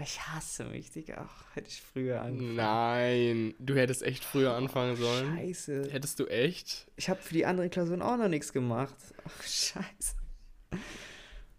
Ich 0.00 0.20
hasse 0.28 0.64
mich, 0.64 0.90
Digga. 0.92 1.28
Ach, 1.28 1.44
hätte 1.56 1.68
ich 1.68 1.82
früher 1.82 2.22
angefangen. 2.22 2.54
Nein, 2.54 3.54
du 3.58 3.74
hättest 3.74 4.02
echt 4.02 4.24
früher 4.24 4.54
anfangen 4.54 4.96
sollen. 4.96 5.36
Scheiße. 5.36 5.88
Hättest 5.90 6.20
du 6.20 6.26
echt? 6.26 6.86
Ich 6.96 7.08
habe 7.08 7.20
für 7.20 7.34
die 7.34 7.44
anderen 7.46 7.68
Klausuren 7.70 8.02
auch 8.02 8.16
noch 8.16 8.28
nichts 8.28 8.52
gemacht. 8.52 8.94
Ach, 9.26 9.42
scheiße. 9.42 10.14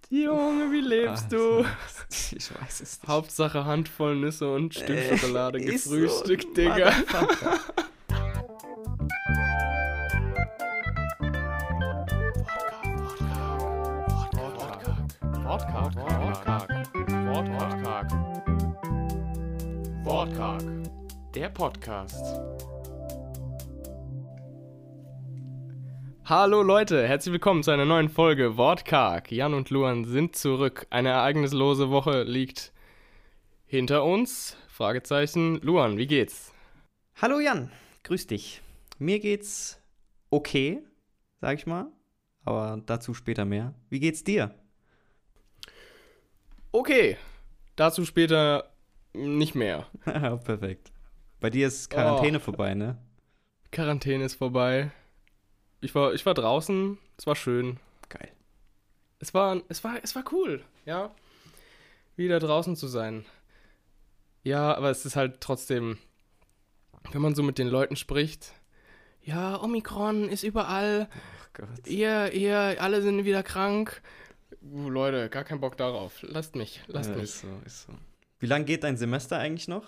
Junge, 0.10 0.72
wie 0.72 0.82
lebst 0.82 1.32
du? 1.32 1.66
Ich 2.32 2.50
weiß 2.56 2.82
es 2.82 3.00
nicht. 3.02 3.08
Hauptsache 3.08 3.66
Handvoll 3.66 4.16
Nüsse 4.16 4.52
und 4.52 4.74
Stück 4.74 4.90
Äh, 4.90 5.18
Schokolade 5.18 5.60
ist 5.62 5.84
so, 5.84 5.96
gefrühstückt, 5.98 6.58
Digga. 6.58 6.94
Wortkarg. 20.30 20.62
Der 21.34 21.50
Podcast. 21.50 22.24
Hallo 26.24 26.62
Leute, 26.62 27.08
herzlich 27.08 27.34
willkommen 27.34 27.64
zu 27.64 27.72
einer 27.72 27.86
neuen 27.86 28.10
Folge 28.10 28.56
Wortkarg. 28.56 29.32
Jan 29.32 29.56
und 29.56 29.72
Luan 29.72 30.06
sind 30.06 30.36
zurück. 30.36 30.86
Eine 30.92 31.10
ereignislose 31.10 31.90
Woche 31.90 32.24
liegt 32.24 32.74
hinter 33.66 34.04
uns. 34.04 34.56
Fragezeichen. 34.68 35.60
Luan, 35.62 35.98
wie 35.98 36.06
geht's? 36.06 36.54
Hallo 37.20 37.40
Jan, 37.40 37.72
grüß 38.04 38.28
dich. 38.28 38.62
Mir 39.00 39.20
geht's 39.20 39.82
okay, 40.30 40.84
sag 41.42 41.58
ich 41.58 41.66
mal. 41.66 41.88
Aber 42.46 42.80
dazu 42.86 43.16
später 43.16 43.46
mehr. 43.46 43.74
Wie 43.90 44.00
geht's 44.00 44.24
dir? 44.24 44.54
Okay, 46.72 47.18
dazu 47.76 48.06
später 48.06 48.69
nicht 49.14 49.56
mehr. 49.56 49.88
Perfekt. 50.04 50.92
Bei 51.40 51.50
dir 51.50 51.68
ist 51.68 51.90
Quarantäne 51.90 52.38
Oh. 52.38 52.42
vorbei, 52.42 52.74
ne? 52.74 52.98
Quarantäne 53.72 54.26
ist 54.26 54.36
vorbei. 54.36 54.92
Ich 55.82 55.96
war, 55.96 56.14
ich 56.14 56.26
war 56.26 56.34
draußen, 56.34 56.98
es 57.18 57.26
war 57.28 57.36
schön. 57.36 57.80
Geil. 58.10 58.30
Es 59.20 59.34
war, 59.34 59.62
es 59.70 59.84
war, 59.84 59.98
es 60.04 60.16
war 60.16 60.24
cool, 60.32 60.64
ja. 60.86 61.12
Wieder 62.16 62.40
draußen 62.40 62.76
zu 62.76 62.88
sein. 62.88 63.26
Ja, 64.44 64.74
aber 64.76 64.90
es 64.90 65.06
ist 65.06 65.16
halt 65.16 65.40
trotzdem, 65.42 65.98
wenn 67.12 67.22
man 67.22 67.36
so 67.36 67.44
mit 67.44 67.58
den 67.58 67.68
Leuten 67.68 67.96
spricht, 67.96 68.54
ja, 69.22 69.62
Omikron 69.62 70.28
ist 70.30 70.44
überall, 70.44 71.08
Ach 71.12 71.50
Gott. 71.54 71.88
ihr, 71.88 72.32
ihr, 72.34 72.78
alle 72.82 73.02
sind 73.02 73.26
wieder 73.26 73.44
krank. 73.44 74.02
Uh, 74.62 74.90
Leute, 74.90 75.30
gar 75.30 75.44
keinen 75.44 75.62
Bock 75.62 75.78
darauf. 75.78 76.22
Lasst 76.24 76.56
mich, 76.56 76.82
lasst 76.88 77.10
Ja, 77.12 77.16
mich. 77.16 77.24
ist 77.26 77.42
so, 77.42 77.48
ist 77.66 77.82
so. 77.84 77.94
Wie 78.40 78.46
lange 78.46 78.66
geht 78.66 78.84
dein 78.84 78.98
Semester 78.98 79.38
eigentlich 79.38 79.68
noch? 79.68 79.86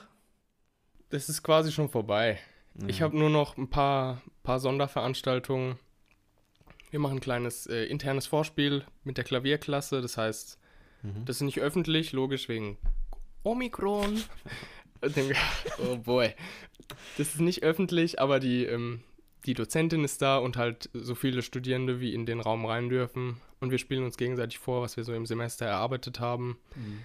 Das 1.10 1.30
ist 1.30 1.44
quasi 1.44 1.72
schon 1.72 1.90
vorbei. 1.90 2.40
Ich 2.88 3.00
Ja. 3.00 3.06
habe 3.06 3.18
nur 3.18 3.30
noch 3.30 3.58
ein 3.58 3.70
paar, 3.70 4.22
paar 4.44 4.60
Sonderveranstaltungen. 4.60 5.78
Wir 6.90 7.00
machen 7.00 7.18
ein 7.18 7.22
kleines 7.22 7.68
äh, 7.68 7.86
internes 7.86 8.28
Vorspiel 8.28 8.84
mit 9.04 9.18
der 9.18 9.24
Klavierklasse. 9.24 10.02
Das 10.02 10.18
heißt, 10.18 10.58
Mhm. 11.04 11.26
das 11.26 11.38
ist 11.38 11.42
nicht 11.42 11.60
öffentlich, 11.60 12.12
logisch 12.12 12.48
wegen 12.50 12.78
Omikron. 13.44 14.22
Oh 15.80 15.98
boy. 15.98 16.34
Das 17.18 17.30
ist 17.30 17.40
nicht 17.40 17.64
öffentlich, 17.64 18.22
aber 18.22 18.40
die, 18.40 18.66
ähm, 18.66 19.02
die 19.46 19.56
Dozentin 19.56 20.04
ist 20.04 20.22
da 20.22 20.38
und 20.38 20.58
halt 20.58 20.92
so 20.94 21.16
viele 21.16 21.42
Studierende 21.42 22.00
wie 22.00 22.14
in 22.14 22.28
den 22.28 22.40
Raum 22.40 22.66
rein 22.66 22.88
dürfen. 22.90 23.42
Und 23.60 23.72
wir 23.72 23.80
spielen 23.80 24.04
uns 24.04 24.16
gegenseitig 24.18 24.60
vor, 24.60 24.84
was 24.84 24.98
wir 24.98 25.04
so 25.04 25.14
im 25.16 25.26
Semester 25.26 25.66
erarbeitet 25.66 26.20
haben. 26.20 26.60
Mhm. 26.76 27.00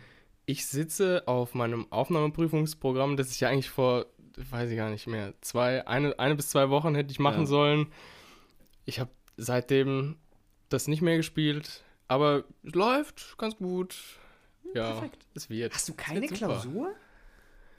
Ich 0.46 0.66
sitze 0.66 1.24
auf 1.26 1.54
meinem 1.54 1.90
Aufnahmeprüfungsprogramm, 1.90 3.16
das 3.16 3.32
ich 3.32 3.40
ja 3.40 3.48
eigentlich 3.48 3.68
vor, 3.70 4.06
weiß 4.36 4.70
ich 4.70 4.76
gar 4.76 4.90
nicht 4.90 5.06
mehr, 5.08 5.34
zwei, 5.40 5.86
eine, 5.86 6.18
eine 6.18 6.36
bis 6.36 6.50
zwei 6.50 6.70
Wochen 6.70 6.94
hätte 6.94 7.10
ich 7.10 7.18
machen 7.18 7.40
Ja. 7.42 7.46
sollen. 7.46 7.92
Ich 8.84 9.00
habe 9.00 9.10
seitdem 9.36 10.16
das 10.68 10.86
nicht 10.86 11.02
mehr 11.02 11.16
gespielt, 11.16 11.82
aber 12.08 12.44
es 12.62 12.74
läuft 12.74 13.36
ganz 13.38 13.56
gut. 13.56 13.96
Ja, 14.74 14.92
Perfekt. 14.92 15.26
es 15.34 15.50
wird. 15.50 15.74
Hast 15.74 15.88
du 15.88 15.94
keine. 15.94 16.26
Klausur? 16.26 16.94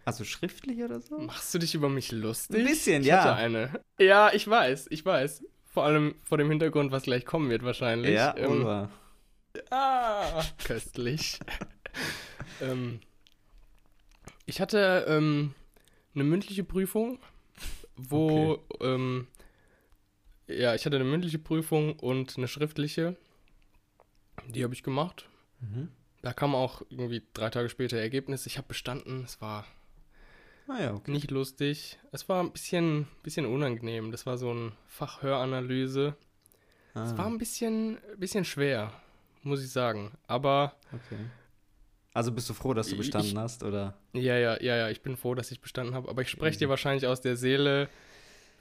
Also 0.05 0.23
schriftlich 0.23 0.81
oder 0.83 0.99
so? 1.01 1.17
Machst 1.19 1.53
du 1.53 1.59
dich 1.59 1.75
über 1.75 1.89
mich 1.89 2.11
lustig? 2.11 2.59
Ein 2.59 2.65
bisschen, 2.65 3.01
ich 3.01 3.07
ja. 3.07 3.23
Hatte 3.23 3.35
eine. 3.35 3.81
Ja, 3.99 4.31
ich 4.33 4.47
weiß, 4.47 4.87
ich 4.89 5.05
weiß. 5.05 5.43
Vor 5.65 5.83
allem 5.83 6.15
vor 6.23 6.37
dem 6.37 6.49
Hintergrund, 6.49 6.91
was 6.91 7.03
gleich 7.03 7.25
kommen 7.25 7.49
wird 7.49 7.63
wahrscheinlich. 7.63 8.13
Ja, 8.13 8.35
Ähm, 8.37 8.61
aber. 8.61 8.89
Ah, 9.69 10.43
köstlich. 10.65 11.39
ähm, 12.61 12.99
ich 14.45 14.61
hatte 14.61 15.05
ähm, 15.07 15.53
eine 16.15 16.23
mündliche 16.23 16.63
Prüfung, 16.63 17.19
wo, 17.95 18.59
ähm, 18.81 19.27
ja, 20.47 20.75
ich 20.75 20.85
hatte 20.85 20.95
eine 20.95 21.05
mündliche 21.05 21.39
Prüfung 21.39 21.97
und 21.99 22.37
eine 22.37 22.47
schriftliche. 22.47 23.17
Die 24.47 24.63
habe 24.63 24.73
ich 24.73 24.83
gemacht. 24.83 25.27
Mhm. 25.59 25.89
Da 26.21 26.33
kam 26.33 26.55
auch 26.55 26.81
irgendwie 26.89 27.23
drei 27.33 27.49
Tage 27.49 27.69
später 27.69 27.97
Ergebnis. 27.97 28.45
Ich 28.45 28.57
habe 28.57 28.67
bestanden. 28.67 29.23
Es 29.23 29.41
war 29.41 29.65
Ah 30.67 30.81
ja, 30.81 30.93
okay. 30.93 31.11
nicht 31.11 31.31
lustig. 31.31 31.97
Es 32.11 32.27
war 32.27 32.43
ein 32.43 32.51
bisschen, 32.51 33.07
bisschen 33.23 33.45
unangenehm. 33.45 34.11
Das 34.11 34.25
war 34.25 34.37
so 34.37 34.53
ein 34.53 34.73
Fach 34.85 35.21
Höranalyse. 35.21 36.15
Ah, 36.93 37.03
Es 37.03 37.17
war 37.17 37.27
ein 37.27 37.37
bisschen, 37.37 37.97
bisschen 38.17 38.43
schwer, 38.43 38.91
muss 39.43 39.63
ich 39.63 39.71
sagen. 39.71 40.11
Aber 40.27 40.75
okay. 40.91 41.17
Also 42.17 42.31
bist 42.31 42.49
du 42.49 42.55
froh, 42.55 42.73
dass 42.73 42.87
du 42.87 42.93
Ich- 42.93 42.97
bestanden 42.97 43.37
hast, 43.37 43.61
oder? 43.63 43.93
Ja, 44.13 44.35
ja, 44.37 44.59
ja, 44.59 44.75
ja, 44.75 44.89
ich 44.89 45.03
bin 45.03 45.15
froh, 45.17 45.35
dass 45.35 45.51
ich 45.51 45.61
bestanden 45.61 45.93
habe. 45.93 46.09
Aber 46.09 46.23
ich 46.23 46.29
spreche 46.29 46.49
Easy. 46.55 46.59
dir 46.65 46.69
wahrscheinlich 46.69 47.05
aus 47.05 47.21
der 47.21 47.35
Seele, 47.37 47.89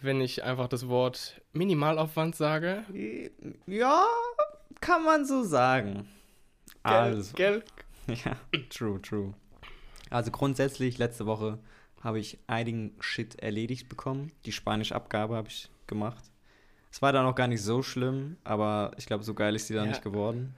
wenn 0.03 0.21
ich 0.21 0.44
einfach 0.44 0.69
das 0.69 0.89
Wort 0.89 1.41
Minimalaufwand 1.55 2.37
sage. 2.37 2.84
Ja, 3.66 4.05
kann 4.83 5.05
man 5.05 5.25
so 5.25 5.43
sagen. 5.43 6.06
Also, 6.83 7.33
Gell? 7.34 7.62
ja, 8.09 8.37
true, 8.69 9.00
true. 9.00 9.33
Also 10.11 10.31
grundsätzlich, 10.31 10.99
letzte 10.99 11.25
Woche 11.25 11.59
habe 12.03 12.19
ich 12.19 12.39
einigen 12.49 12.95
Shit 13.00 13.37
erledigt 13.43 13.89
bekommen. 13.89 14.33
Die 14.45 14.53
Spanisch-Abgabe 14.53 15.34
habe 15.34 15.49
ich 15.49 15.71
gemacht. 15.87 16.22
Es 16.93 17.00
war 17.00 17.12
dann 17.15 17.25
auch 17.25 17.34
gar 17.34 17.49
nicht 17.49 17.62
so 17.62 17.83
schlimm, 17.83 18.37
aber 18.45 18.91
ich 18.99 19.06
glaube, 19.06 19.25
so 19.25 19.33
geil 19.33 19.56
ist 19.56 19.71
die 19.71 19.75
dann 19.75 19.84
Ja. 19.87 19.91
nicht 19.93 20.03
geworden. 20.03 20.55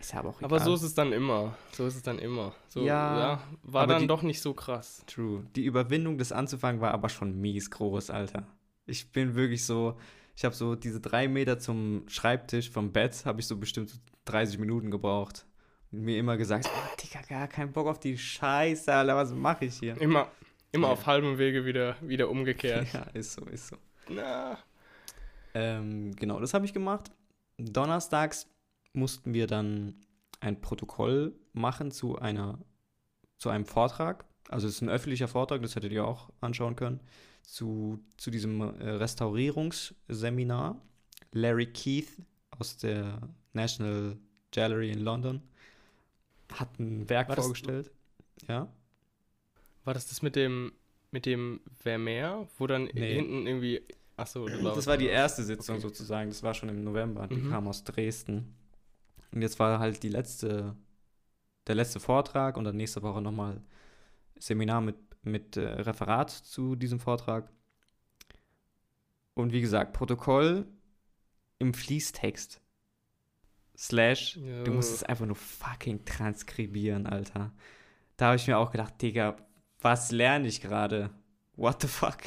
Ist 0.00 0.12
ja 0.14 0.20
aber 0.20 0.30
auch 0.30 0.42
Aber 0.42 0.56
egal. 0.56 0.66
so 0.66 0.74
ist 0.74 0.82
es 0.82 0.94
dann 0.94 1.12
immer. 1.12 1.54
So 1.72 1.86
ist 1.86 1.94
es 1.96 2.02
dann 2.02 2.18
immer. 2.18 2.52
So, 2.68 2.80
Ja, 2.80 3.18
ja, 3.18 3.42
war 3.62 3.82
aber 3.82 3.92
dann 3.92 4.02
die- 4.02 4.08
doch 4.08 4.22
nicht 4.22 4.40
so 4.40 4.54
krass. 4.54 5.04
True. 5.06 5.44
Die 5.54 5.64
Überwindung, 5.64 6.16
das 6.18 6.32
anzufangen, 6.32 6.80
war 6.80 6.92
aber 6.92 7.08
schon 7.10 7.38
mies 7.40 7.70
groß, 7.70 8.10
Alter. 8.10 8.46
Ich 8.86 9.12
bin 9.12 9.34
wirklich 9.34 9.64
so, 9.66 9.98
ich 10.36 10.44
habe 10.44 10.54
so 10.54 10.74
diese 10.74 11.00
drei 11.00 11.28
Meter 11.28 11.58
zum 11.58 12.04
Schreibtisch 12.08 12.70
vom 12.70 12.92
Bett, 12.92 13.24
habe 13.26 13.40
ich 13.40 13.46
so 13.46 13.56
bestimmt 13.58 13.90
so 13.90 13.98
30 14.24 14.58
Minuten 14.58 14.90
gebraucht. 14.90 15.44
Und 15.92 16.00
mir 16.02 16.16
immer 16.18 16.36
gesagt, 16.36 16.66
oh, 16.72 16.96
Digga, 17.02 17.20
gar 17.28 17.46
keinen 17.48 17.72
Bock 17.72 17.86
auf 17.86 18.00
die 18.00 18.16
Scheiße, 18.16 18.92
Alter, 18.92 19.16
was 19.16 19.32
mache 19.34 19.66
ich 19.66 19.74
hier? 19.78 20.00
Immer, 20.00 20.28
immer 20.72 20.86
Ja. 20.86 20.92
auf 20.94 21.06
halbem 21.06 21.36
Wege 21.36 21.64
wieder, 21.66 21.96
wieder 22.00 22.30
umgekehrt. 22.30 22.86
Ja, 22.94 23.02
ist 23.12 23.34
so, 23.34 23.44
ist 23.44 23.68
so. 23.68 23.76
Na, 24.08 24.56
Ähm, 25.52 26.14
genau, 26.16 26.38
das 26.40 26.54
habe 26.54 26.64
ich 26.64 26.72
gemacht. 26.72 27.10
Donnerstags 27.58 28.46
mussten 28.92 29.32
wir 29.34 29.46
dann 29.46 29.94
ein 30.40 30.60
Protokoll 30.60 31.34
machen 31.52 31.90
zu 31.90 32.18
einer 32.18 32.58
zu 33.38 33.48
einem 33.48 33.64
Vortrag. 33.64 34.24
Also 34.48 34.66
es 34.68 34.74
ist 34.76 34.80
ein 34.82 34.88
öffentlicher 34.90 35.28
Vortrag, 35.28 35.62
das 35.62 35.76
hättet 35.76 35.92
ihr 35.92 36.04
auch 36.06 36.30
anschauen 36.40 36.76
können, 36.76 37.00
zu, 37.42 37.98
zu 38.18 38.30
diesem 38.30 38.60
äh, 38.60 38.90
Restaurierungsseminar. 38.90 40.80
Larry 41.32 41.66
Keith 41.66 42.08
aus 42.58 42.76
der 42.76 43.20
National 43.52 44.16
Gallery 44.52 44.90
in 44.90 45.00
London 45.00 45.42
hat 46.52 46.78
ein 46.80 47.08
Werk 47.08 47.28
War 47.28 47.36
das- 47.36 47.44
vorgestellt. 47.44 47.90
Ja. 48.48 48.68
war 49.84 49.94
das 49.94 50.08
das 50.08 50.22
mit 50.22 50.34
dem, 50.34 50.72
mit 51.12 51.24
dem 51.26 51.60
Vermeer, 51.78 52.48
wo 52.58 52.66
dann 52.66 52.84
Nee. 52.92 53.14
hinten 53.14 53.46
irgendwie, 53.46 53.82
achso, 54.16 54.46
Das 54.48 54.86
war 54.86 54.96
die 54.96 55.06
erste 55.06 55.42
Sitzung 55.44 55.78
sozusagen, 55.80 56.28
das 56.30 56.42
war 56.42 56.54
schon 56.54 56.68
im 56.68 56.82
November, 56.82 57.26
die 57.28 57.36
Mhm. 57.36 57.50
kam 57.50 57.68
aus 57.68 57.84
Dresden. 57.84 58.54
Und 59.32 59.42
jetzt 59.42 59.58
war 59.58 59.78
halt 59.78 60.02
die 60.02 60.08
letzte, 60.08 60.76
der 61.66 61.74
letzte 61.74 62.00
Vortrag 62.00 62.56
und 62.56 62.64
dann 62.64 62.76
nächste 62.76 63.02
Woche 63.02 63.22
nochmal 63.22 63.62
Seminar 64.38 64.80
mit, 64.80 64.96
mit 65.22 65.56
äh, 65.56 65.60
Referat 65.60 66.30
zu 66.30 66.76
diesem 66.76 66.98
Vortrag. 67.00 67.50
Und 69.34 69.52
wie 69.52 69.60
gesagt, 69.60 69.92
Protokoll 69.92 70.66
im 71.58 71.74
Fließtext. 71.74 72.60
Slash, 73.76 74.34
du 74.64 74.72
musst 74.72 74.92
es 74.94 75.02
einfach 75.02 75.24
nur 75.24 75.36
fucking 75.36 76.04
transkribieren, 76.04 77.06
Alter. 77.06 77.52
Da 78.16 78.26
habe 78.26 78.36
ich 78.36 78.46
mir 78.46 78.58
auch 78.58 78.70
gedacht, 78.72 79.00
Digga, 79.00 79.36
was 79.80 80.10
lerne 80.10 80.48
ich 80.48 80.60
gerade? 80.60 81.10
What 81.56 81.80
the 81.80 81.88
fuck? 81.88 82.18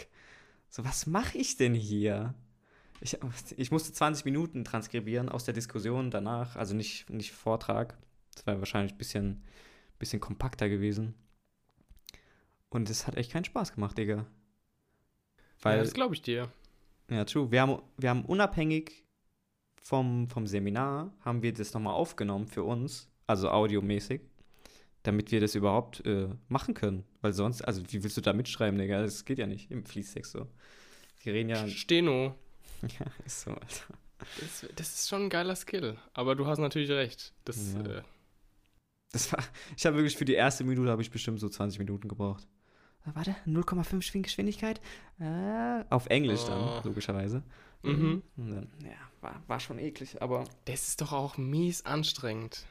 So, 0.69 0.83
was 0.83 1.05
mache 1.05 1.37
ich 1.37 1.55
denn 1.55 1.75
hier? 1.75 2.33
Ich, 3.03 3.17
ich 3.57 3.69
musste 3.69 3.91
20 3.91 4.23
Minuten 4.23 4.63
transkribieren 4.63 5.27
aus 5.27 5.43
der 5.43 5.53
Diskussion 5.53 6.09
danach, 6.09 6.55
also 6.55 6.73
nicht, 6.73 7.09
nicht 7.09 7.33
Vortrag. 7.33 7.97
Das 8.33 8.45
wäre 8.47 8.59
wahrscheinlich 8.59 8.93
ein 8.93 8.97
bisschen, 8.97 9.43
bisschen 9.99 10.21
kompakter 10.21 10.69
gewesen. 10.69 11.13
Und 12.69 12.89
es 12.89 13.05
hat 13.05 13.17
echt 13.17 13.33
keinen 13.33 13.43
Spaß 13.43 13.73
gemacht, 13.73 13.97
Digga. 13.97 14.15
ja, 14.15 14.25
Weil, 15.61 15.79
das 15.79 15.93
glaube 15.93 16.15
ich 16.15 16.21
dir. 16.21 16.49
ja, 17.09 17.25
true. 17.25 17.51
Wir 17.51 17.61
haben, 17.61 17.81
wir 17.97 18.09
haben 18.09 18.23
unabhängig 18.23 19.03
vom, 19.81 20.29
vom 20.29 20.47
Seminar, 20.47 21.13
haben 21.19 21.43
wir 21.43 21.51
das 21.51 21.73
nochmal 21.73 21.95
aufgenommen 21.95 22.47
für 22.47 22.63
uns, 22.63 23.09
also 23.27 23.49
audiomäßig, 23.49 24.21
damit 25.03 25.29
wir 25.29 25.41
das 25.41 25.55
überhaupt 25.55 26.05
äh, 26.05 26.29
machen 26.47 26.73
können. 26.73 27.03
Weil 27.19 27.33
sonst, 27.33 27.63
also 27.63 27.83
wie 27.89 28.01
willst 28.01 28.15
du 28.15 28.21
da 28.21 28.31
mitschreiben, 28.31 28.79
Digga? 28.79 29.01
Das 29.01 29.25
geht 29.25 29.39
ja 29.39 29.45
nicht 29.45 29.71
im 29.71 29.83
Fließtext 29.83 30.31
so. 30.31 30.47
Die 31.25 31.31
reden 31.31 31.49
ja, 31.49 31.67
Steno. 31.67 32.35
ja, 32.99 33.05
ist 33.25 33.41
so, 33.41 33.51
Alter. 33.51 33.93
Das, 34.39 34.65
das 34.75 34.93
ist 34.95 35.09
schon 35.09 35.23
ein 35.23 35.29
geiler 35.29 35.55
Skill. 35.55 35.97
Aber 36.13 36.35
du 36.35 36.47
hast 36.47 36.59
natürlich 36.59 36.89
recht. 36.91 37.33
Das, 37.45 37.73
Ja. 37.73 37.81
äh, 37.97 38.01
Das 39.11 39.31
war, 39.33 39.43
ich 39.77 39.85
habe 39.85 39.97
wirklich 39.97 40.15
für 40.17 40.25
die 40.25 40.33
erste 40.33 40.63
Minute 40.63 40.89
habe 40.89 41.01
ich 41.01 41.11
bestimmt 41.11 41.39
so 41.39 41.49
20 41.49 41.79
Minuten 41.79 42.07
gebraucht. 42.07 42.47
Ah, 43.05 43.11
Warte, 43.15 43.35
0,5 43.45 44.01
Schwinggeschwindigkeit? 44.01 44.79
Äh, 45.19 45.83
auf 45.89 46.07
Englisch 46.07 46.41
Oh. 46.45 46.47
dann, 46.47 46.83
logischerweise. 46.85 47.43
Mhm. 47.81 48.23
Und 48.37 48.49
dann, 48.49 48.69
ja, 48.81 48.95
war, 49.19 49.43
war 49.47 49.59
schon 49.59 49.77
eklig, 49.77 50.21
aber 50.21 50.45
das 50.65 50.87
ist 50.87 51.01
doch 51.01 51.11
auch 51.11 51.37
mies 51.37 51.85
anstrengend. 51.85 52.65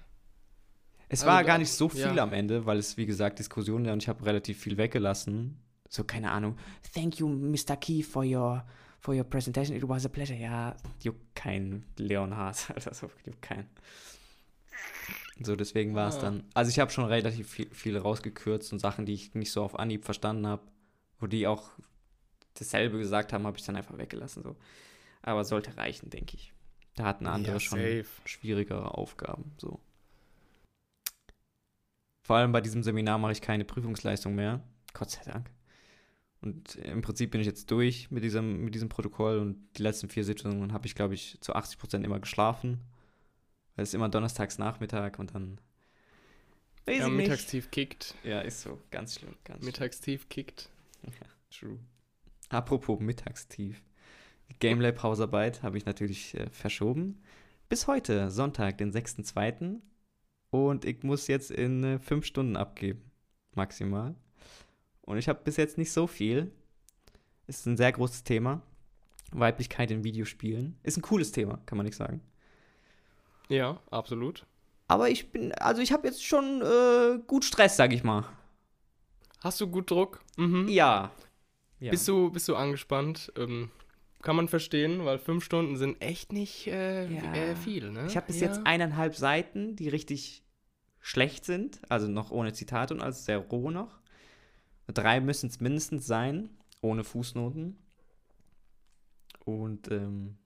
es 1.10 1.20
Also 1.20 1.26
war 1.32 1.44
gar 1.44 1.58
nicht 1.58 1.70
so 1.70 1.90
viel 1.90 2.16
ja. 2.16 2.22
am 2.22 2.32
Ende, 2.32 2.64
weil 2.64 2.78
es, 2.78 2.96
wie 2.96 3.04
gesagt, 3.04 3.38
Diskussionen 3.38 3.84
ja 3.84 3.92
und 3.92 4.02
ich 4.02 4.08
habe 4.08 4.24
relativ 4.24 4.58
viel 4.58 4.78
weggelassen. 4.78 5.58
So, 5.90 6.02
keine 6.04 6.30
Ahnung. 6.30 6.56
Thank 6.94 7.18
you, 7.18 7.28
Mr. 7.28 7.76
Key, 7.78 8.02
for 8.02 8.24
your, 8.24 8.64
for 9.02 9.14
your 9.14 9.24
presentation. 9.24 9.76
It 9.76 9.86
was 9.86 10.06
a 10.06 10.08
pleasure. 10.08 10.38
Ja, 10.38 10.76
juckt 11.02 11.34
kein 11.34 11.84
Leonhard. 11.98 12.56
Also, 12.86 13.10
juckt 13.26 13.42
kein. 13.42 13.68
So, 15.40 15.56
deswegen 15.56 15.94
war 15.94 16.08
es 16.08 16.16
Ah. 16.16 16.22
dann. 16.22 16.44
Also, 16.54 16.70
ich 16.70 16.78
habe 16.78 16.90
schon 16.90 17.04
relativ 17.04 17.50
viel, 17.50 17.68
viel 17.74 17.98
rausgekürzt 17.98 18.72
und 18.72 18.78
Sachen, 18.78 19.04
die 19.04 19.14
ich 19.14 19.34
nicht 19.34 19.50
so 19.52 19.62
auf 19.64 19.78
Anhieb 19.78 20.04
verstanden 20.04 20.46
habe, 20.46 20.62
wo 21.18 21.26
die 21.26 21.46
auch 21.46 21.70
dasselbe 22.54 22.98
gesagt 22.98 23.32
haben, 23.32 23.46
habe 23.46 23.58
ich 23.58 23.64
dann 23.64 23.76
einfach 23.76 23.98
weggelassen. 23.98 24.42
So. 24.42 24.56
Aber 25.22 25.44
sollte 25.44 25.76
reichen, 25.76 26.10
denke 26.10 26.36
ich. 26.36 26.52
Da 26.94 27.04
hatten 27.04 27.26
andere 27.26 27.54
ja, 27.54 27.60
schon 27.60 28.04
schwierigere 28.24 28.96
Aufgaben. 28.96 29.52
So. 29.58 29.80
Vor 32.24 32.36
allem 32.36 32.52
bei 32.52 32.60
diesem 32.60 32.82
Seminar 32.82 33.18
mache 33.18 33.32
ich 33.32 33.40
keine 33.40 33.64
Prüfungsleistung 33.64 34.34
mehr. 34.34 34.62
Gott 34.92 35.10
sei 35.10 35.22
Dank. 35.24 35.50
Und 36.42 36.74
im 36.74 37.02
Prinzip 37.02 37.30
bin 37.30 37.40
ich 37.40 37.46
jetzt 37.46 37.70
durch 37.70 38.10
mit 38.10 38.24
diesem, 38.24 38.64
mit 38.64 38.74
diesem 38.74 38.88
Protokoll 38.88 39.38
und 39.38 39.64
die 39.76 39.82
letzten 39.82 40.08
vier 40.08 40.24
Sitzungen 40.24 40.72
habe 40.72 40.86
ich, 40.86 40.96
glaube 40.96 41.14
ich, 41.14 41.38
zu 41.40 41.54
80 41.54 41.78
Prozent 41.78 42.04
immer 42.04 42.18
geschlafen. 42.18 42.80
Weil 43.76 43.84
es 43.84 43.94
immer 43.94 44.08
donnerstags 44.08 44.58
Nachmittag 44.58 45.18
und 45.18 45.34
dann. 45.34 45.60
Weiß 46.84 46.98
Ja. 46.98 47.08
Mittagstief 47.08 47.70
kickt. 47.70 48.16
Ja, 48.24 48.40
ist 48.40 48.62
so. 48.62 48.78
Ganz 48.90 49.14
schlimm. 49.18 49.36
Ganz 49.44 49.60
schlimm. 49.60 49.66
Mittagstief 49.66 50.28
kickt. 50.28 50.68
True. 51.50 51.78
Apropos 52.48 52.98
Mittagstief. 53.00 53.82
Die 54.50 54.58
GameLab 54.58 55.02
Hausarbeit 55.02 55.62
habe 55.62 55.78
ich 55.78 55.86
natürlich 55.86 56.34
äh, 56.34 56.50
verschoben. 56.50 57.22
Bis 57.68 57.86
heute, 57.86 58.30
Sonntag, 58.30 58.78
den 58.78 58.92
6.2. 58.92 59.80
Und 60.50 60.84
ich 60.84 61.02
muss 61.04 61.28
jetzt 61.28 61.50
in 61.50 61.84
äh, 61.84 61.98
fünf 61.98 62.26
Stunden 62.26 62.56
abgeben. 62.56 63.10
Maximal. 63.54 64.16
Und 65.02 65.18
ich 65.18 65.28
habe 65.28 65.40
bis 65.44 65.56
jetzt 65.56 65.78
nicht 65.78 65.92
so 65.92 66.06
viel. 66.06 66.52
Ist 67.46 67.66
ein 67.66 67.76
sehr 67.76 67.92
großes 67.92 68.24
Thema. 68.24 68.62
Weiblichkeit 69.32 69.90
in 69.90 70.04
Videospielen. 70.04 70.78
Ist 70.82 70.96
ein 70.96 71.02
cooles 71.02 71.32
Thema, 71.32 71.58
kann 71.66 71.76
man 71.76 71.86
nicht 71.86 71.96
sagen. 71.96 72.20
Ja, 73.48 73.80
absolut. 73.90 74.46
Aber 74.88 75.08
ich 75.10 75.32
bin, 75.32 75.52
also 75.52 75.80
ich 75.80 75.92
habe 75.92 76.06
jetzt 76.06 76.24
schon 76.24 76.62
äh, 76.62 77.18
gut 77.26 77.44
Stress, 77.44 77.76
sag 77.76 77.92
ich 77.92 78.04
mal. 78.04 78.24
Hast 79.40 79.60
du 79.60 79.66
gut 79.66 79.90
Druck? 79.90 80.20
Mhm. 80.36 80.68
Ja. 80.68 81.10
ja. 81.80 81.90
Bist, 81.90 82.06
du, 82.06 82.30
bist 82.30 82.48
du 82.48 82.54
angespannt? 82.54 83.32
Ähm, 83.36 83.70
kann 84.22 84.36
man 84.36 84.48
verstehen, 84.48 85.04
weil 85.04 85.18
fünf 85.18 85.44
Stunden 85.44 85.76
sind 85.76 86.00
echt 86.00 86.32
nicht 86.32 86.68
äh, 86.68 87.08
Ja. 87.08 87.34
äh, 87.34 87.56
viel, 87.56 87.90
ne? 87.90 88.06
Ich 88.06 88.16
habe 88.16 88.26
bis 88.28 88.40
ja. 88.40 88.46
jetzt 88.48 88.60
eineinhalb 88.64 89.16
Seiten, 89.16 89.74
die 89.74 89.88
richtig 89.88 90.44
schlecht 91.00 91.44
sind, 91.44 91.80
also 91.88 92.06
noch 92.06 92.30
ohne 92.30 92.52
Zitate 92.52 92.94
und 92.94 93.00
also 93.00 93.20
sehr 93.20 93.38
roh 93.38 93.70
noch. 93.70 93.98
Drei 94.88 95.20
müssen 95.20 95.48
es 95.48 95.60
mindestens 95.60 96.06
sein, 96.06 96.50
ohne 96.80 97.04
Fußnoten. 97.04 97.76
Und 99.44 99.90
ähm, 99.90 100.36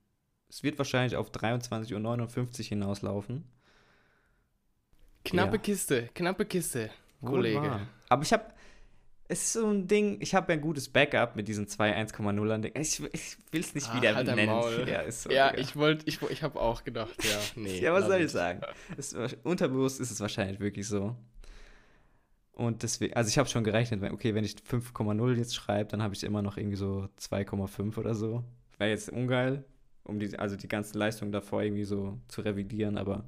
es 0.48 0.62
wird 0.62 0.78
wahrscheinlich 0.78 1.16
auf 1.16 1.30
23.59 1.30 2.60
Uhr 2.60 2.64
hinauslaufen. 2.68 3.44
Knappe 5.24 5.56
Ja. 5.56 5.58
Kiste, 5.58 6.08
knappe 6.14 6.44
Kiste, 6.44 6.90
Kollege. 7.24 7.80
Aber 8.08 8.22
ich 8.22 8.32
habe, 8.32 8.44
es 9.28 9.42
ist 9.42 9.52
so 9.54 9.66
ein 9.66 9.88
Ding, 9.88 10.18
ich 10.20 10.34
habe 10.34 10.52
ja 10.52 10.58
ein 10.58 10.62
gutes 10.62 10.88
Backup 10.88 11.34
mit 11.34 11.48
diesen 11.48 11.66
zwei 11.66 11.96
1,0 12.00 12.50
an. 12.50 12.64
Ich, 12.74 13.02
ich 13.12 13.36
will 13.50 13.60
es 13.60 13.74
nicht 13.74 13.88
Ah, 13.90 13.96
wieder 13.96 14.14
halt 14.14 14.26
nennen. 14.28 14.46
Maul. 14.46 14.86
Ja, 14.88 15.10
so, 15.10 15.30
Ja, 15.30 15.52
ich 15.56 15.74
wollte, 15.74 16.06
ich, 16.06 16.22
ich 16.22 16.42
habe 16.44 16.60
auch 16.60 16.84
gedacht, 16.84 17.12
ja, 17.24 17.38
nee. 17.56 17.80
Ja, 17.80 17.92
was 17.92 18.06
soll 18.06 18.20
ich 18.20 18.30
sagen? 18.30 18.60
Es, 18.96 19.16
unterbewusst 19.42 20.00
ist 20.00 20.12
es 20.12 20.20
wahrscheinlich 20.20 20.60
wirklich 20.60 20.86
so. 20.86 21.16
Und 22.56 22.82
deswegen, 22.82 23.14
also 23.14 23.28
ich 23.28 23.38
habe 23.38 23.48
schon 23.48 23.64
gerechnet, 23.64 24.02
okay, 24.12 24.34
wenn 24.34 24.44
ich 24.44 24.56
5,0 24.68 25.34
jetzt 25.36 25.54
schreibe, 25.54 25.90
dann 25.90 26.02
habe 26.02 26.14
ich 26.14 26.24
immer 26.24 26.42
noch 26.42 26.56
irgendwie 26.56 26.76
so 26.76 27.08
2,5 27.16 27.98
oder 27.98 28.14
so. 28.14 28.42
Wäre 28.78 28.90
jetzt 28.90 29.10
ungeil, 29.10 29.64
um 30.04 30.18
die, 30.18 30.38
also 30.38 30.56
die 30.56 30.68
ganzen 30.68 30.98
Leistungen 30.98 31.32
davor 31.32 31.62
irgendwie 31.62 31.84
so 31.84 32.18
zu 32.28 32.40
revidieren, 32.40 32.96
aber 32.98 33.24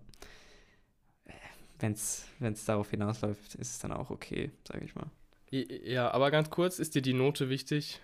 wenn 1.79 1.93
es 1.93 2.65
darauf 2.67 2.91
hinausläuft, 2.91 3.55
ist 3.55 3.71
es 3.73 3.79
dann 3.79 3.93
auch 3.93 4.11
okay, 4.11 4.51
sage 4.67 4.85
ich 4.85 4.95
mal. 4.95 5.07
Ja, 5.51 6.11
aber 6.11 6.31
ganz 6.31 6.51
kurz, 6.51 6.79
ist 6.79 6.95
dir 6.95 7.03
die 7.03 7.15
Note 7.15 7.49
wichtig? 7.49 8.01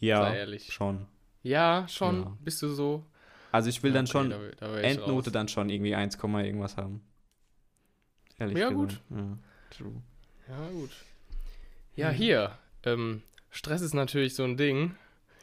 Ja, 0.00 0.20
Sei 0.22 0.38
ehrlich. 0.38 0.72
schon. 0.72 1.06
Ja, 1.42 1.86
schon. 1.88 2.24
Ja. 2.24 2.36
Bist 2.44 2.62
du 2.62 2.68
so? 2.68 3.04
Also 3.50 3.68
ich 3.68 3.82
will 3.82 3.92
Ja, 3.92 3.96
dann 3.96 4.06
okay, 4.06 4.12
schon 4.12 4.30
da, 4.30 4.38
da 4.56 4.78
Endnote 4.78 5.26
raus. 5.26 5.32
dann 5.32 5.48
schon 5.48 5.68
irgendwie 5.70 5.94
1, 5.94 6.16
irgendwas 6.22 6.76
haben. 6.76 7.02
Ehrlich 8.38 8.58
Ja, 8.58 8.68
gesagt. 8.68 9.00
Ja, 9.10 9.38
true. 9.72 10.02
Ja, 10.48 10.68
gut. 10.70 10.90
Ja, 11.96 12.10
Mhm. 12.10 12.14
hier. 12.14 12.58
Ähm, 12.84 13.22
Stress 13.50 13.82
ist 13.82 13.94
natürlich 13.94 14.34
so 14.34 14.44
ein 14.44 14.56
Ding. 14.56 14.94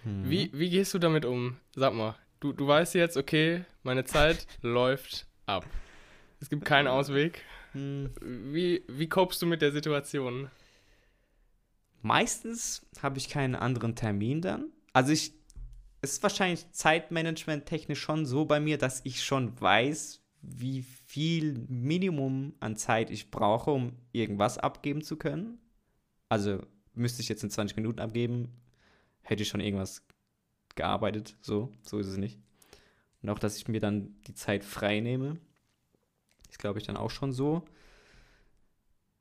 Mhm. 0.03 0.29
Wie, 0.29 0.49
wie 0.53 0.69
gehst 0.69 0.93
du 0.93 0.99
damit 0.99 1.25
um? 1.25 1.57
Sag 1.75 1.93
mal, 1.93 2.15
du, 2.39 2.53
du 2.53 2.67
weißt 2.67 2.95
jetzt, 2.95 3.17
okay, 3.17 3.65
meine 3.83 4.05
Zeit 4.05 4.47
läuft 4.61 5.27
ab. 5.45 5.65
Es 6.39 6.49
gibt 6.49 6.65
keinen 6.65 6.87
Ausweg. 6.87 7.43
Hm. 7.73 8.09
Wie, 8.21 8.83
wie 8.87 9.07
copest 9.09 9.41
du 9.41 9.45
mit 9.45 9.61
der 9.61 9.71
Situation? 9.71 10.49
Meistens 12.01 12.85
habe 13.01 13.17
ich 13.17 13.29
keinen 13.29 13.55
anderen 13.55 13.95
Termin 13.95 14.41
dann. 14.41 14.71
Also 14.93 15.11
ich, 15.11 15.33
es 16.01 16.13
ist 16.13 16.23
wahrscheinlich 16.23 16.71
Zeitmanagement 16.71 17.65
technisch 17.65 17.99
schon 18.01 18.25
so 18.25 18.45
bei 18.45 18.59
mir, 18.59 18.77
dass 18.77 19.01
ich 19.03 19.23
schon 19.23 19.59
weiß, 19.59 20.21
wie 20.41 20.85
viel 21.09 21.65
Minimum 21.67 22.53
an 22.59 22.75
Zeit 22.75 23.09
ich 23.09 23.31
brauche, 23.31 23.71
um 23.71 23.93
irgendwas 24.11 24.59
abgeben 24.59 25.01
zu 25.01 25.17
können. 25.17 25.57
Also 26.29 26.61
müsste 26.93 27.23
ich 27.23 27.29
jetzt 27.29 27.43
in 27.43 27.49
20 27.49 27.75
Minuten 27.77 27.99
abgeben, 27.99 28.49
hätte 29.23 29.41
ich 29.41 29.49
schon 29.49 29.59
irgendwas 29.59 30.03
gearbeitet. 30.75 31.35
So, 31.41 31.71
so 31.81 31.97
ist 31.97 32.05
es 32.05 32.17
nicht. 32.17 32.37
Und 33.23 33.29
auch, 33.31 33.39
dass 33.39 33.57
ich 33.57 33.67
mir 33.67 33.79
dann 33.79 34.21
die 34.27 34.35
Zeit 34.35 34.63
frei 34.63 34.99
nehme, 34.99 35.39
ist, 36.47 36.59
glaube 36.59 36.77
ich, 36.77 36.85
dann 36.85 36.95
auch 36.95 37.09
schon 37.09 37.33
so. 37.33 37.63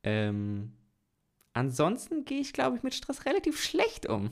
Ähm, 0.03 0.73
ansonsten 1.53 2.23
gehe 2.23 2.39
ich, 2.39 2.53
glaube 2.53 2.77
ich, 2.77 2.83
mit 2.83 2.93
Stress 2.93 3.25
relativ 3.25 3.59
schlecht 3.59 4.07
um. 4.07 4.29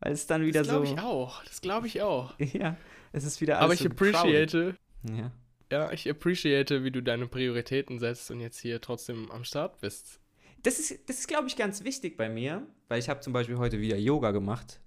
Weil 0.00 0.12
es 0.12 0.26
dann 0.26 0.46
wieder 0.46 0.60
das 0.60 0.68
glaube 0.68 0.86
so. 0.86 0.94
ich 0.94 0.98
auch. 0.98 1.44
Das 1.44 1.60
glaube 1.60 1.88
ich 1.88 2.00
auch. 2.00 2.34
Ja, 2.54 2.78
es 3.12 3.24
ist 3.24 3.42
wieder 3.42 3.56
Aber 3.56 3.66
alles 3.66 3.80
ich 3.80 3.86
so 3.86 3.90
appreciate, 3.90 4.78
Ja. 5.02 5.30
Ja, 5.70 5.92
ich 5.92 6.08
appreciate, 6.08 6.84
wie 6.84 6.90
du 6.90 7.02
deine 7.02 7.26
Prioritäten 7.26 7.98
setzt 7.98 8.30
und 8.30 8.40
jetzt 8.40 8.58
hier 8.58 8.80
trotzdem 8.80 9.30
am 9.30 9.44
Start 9.44 9.80
bist. 9.80 10.20
Das 10.62 10.78
ist, 10.78 11.08
das 11.08 11.20
ist 11.20 11.28
glaube 11.28 11.48
ich, 11.48 11.56
ganz 11.56 11.84
wichtig 11.84 12.16
bei 12.16 12.28
mir, 12.28 12.66
weil 12.88 12.98
ich 12.98 13.08
habe 13.08 13.20
zum 13.20 13.32
Beispiel 13.32 13.58
heute 13.58 13.80
wieder 13.80 13.96
Yoga 13.96 14.30
gemacht. 14.30 14.80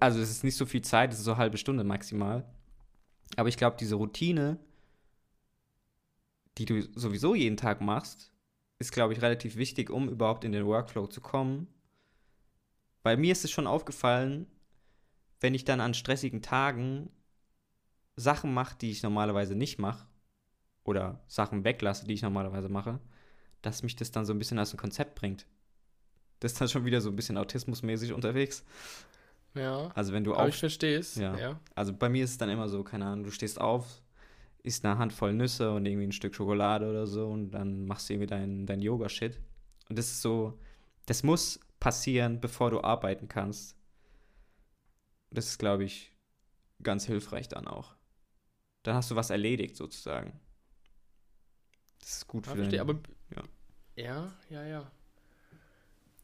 Also 0.00 0.20
es 0.20 0.30
ist 0.30 0.44
nicht 0.44 0.56
so 0.56 0.66
viel 0.66 0.82
Zeit, 0.82 1.12
es 1.12 1.18
ist 1.18 1.24
so 1.24 1.32
eine 1.32 1.38
halbe 1.38 1.58
Stunde 1.58 1.84
maximal. 1.84 2.44
Aber 3.36 3.48
ich 3.48 3.56
glaube, 3.56 3.76
diese 3.78 3.96
Routine, 3.96 4.58
die 6.58 6.64
du 6.64 6.82
sowieso 6.94 7.34
jeden 7.34 7.56
Tag 7.56 7.80
machst, 7.80 8.32
ist, 8.78 8.92
glaube 8.92 9.12
ich, 9.12 9.22
relativ 9.22 9.56
wichtig, 9.56 9.90
um 9.90 10.08
überhaupt 10.08 10.44
in 10.44 10.52
den 10.52 10.66
Workflow 10.66 11.06
zu 11.06 11.20
kommen. 11.20 11.68
Bei 13.02 13.16
mir 13.16 13.32
ist 13.32 13.44
es 13.44 13.50
schon 13.50 13.66
aufgefallen, 13.66 14.46
wenn 15.40 15.54
ich 15.54 15.64
dann 15.64 15.80
an 15.80 15.94
stressigen 15.94 16.42
Tagen 16.42 17.10
Sachen 18.16 18.54
mache, 18.54 18.76
die 18.80 18.90
ich 18.90 19.02
normalerweise 19.02 19.54
nicht 19.54 19.78
mache, 19.78 20.06
oder 20.84 21.20
Sachen 21.26 21.64
weglasse, 21.64 22.06
die 22.06 22.14
ich 22.14 22.22
normalerweise 22.22 22.68
mache, 22.68 23.00
dass 23.62 23.82
mich 23.82 23.96
das 23.96 24.10
dann 24.10 24.26
so 24.26 24.32
ein 24.32 24.38
bisschen 24.38 24.58
aus 24.58 24.70
dem 24.70 24.78
Konzept 24.78 25.14
bringt. 25.14 25.46
Das 26.40 26.52
ist 26.52 26.60
dann 26.60 26.68
schon 26.68 26.84
wieder 26.84 27.00
so 27.00 27.08
ein 27.08 27.16
bisschen 27.16 27.38
autismusmäßig 27.38 28.12
unterwegs. 28.12 28.64
Ja. 29.54 29.88
Also 29.94 30.12
wenn 30.12 30.24
du 30.24 30.34
Aber 30.34 30.48
ich 30.48 30.56
verstehe 30.58 30.98
es. 30.98 31.14
Ja. 31.14 31.36
Ja. 31.38 31.60
also 31.74 31.92
bei 31.92 32.08
mir 32.08 32.24
ist 32.24 32.32
es 32.32 32.38
dann 32.38 32.50
immer 32.50 32.68
so, 32.68 32.84
keine 32.84 33.06
Ahnung, 33.06 33.24
du 33.24 33.30
stehst 33.30 33.60
auf, 33.60 34.02
isst 34.62 34.84
eine 34.84 34.98
Handvoll 34.98 35.32
Nüsse 35.32 35.72
und 35.72 35.86
irgendwie 35.86 36.06
ein 36.06 36.12
Stück 36.12 36.34
Schokolade 36.34 36.88
oder 36.90 37.06
so 37.06 37.28
und 37.28 37.50
dann 37.52 37.86
machst 37.86 38.08
du 38.08 38.14
irgendwie 38.14 38.26
dein, 38.26 38.66
dein 38.66 38.82
Yoga-Shit. 38.82 39.40
Und 39.88 39.98
das 39.98 40.06
ist 40.06 40.22
so, 40.22 40.58
Das 41.06 41.22
muss 41.22 41.60
passieren, 41.80 42.40
bevor 42.40 42.70
du 42.70 42.82
arbeiten 42.82 43.28
kannst. 43.28 43.76
Das 45.30 45.46
ist, 45.46 45.58
glaube 45.58 45.84
ich, 45.84 46.12
ganz 46.82 47.04
hilfreich 47.06 47.48
dann 47.48 47.66
auch. 47.66 47.94
Dann 48.84 48.94
hast 48.94 49.10
du 49.10 49.16
was 49.16 49.30
erledigt, 49.30 49.76
sozusagen. 49.76 50.38
Das 52.00 52.18
ist 52.18 52.28
gut 52.28 52.46
Ja, 52.46 52.52
für 52.52 52.58
verstehe, 52.58 52.78
den, 52.78 52.90
aber 52.90 53.00
ja. 53.34 53.42
ja, 53.96 54.32
ja, 54.50 54.64
ja. 54.64 54.90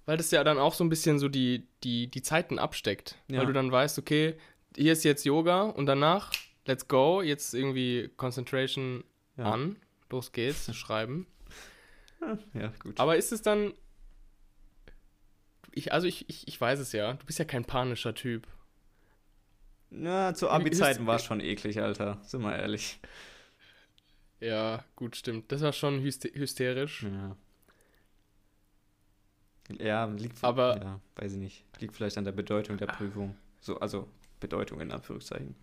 Weil 0.07 0.17
das 0.17 0.31
ja 0.31 0.45
dann 0.45 0.59
auch 0.59 0.75
so 0.75 0.85
ein 0.85 0.89
bisschen 0.89 1.19
so 1.19 1.29
die, 1.29 1.67
die, 1.83 2.09
die 2.09 2.23
Zeiten 2.23 2.59
absteckt. 2.59 3.17
Ja. 3.29 3.39
Weil 3.41 3.47
du 3.47 3.53
dann 3.53 3.71
weißt, 3.73 3.99
okay, 3.99 4.37
hier 4.77 4.93
ist 4.93 5.05
jetzt 5.05 5.25
Yoga 5.25 5.63
und 5.63 5.87
danach, 5.87 6.33
let's 6.67 6.87
go, 6.89 7.23
jetzt 7.23 7.55
irgendwie 7.55 8.11
Concentration 8.17 9.05
Ja. 9.37 9.53
an, 9.53 9.77
los 10.11 10.33
geht's, 10.33 10.75
schreiben. 10.77 11.27
Ja, 12.53 12.73
gut. 12.81 13.01
Aber 13.01 13.17
ist 13.17 13.33
es 13.33 13.41
dann. 13.41 13.73
Ich, 15.73 15.93
also 15.93 16.07
ich, 16.07 16.29
ich, 16.29 16.47
ich 16.49 16.61
weiß 16.61 16.79
es 16.81 16.93
ja, 16.93 17.15
du 17.15 17.25
bist 17.25 17.39
ja 17.39 17.45
kein 17.47 17.65
panischer 17.65 18.15
Typ. 18.15 18.47
Na, 19.91 20.35
zu 20.35 20.49
Abi-Zeiten 20.49 21.07
war 21.07 21.17
es 21.17 21.25
schon 21.25 21.41
eklig, 21.41 21.81
Alter. 21.83 22.19
Sind 22.23 22.43
wir 22.43 22.57
ehrlich. 22.57 23.01
Ja, 24.39 24.85
gut, 24.97 25.17
stimmt. 25.17 25.51
Das 25.53 25.61
war 25.63 25.73
schon 25.73 26.01
hyste- 26.01 26.33
hysterisch. 26.33 27.03
Ja. 27.03 27.37
Ja, 29.79 30.05
liegt 30.07 30.43
Aber- 30.43 30.81
ja, 30.83 31.01
weiß 31.17 31.33
ich 31.33 31.39
nicht. 31.39 31.65
Liegt 31.81 31.95
vielleicht 31.95 32.19
an 32.19 32.25
der 32.25 32.33
Bedeutung 32.33 32.77
der 32.79 32.87
Prüfung. 32.87 33.37
So, 33.61 33.79
also 33.81 34.09
Bedeutung 34.41 34.81
in 34.81 34.91
Anführungszeichen. 34.93 35.55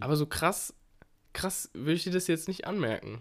Aber 0.00 0.16
so 0.16 0.26
krass, 0.26 0.74
krass 1.32 1.70
würde 1.72 1.94
ich 1.94 2.04
dir 2.04 2.12
das 2.12 2.26
jetzt 2.26 2.48
nicht 2.48 2.66
anmerken. 2.66 3.20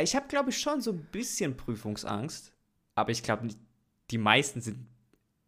Ich 0.00 0.16
habe, 0.16 0.26
glaube 0.28 0.50
ich, 0.50 0.58
schon 0.58 0.80
so 0.80 0.92
ein 0.92 1.04
bisschen 1.12 1.56
Prüfungsangst. 1.56 2.52
Aber 2.94 3.10
ich 3.10 3.22
glaube, 3.22 3.48
die 4.10 4.18
meisten 4.18 4.60
sind 4.60 4.86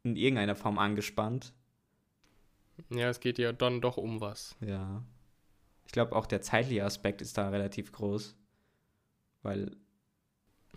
in 0.04 0.16
irgendeiner 0.16 0.54
Form 0.54 0.78
angespannt. 0.78 1.52
Ja, 2.90 3.08
es 3.08 3.20
geht 3.20 3.38
ja 3.38 3.52
dann 3.52 3.80
doch 3.80 3.96
um 3.96 4.20
was. 4.20 4.54
Ja. 4.60 5.02
Ich 5.86 5.92
glaube, 5.92 6.14
auch 6.14 6.26
der 6.26 6.42
zeitliche 6.42 6.84
Aspekt 6.84 7.22
ist 7.22 7.36
da 7.38 7.48
relativ 7.48 7.92
groß. 7.92 8.36
Weil, 9.42 9.76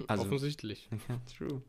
Also- 0.07 0.23
Offensichtlich. 0.23 0.89
ja, 1.09 1.19
true. 1.37 1.61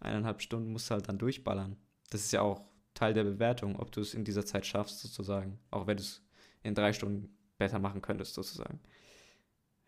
Eineinhalb 0.00 0.42
Stunden 0.42 0.72
musst 0.72 0.90
du 0.90 0.94
halt 0.94 1.08
dann 1.08 1.18
durchballern. 1.18 1.76
Das 2.10 2.20
ist 2.22 2.32
ja 2.32 2.42
auch 2.42 2.62
Teil 2.94 3.14
der 3.14 3.24
Bewertung, 3.24 3.76
ob 3.76 3.92
du 3.92 4.00
es 4.00 4.14
in 4.14 4.24
dieser 4.24 4.44
Zeit 4.44 4.66
schaffst, 4.66 5.00
sozusagen. 5.00 5.58
Auch 5.70 5.86
wenn 5.86 5.96
du 5.96 6.02
es 6.02 6.22
in 6.62 6.74
drei 6.74 6.92
Stunden 6.92 7.34
besser 7.58 7.78
machen 7.78 8.02
könntest, 8.02 8.34
sozusagen. 8.34 8.80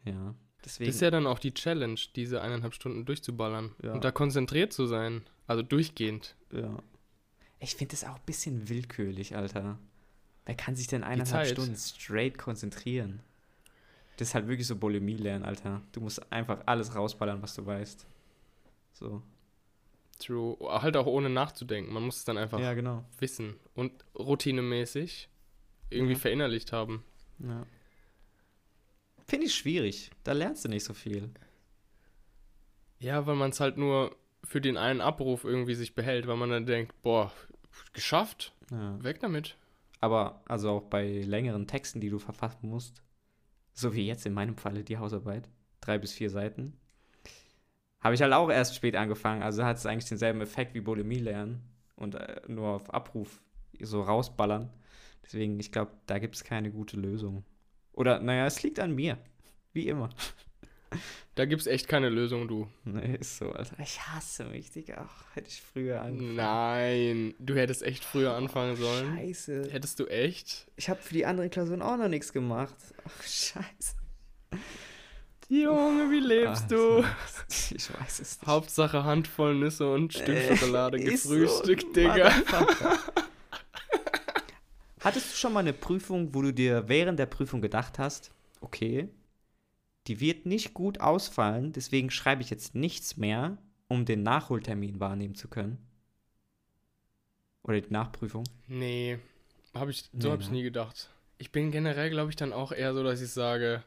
Ja. 0.04 0.34
Deswegen. 0.64 0.88
Das 0.88 0.96
ist 0.96 1.00
ja 1.02 1.10
dann 1.10 1.26
auch 1.26 1.38
die 1.38 1.54
Challenge, 1.54 1.98
diese 2.16 2.40
eineinhalb 2.40 2.74
Stunden 2.74 3.04
durchzuballern. 3.04 3.74
Ja. 3.82 3.92
Und 3.92 4.04
da 4.04 4.10
konzentriert 4.10 4.72
zu 4.72 4.86
sein. 4.86 5.22
Also 5.46 5.62
durchgehend. 5.62 6.36
Ja. 6.52 6.82
Ich 7.60 7.74
finde 7.74 7.92
das 7.92 8.04
auch 8.04 8.16
ein 8.16 8.22
bisschen 8.26 8.68
willkürlich, 8.68 9.36
Alter. 9.36 9.78
Wer 10.46 10.54
kann 10.54 10.76
sich 10.76 10.86
denn 10.86 11.04
eineinhalb. 11.04 11.48
Stunden 11.48 11.76
straight 11.76 12.38
konzentrieren? 12.38 13.20
Das 14.16 14.28
ist 14.28 14.34
halt 14.34 14.48
wirklich 14.48 14.66
so 14.66 14.76
Bulimie 14.76 15.16
lernen, 15.16 15.44
Alter. 15.44 15.82
Du 15.92 16.00
musst 16.00 16.32
einfach 16.32 16.60
alles 16.66 16.94
rausballern, 16.94 17.42
was 17.42 17.54
du 17.54 17.66
weißt. 17.66 18.06
So. 18.92 19.22
True. 20.18 20.56
Halt 20.82 20.96
auch 20.96 21.06
ohne 21.06 21.30
nachzudenken. 21.30 21.92
Man 21.92 22.02
muss 22.04 22.16
es 22.18 22.24
dann 22.24 22.38
einfach 22.38 22.58
Ja, 22.58 22.74
genau. 22.74 23.04
wissen. 23.18 23.54
Und 23.74 23.92
routinemäßig 24.16 25.28
irgendwie 25.90 26.14
Ja. 26.14 26.18
verinnerlicht 26.18 26.72
haben. 26.72 27.04
Ja. 27.38 27.64
Finde 29.26 29.46
ich 29.46 29.54
schwierig. 29.54 30.10
Da 30.24 30.32
lernst 30.32 30.64
du 30.64 30.68
nicht 30.68 30.84
so 30.84 30.94
viel. 30.94 31.30
Ja, 32.98 33.26
weil 33.26 33.36
man 33.36 33.50
es 33.50 33.60
halt 33.60 33.76
nur 33.76 34.16
für 34.42 34.60
den 34.60 34.76
einen 34.76 35.00
Abruf 35.00 35.44
irgendwie 35.44 35.74
sich 35.74 35.94
behält, 35.94 36.26
weil 36.26 36.36
man 36.36 36.50
dann 36.50 36.66
denkt, 36.66 37.00
boah, 37.02 37.30
geschafft, 37.92 38.54
Ja. 38.70 39.02
weg 39.02 39.20
damit. 39.20 39.56
Aber 40.00 40.42
also 40.46 40.70
auch 40.70 40.82
bei 40.84 41.22
längeren 41.22 41.66
Texten, 41.66 42.00
die 42.00 42.10
du 42.10 42.18
verfassen 42.18 42.68
musst, 42.68 43.02
so 43.74 43.94
wie 43.94 44.06
jetzt 44.06 44.26
in 44.26 44.34
meinem 44.34 44.56
Falle 44.56 44.84
die 44.84 44.98
Hausarbeit, 44.98 45.48
drei 45.80 45.98
bis 45.98 46.12
vier 46.12 46.30
Seiten, 46.30 46.78
habe 48.00 48.14
ich 48.14 48.22
halt 48.22 48.32
auch 48.32 48.48
erst 48.50 48.76
spät 48.76 48.94
angefangen. 48.96 49.42
Also 49.42 49.64
hat 49.64 49.76
es 49.76 49.86
eigentlich 49.86 50.08
denselben 50.08 50.40
Effekt 50.40 50.74
wie 50.74 50.80
Bulimie 50.80 51.18
lernen 51.18 51.62
und 51.96 52.14
äh, 52.14 52.40
nur 52.46 52.68
auf 52.68 52.92
Abruf 52.94 53.42
so 53.80 54.02
rausballern. 54.02 54.70
Deswegen, 55.24 55.58
ich 55.58 55.72
glaube, 55.72 55.92
da 56.06 56.18
gibt 56.18 56.36
es 56.36 56.44
keine 56.44 56.70
gute 56.70 56.96
Lösung. 56.96 57.44
Oder, 57.92 58.20
naja, 58.20 58.46
es 58.46 58.62
liegt 58.62 58.78
an 58.78 58.94
mir. 58.94 59.18
Wie 59.72 59.88
immer. 59.88 60.10
Da 61.34 61.44
gibt's 61.44 61.66
echt 61.66 61.86
keine 61.88 62.08
Lösung, 62.08 62.48
du. 62.48 62.66
Nee, 62.84 63.16
ist 63.20 63.38
so, 63.38 63.52
Alter. 63.52 63.76
Ich 63.80 64.00
hasse 64.08 64.44
mich, 64.44 64.70
Digga. 64.70 65.06
Ach, 65.08 65.24
hätte 65.34 65.48
ich 65.48 65.60
früher 65.62 66.00
angefangen. 66.02 66.34
Nein, 66.34 67.34
du 67.38 67.54
hättest 67.54 67.82
echt 67.82 68.04
früher 68.04 68.34
anfangen 68.34 68.76
sollen. 68.76 69.14
Scheiße. 69.16 69.68
Hättest 69.70 70.00
du 70.00 70.06
echt? 70.06 70.66
Ich 70.76 70.88
habe 70.88 71.00
für 71.00 71.14
die 71.14 71.26
anderen 71.26 71.50
Klausuren 71.50 71.82
auch 71.82 71.96
noch 71.96 72.08
nichts 72.08 72.32
gemacht. 72.32 72.74
Ach, 73.06 73.22
scheiße. 73.22 73.94
Junge, 75.50 76.10
wie 76.10 76.20
lebst 76.20 76.70
du? 76.70 76.96
Also, 76.96 77.74
Ich 77.74 77.88
weiß 78.00 78.20
es 78.20 78.38
nicht. 78.40 78.46
Hauptsache 78.46 79.04
Handvoll 79.04 79.54
Nüsse 79.54 79.90
und 79.92 80.12
Stück 80.12 80.28
Äh, 80.28 80.56
Schokolade 80.56 80.98
ist 81.00 81.22
so, 81.22 81.34
gefrühstückt, 81.36 81.96
Digga. 81.96 82.32
Hattest 85.00 85.32
du 85.32 85.36
schon 85.36 85.52
mal 85.52 85.60
eine 85.60 85.72
Prüfung, 85.72 86.34
wo 86.34 86.42
du 86.42 86.52
dir 86.52 86.88
während 86.88 87.18
der 87.18 87.26
Prüfung 87.26 87.60
gedacht 87.62 87.98
hast, 87.98 88.32
okay, 88.60 89.08
die 90.08 90.20
wird 90.20 90.46
nicht 90.46 90.74
gut 90.74 91.00
ausfallen, 91.00 91.72
deswegen 91.72 92.10
schreibe 92.10 92.42
ich 92.42 92.50
jetzt 92.50 92.74
nichts 92.74 93.16
mehr, 93.16 93.58
um 93.88 94.04
den 94.04 94.22
Nachholtermin 94.22 95.00
wahrnehmen 95.00 95.34
zu 95.34 95.48
können? 95.48 95.78
Oder 97.62 97.80
die 97.80 97.92
Nachprüfung? 97.92 98.44
Nee, 98.66 99.18
hab 99.74 99.88
ich, 99.88 100.04
Nee, 100.12 100.22
so 100.22 100.30
habe 100.32 100.42
ich 100.42 100.48
ne? 100.48 100.56
nie 100.56 100.62
gedacht. 100.62 101.10
Ich 101.36 101.52
bin 101.52 101.70
generell, 101.70 102.10
glaube 102.10 102.30
ich, 102.30 102.36
dann 102.36 102.52
auch 102.52 102.72
eher 102.72 102.94
so, 102.94 103.02
dass 103.04 103.20
ich 103.20 103.30
sage, 103.30 103.84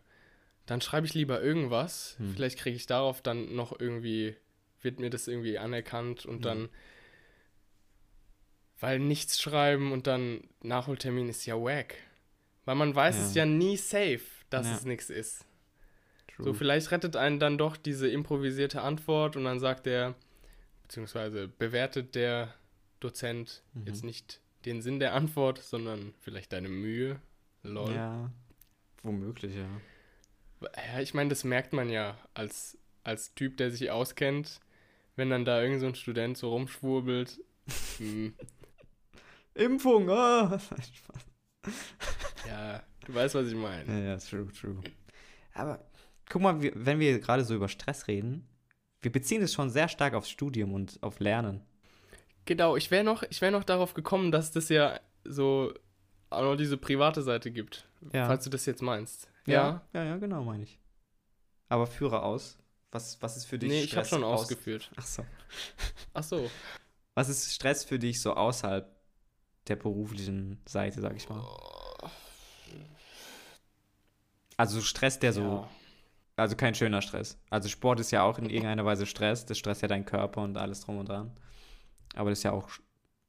dann 0.67 0.79
schreibe 0.81 1.07
ich 1.07 1.13
lieber 1.15 1.41
irgendwas. 1.41 2.15
Hm. 2.19 2.33
Vielleicht 2.33 2.59
kriege 2.59 2.75
ich 2.75 2.85
darauf 2.85 3.21
dann 3.21 3.55
noch 3.55 3.77
irgendwie, 3.79 4.35
wird 4.81 4.99
mir 4.99 5.09
das 5.09 5.27
irgendwie 5.27 5.57
anerkannt 5.57 6.25
und 6.25 6.45
Ja. 6.45 6.53
dann, 6.53 6.69
weil 8.79 8.99
nichts 8.99 9.41
schreiben 9.41 9.91
und 9.91 10.07
dann 10.07 10.41
Nachholtermin 10.61 11.29
ist 11.29 11.45
ja 11.45 11.55
wack. 11.55 11.95
Weil 12.65 12.75
man 12.75 12.93
weiß 12.95 13.17
es 13.19 13.33
Ja. 13.35 13.43
ja 13.43 13.45
nie 13.51 13.77
safe, 13.77 14.21
dass 14.49 14.67
Ja. 14.67 14.75
es 14.75 14.85
nichts 14.85 15.09
ist. 15.09 15.45
True. 16.35 16.45
So, 16.45 16.53
vielleicht 16.53 16.91
rettet 16.91 17.15
einen 17.15 17.39
dann 17.39 17.57
doch 17.57 17.77
diese 17.77 18.07
improvisierte 18.09 18.81
Antwort 18.81 19.35
und 19.35 19.43
dann 19.43 19.59
sagt 19.59 19.85
der, 19.85 20.15
beziehungsweise 20.83 21.47
bewertet 21.47 22.15
der 22.15 22.53
Dozent 22.99 23.63
Mhm. 23.73 23.87
jetzt 23.87 24.03
nicht 24.03 24.39
den 24.65 24.81
Sinn 24.81 24.99
der 24.99 25.13
Antwort, 25.13 25.57
sondern 25.59 26.13
vielleicht 26.21 26.53
deine 26.53 26.69
Mühe. 26.69 27.19
Lol. 27.63 27.91
Ja, 27.91 27.95
Ja, 27.95 28.31
womöglich, 29.03 29.55
ja. 29.55 30.99
ich 30.99 31.13
meine, 31.13 31.29
das 31.29 31.43
merkt 31.43 31.73
man 31.73 31.89
ja 31.89 32.17
als, 32.33 32.77
als 33.03 33.33
Typ, 33.33 33.57
der 33.57 33.71
sich 33.71 33.89
auskennt, 33.91 34.59
wenn 35.15 35.29
dann 35.29 35.45
da 35.45 35.61
irgend 35.61 35.79
so 35.81 35.87
ein 35.87 35.95
Student 35.95 36.37
so 36.37 36.49
rumschwurbelt. 36.51 37.39
hm, 37.97 38.33
Impfung, 39.55 40.09
ah! 40.09 40.59
ja, 42.47 42.83
du 43.05 43.13
weißt, 43.13 43.35
was 43.35 43.47
ich 43.47 43.55
meine. 43.55 43.91
Ja, 43.91 44.09
ja, 44.11 44.17
true, 44.17 44.47
true. 44.51 44.79
Aber 45.53 45.83
guck 46.31 46.41
mal, 46.41 46.61
wenn 46.61 46.99
wir 46.99 47.19
gerade 47.19 47.43
so 47.43 47.53
über 47.55 47.67
Stress 47.67 48.07
reden, 48.07 48.47
wir 49.01 49.11
beziehen 49.11 49.41
es 49.41 49.53
schon 49.53 49.69
sehr 49.69 49.87
stark 49.87 50.13
aufs 50.13 50.29
Studium 50.29 50.73
und 50.73 51.01
auf 51.03 51.19
Lernen. 51.19 51.61
Genau, 52.45 52.75
ich 52.75 52.89
wäre 52.91 53.03
noch, 53.03 53.23
ich 53.23 53.41
wär 53.41 53.51
noch 53.51 53.63
darauf 53.63 53.93
gekommen, 53.93 54.31
dass 54.31 54.51
das 54.51 54.69
ja 54.69 54.99
so 55.23 55.73
auch 56.29 56.41
noch 56.43 56.55
diese 56.55 56.77
private 56.77 57.21
Seite 57.21 57.51
gibt, 57.51 57.87
Ja. 58.13 58.27
falls 58.27 58.43
du 58.45 58.49
das 58.49 58.65
jetzt 58.65 58.81
meinst. 58.81 59.27
Ja, 59.45 59.81
ja, 59.93 60.03
ja, 60.03 60.17
genau, 60.17 60.43
meine 60.43 60.63
ich. 60.63 60.79
Aber 61.69 61.87
führe 61.87 62.21
aus. 62.23 62.57
Was, 62.91 63.21
was 63.21 63.37
ist 63.37 63.45
für 63.45 63.57
dich 63.59 63.69
Nee, 63.69 63.81
ich 63.83 63.95
habe 63.95 64.05
Stress 64.05 64.09
schon 64.09 64.23
aus- 64.23 64.41
ausgeführt. 64.41 64.91
Ach 64.97 65.05
so. 65.05 65.25
Ach 66.13 66.23
so. 66.23 66.49
Was 67.15 67.29
ist 67.29 67.53
Stress 67.53 67.83
für 67.83 67.99
dich 67.99 68.21
so 68.21 68.33
außerhalb 68.33 68.89
der 69.67 69.75
beruflichen 69.77 70.61
Seite, 70.67 71.01
sag 71.01 71.15
ich 71.15 71.27
mal? 71.29 71.41
Also 74.57 74.79
so 74.79 74.85
Stress, 74.85 75.19
der 75.19 75.33
so, 75.33 75.41
Ja. 75.41 75.69
Also 76.35 76.55
kein 76.55 76.75
schöner 76.75 77.01
Stress. 77.01 77.37
Also 77.49 77.69
Sport 77.69 77.99
ist 77.99 78.11
ja 78.11 78.23
auch 78.23 78.37
in 78.37 78.49
irgendeiner 78.49 78.85
Weise 78.85 79.05
Stress, 79.05 79.45
das 79.45 79.57
stresst 79.57 79.81
ja 79.81 79.87
deinen 79.87 80.05
Körper 80.05 80.41
und 80.41 80.57
alles 80.57 80.81
drum 80.81 80.97
und 80.97 81.09
dran. 81.09 81.31
Aber 82.15 82.29
das 82.29 82.39
ist 82.39 82.43
ja 82.43 82.51
auch, 82.51 82.69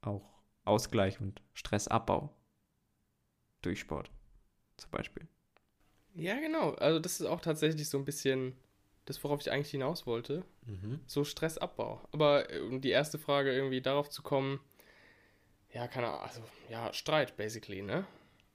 auch 0.01 0.23
Ausgleich 0.65 1.19
und 1.19 1.41
Stressabbau 1.53 2.33
durch 3.61 3.79
Sport 3.79 4.11
zum 4.77 4.91
Beispiel. 4.91 5.27
Ja, 6.15 6.39
genau. 6.39 6.71
Also 6.75 6.99
das 6.99 7.19
ist 7.19 7.25
auch 7.25 7.41
tatsächlich 7.41 7.89
so 7.89 7.97
ein 7.97 8.05
bisschen 8.05 8.55
das, 9.05 9.23
worauf 9.23 9.41
ich 9.41 9.51
eigentlich 9.51 9.71
hinaus 9.71 10.05
wollte. 10.05 10.45
So 11.05 11.23
Stressabbau. 11.23 12.01
Aber 12.11 12.51
äh, 12.51 12.59
um 12.59 12.81
die 12.81 12.89
erste 12.89 13.19
Frage 13.19 13.53
irgendwie 13.53 13.81
darauf 13.81 14.09
zu 14.09 14.21
kommen, 14.21 14.59
ja, 15.73 15.87
keine 15.87 16.07
Ahnung, 16.07 16.21
also 16.21 16.41
ja, 16.69 16.93
Streit 16.93 17.35
basically, 17.35 17.81
ne? 17.81 18.05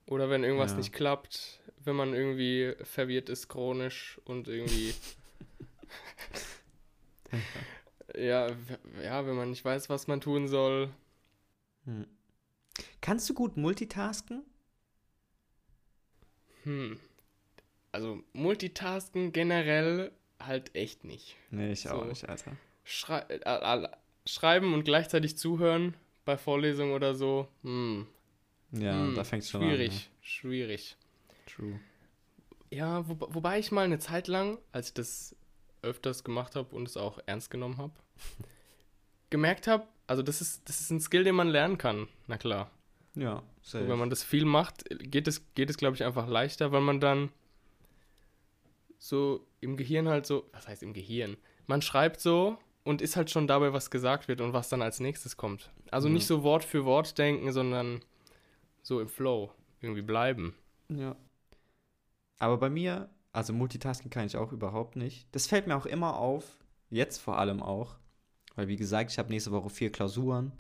Oder 0.09 0.31
wenn 0.31 0.43
irgendwas 0.43 0.73
Ja. 0.73 0.79
nicht 0.79 0.93
klappt, 0.93 1.61
wenn 1.85 1.95
man 1.97 2.15
irgendwie 2.15 2.75
verwirrt 2.83 3.29
ist 3.29 3.49
chronisch 3.49 4.19
und 4.25 4.49
irgendwie 4.49 4.95
ja, 8.17 8.49
ja, 9.03 9.27
wenn 9.27 9.37
man 9.37 9.51
nicht 9.51 9.65
weiß, 9.65 9.89
was 9.91 10.07
man 10.07 10.21
tun 10.21 10.49
soll. 10.49 10.91
Hm. 11.85 12.07
Kannst 13.01 13.29
du 13.29 13.35
gut 13.35 13.57
multitasken? 13.57 14.45
Hm. 16.65 16.99
Also 17.93 18.23
Multitasken 18.33 19.33
generell 19.33 20.13
halt 20.41 20.75
echt 20.75 21.05
nicht. 21.05 21.37
Nee, 21.51 21.73
ich 21.73 21.89
auch 21.89 22.03
So. 22.03 22.09
nicht, 22.09 22.29
Alter. 22.29 22.57
Schrei 22.85 23.21
äh, 23.29 23.39
äh, 23.85 23.89
schreiben 24.27 24.73
und 24.75 24.85
gleichzeitig 24.85 25.37
zuhören 25.37 25.95
bei 26.25 26.37
Vorlesungen 26.37 26.93
oder 26.93 27.15
so. 27.15 27.49
Hm. 27.63 28.07
Ja, 28.73 28.93
hm. 29.07 29.15
da 29.15 29.25
fängt 29.25 29.43
es 29.45 29.51
schon 29.51 29.63
Schwierig, 29.63 30.11
schwierig. 30.21 30.97
an. 31.01 31.35
True. 31.47 31.81
Ja, 32.71 33.09
wo, 33.09 33.17
wobei 33.19 33.59
ich 33.59 33.73
mal 33.73 33.85
eine 33.85 33.99
Zeit 33.99 34.29
lang, 34.29 34.59
als 34.73 34.89
ich 34.89 34.95
das 34.95 35.37
öfters 35.83 36.23
gemacht 36.25 36.55
habe 36.55 36.75
und 36.77 36.87
es 36.87 36.97
auch 36.97 37.19
ernst 37.27 37.51
genommen 37.51 37.79
habe, 37.79 37.93
gemerkt 39.31 39.67
habe, 39.67 39.87
also 40.07 40.23
das 40.23 40.41
ist, 40.41 40.69
das 40.69 40.81
ist 40.81 40.91
ein 40.91 41.01
Skill, 41.01 41.25
den 41.25 41.35
man 41.35 41.49
lernen 41.49 41.79
kann. 41.79 42.09
Na 42.27 42.37
klar. 42.37 42.71
Ja, 43.15 43.43
safe. 43.63 43.89
wenn 43.89 43.99
man 43.99 44.11
das 44.11 44.23
viel 44.23 44.45
macht, 44.45 44.85
geht 45.01 45.27
es, 45.29 45.43
geht 45.55 45.71
es 45.71 45.77
glaube 45.77 45.97
ich, 45.97 46.05
einfach 46.05 46.29
leichter, 46.29 46.71
weil 46.73 46.83
man 46.83 47.01
dann 47.01 47.31
so 48.99 49.47
im 49.61 49.77
Gehirn 49.77 50.09
halt 50.09 50.27
so, 50.27 50.49
was 50.53 50.69
heißt 50.69 50.83
im 50.83 50.93
Gehirn? 50.93 51.37
Man 51.67 51.83
schreibt 51.83 52.21
so 52.21 52.59
und 52.85 53.03
ist 53.03 53.17
halt 53.17 53.31
schon 53.31 53.47
dabei, 53.47 53.73
was 53.73 53.91
gesagt 53.91 54.29
wird 54.29 54.41
und 54.41 54.53
was 54.53 54.69
dann 54.69 54.83
als 54.83 55.01
nächstes 55.01 55.37
kommt. 55.37 55.71
Also 55.91 56.09
Ja. 56.09 56.15
nicht 56.15 56.27
so 56.27 56.43
Wort 56.43 56.65
für 56.65 56.85
Wort 56.85 57.19
denken, 57.19 57.53
sondern 57.53 58.03
so 58.89 59.01
im 59.03 59.09
Flow 59.09 59.53
irgendwie 59.81 60.03
bleiben. 60.03 60.55
Ja. 60.89 61.15
Aber 62.39 62.57
bei 62.57 62.71
mir, 62.71 63.11
also 63.33 63.53
Multitasking 63.53 64.11
kann 64.11 64.25
ich 64.25 64.39
auch 64.39 64.51
überhaupt 64.51 64.97
nicht. 64.97 65.29
Das 65.33 65.47
fällt 65.47 65.67
mir 65.67 65.77
auch 65.77 65.85
immer 65.85 66.17
auf, 66.17 66.59
jetzt 66.89 67.19
vor 67.19 67.39
allem 67.39 67.63
auch, 67.63 67.97
weil 68.55 68.69
wie 68.69 68.77
gesagt, 68.77 69.11
ich 69.11 69.19
habe 69.19 69.29
nächste 69.29 69.53
Woche 69.53 69.69
vier 69.69 69.93
Klausuren 69.93 70.53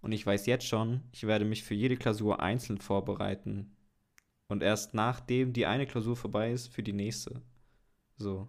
und 0.00 0.10
ich 0.10 0.26
weiß 0.26 0.46
jetzt 0.46 0.66
schon, 0.66 1.02
ich 1.12 1.24
werde 1.24 1.44
mich 1.44 1.62
für 1.62 1.74
jede 1.74 1.96
Klausur 1.96 2.40
einzeln 2.40 2.78
vorbereiten 2.78 3.76
und 4.48 4.64
erst 4.64 4.92
nachdem 4.92 5.52
die 5.52 5.66
eine 5.66 5.86
Klausur 5.86 6.16
vorbei 6.16 6.50
ist, 6.50 6.66
für 6.66 6.82
die 6.82 6.92
nächste. 6.92 7.42
So. 8.16 8.48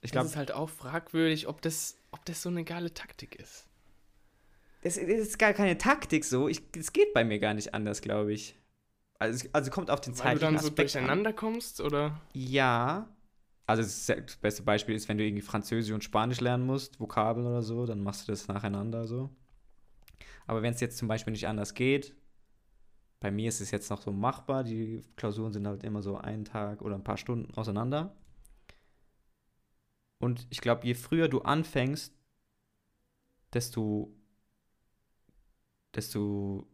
Ich 0.00 0.10
glaube, 0.10 0.26
es 0.26 0.32
ist 0.32 0.36
halt 0.36 0.50
auch 0.50 0.68
fragwürdig, 0.68 1.46
ob 1.46 1.62
das, 1.62 1.96
ob 2.10 2.24
das 2.24 2.42
so 2.42 2.48
eine 2.48 2.64
geile 2.64 2.92
Taktik 2.92 3.36
ist. 3.36 3.67
Das 4.82 4.96
ist 4.96 5.38
gar 5.38 5.52
keine 5.52 5.76
Taktik 5.76 6.24
so. 6.24 6.48
Es 6.48 6.92
geht 6.92 7.12
bei 7.14 7.24
mir 7.24 7.38
gar 7.38 7.54
nicht 7.54 7.74
anders, 7.74 8.00
glaube 8.00 8.32
ich. 8.32 8.56
Also, 9.18 9.46
es- 9.46 9.54
also 9.54 9.70
kommt 9.70 9.90
auf 9.90 10.00
den 10.00 10.12
Weil 10.14 10.34
du 10.34 10.40
zeitlichen 10.40 10.54
dann 10.54 10.58
so 10.62 10.68
Aspekt 10.68 10.96
an. 10.96 11.02
durcheinander 11.02 11.32
kommst, 11.32 11.80
oder? 11.80 12.20
Ja. 12.32 13.08
Also 13.66 13.82
das 13.82 14.36
beste 14.40 14.62
Beispiel 14.62 14.94
ist, 14.94 15.08
wenn 15.08 15.18
du 15.18 15.24
irgendwie 15.24 15.42
Französisch 15.42 15.92
und 15.92 16.02
Spanisch 16.04 16.40
lernen 16.40 16.64
musst, 16.64 17.00
Vokabeln 17.00 17.46
oder 17.46 17.62
so, 17.62 17.84
dann 17.84 18.02
machst 18.02 18.26
du 18.26 18.32
das 18.32 18.48
nacheinander 18.48 19.06
so. 19.06 19.30
Aber 20.46 20.62
wenn 20.62 20.72
es 20.72 20.80
jetzt 20.80 20.96
zum 20.96 21.08
Beispiel 21.08 21.32
nicht 21.32 21.46
anders 21.46 21.74
geht, 21.74 22.14
bei 23.20 23.30
mir 23.30 23.48
ist 23.48 23.60
es 23.60 23.70
jetzt 23.72 23.90
noch 23.90 24.00
so 24.00 24.12
machbar, 24.12 24.64
die 24.64 25.02
Klausuren 25.16 25.52
sind 25.52 25.66
halt 25.66 25.82
immer 25.84 26.00
so 26.02 26.16
einen 26.16 26.44
Tag 26.44 26.80
oder 26.80 26.94
ein 26.94 27.04
paar 27.04 27.18
Stunden 27.18 27.52
auseinander. 27.56 28.14
Und 30.18 30.46
ich 30.50 30.60
glaube, 30.60 30.86
je 30.86 30.94
früher 30.94 31.28
du 31.28 31.40
anfängst, 31.42 32.14
desto, 33.52 34.14
desto, 35.94 36.66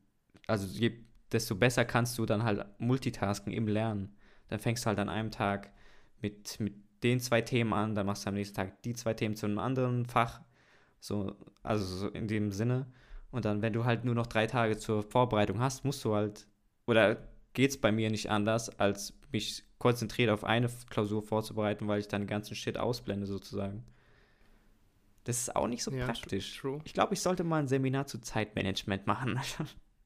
also 0.47 0.66
je, 0.66 1.04
desto 1.33 1.54
besser 1.56 1.85
kannst 1.85 2.18
du 2.18 2.26
dann 2.26 2.44
halt 2.44 2.64
multitasken 2.78 3.52
im 3.52 3.68
Lernen. 3.68 4.16
Dann 4.49 4.59
fängst 4.59 4.85
du 4.85 4.88
halt 4.88 4.99
an 4.99 5.09
einem 5.09 5.30
Tag 5.30 5.73
mit, 6.21 6.59
mit 6.61 6.75
den 7.02 7.21
zwei 7.21 7.42
Themen 7.42 7.73
an, 7.73 7.94
dann 7.94 8.06
machst 8.06 8.25
du 8.25 8.28
am 8.28 8.35
nächsten 8.35 8.56
Tag 8.56 8.83
die 8.83 8.94
zwei 8.94 9.14
Themen 9.14 9.37
zu 9.37 9.47
einem 9.47 9.59
anderen 9.59 10.06
Fach. 10.06 10.40
So, 11.00 11.37
also 11.62 11.85
so 11.85 12.09
in 12.09 12.29
dem 12.29 12.50
Sinne. 12.50 12.87
Und 13.31 13.44
dann, 13.44 13.62
wenn 13.62 13.72
du 13.72 13.85
halt 13.85 14.05
nur 14.05 14.14
noch 14.14 14.27
drei 14.27 14.46
Tage 14.46 14.79
zur 14.79 15.03
Vorbereitung 15.03 15.59
hast, 15.61 15.85
musst 15.85 16.05
du 16.05 16.14
halt, 16.14 16.46
oder 16.87 17.29
geht 17.53 17.70
es 17.70 17.81
bei 17.81 17.92
mir 17.92 18.11
nicht 18.11 18.31
anders, 18.31 18.79
als 18.79 19.12
mich 19.33 19.64
konzentriert 19.79 20.31
auf 20.31 20.44
eine 20.44 20.70
Klausur 20.88 21.22
vorzubereiten, 21.22 21.88
weil 21.88 22.00
ich 22.00 22.09
dann 22.09 22.22
den 22.22 22.29
ganzen 22.29 22.55
Shit 22.55 22.79
ausblende 22.79 23.27
sozusagen. 23.27 23.85
Das 25.24 25.38
ist 25.38 25.56
auch 25.56 25.66
nicht 25.66 25.82
so 25.82 25.90
Ja, 25.90 26.04
praktisch. 26.04 26.58
True. 26.58 26.80
Ich 26.84 26.92
glaube, 26.92 27.14
ich 27.14 27.20
sollte 27.20 27.44
mal 27.44 27.58
ein 27.58 27.68
Seminar 27.68 28.06
zu 28.06 28.18
Zeitmanagement 28.18 29.06
machen. 29.06 29.40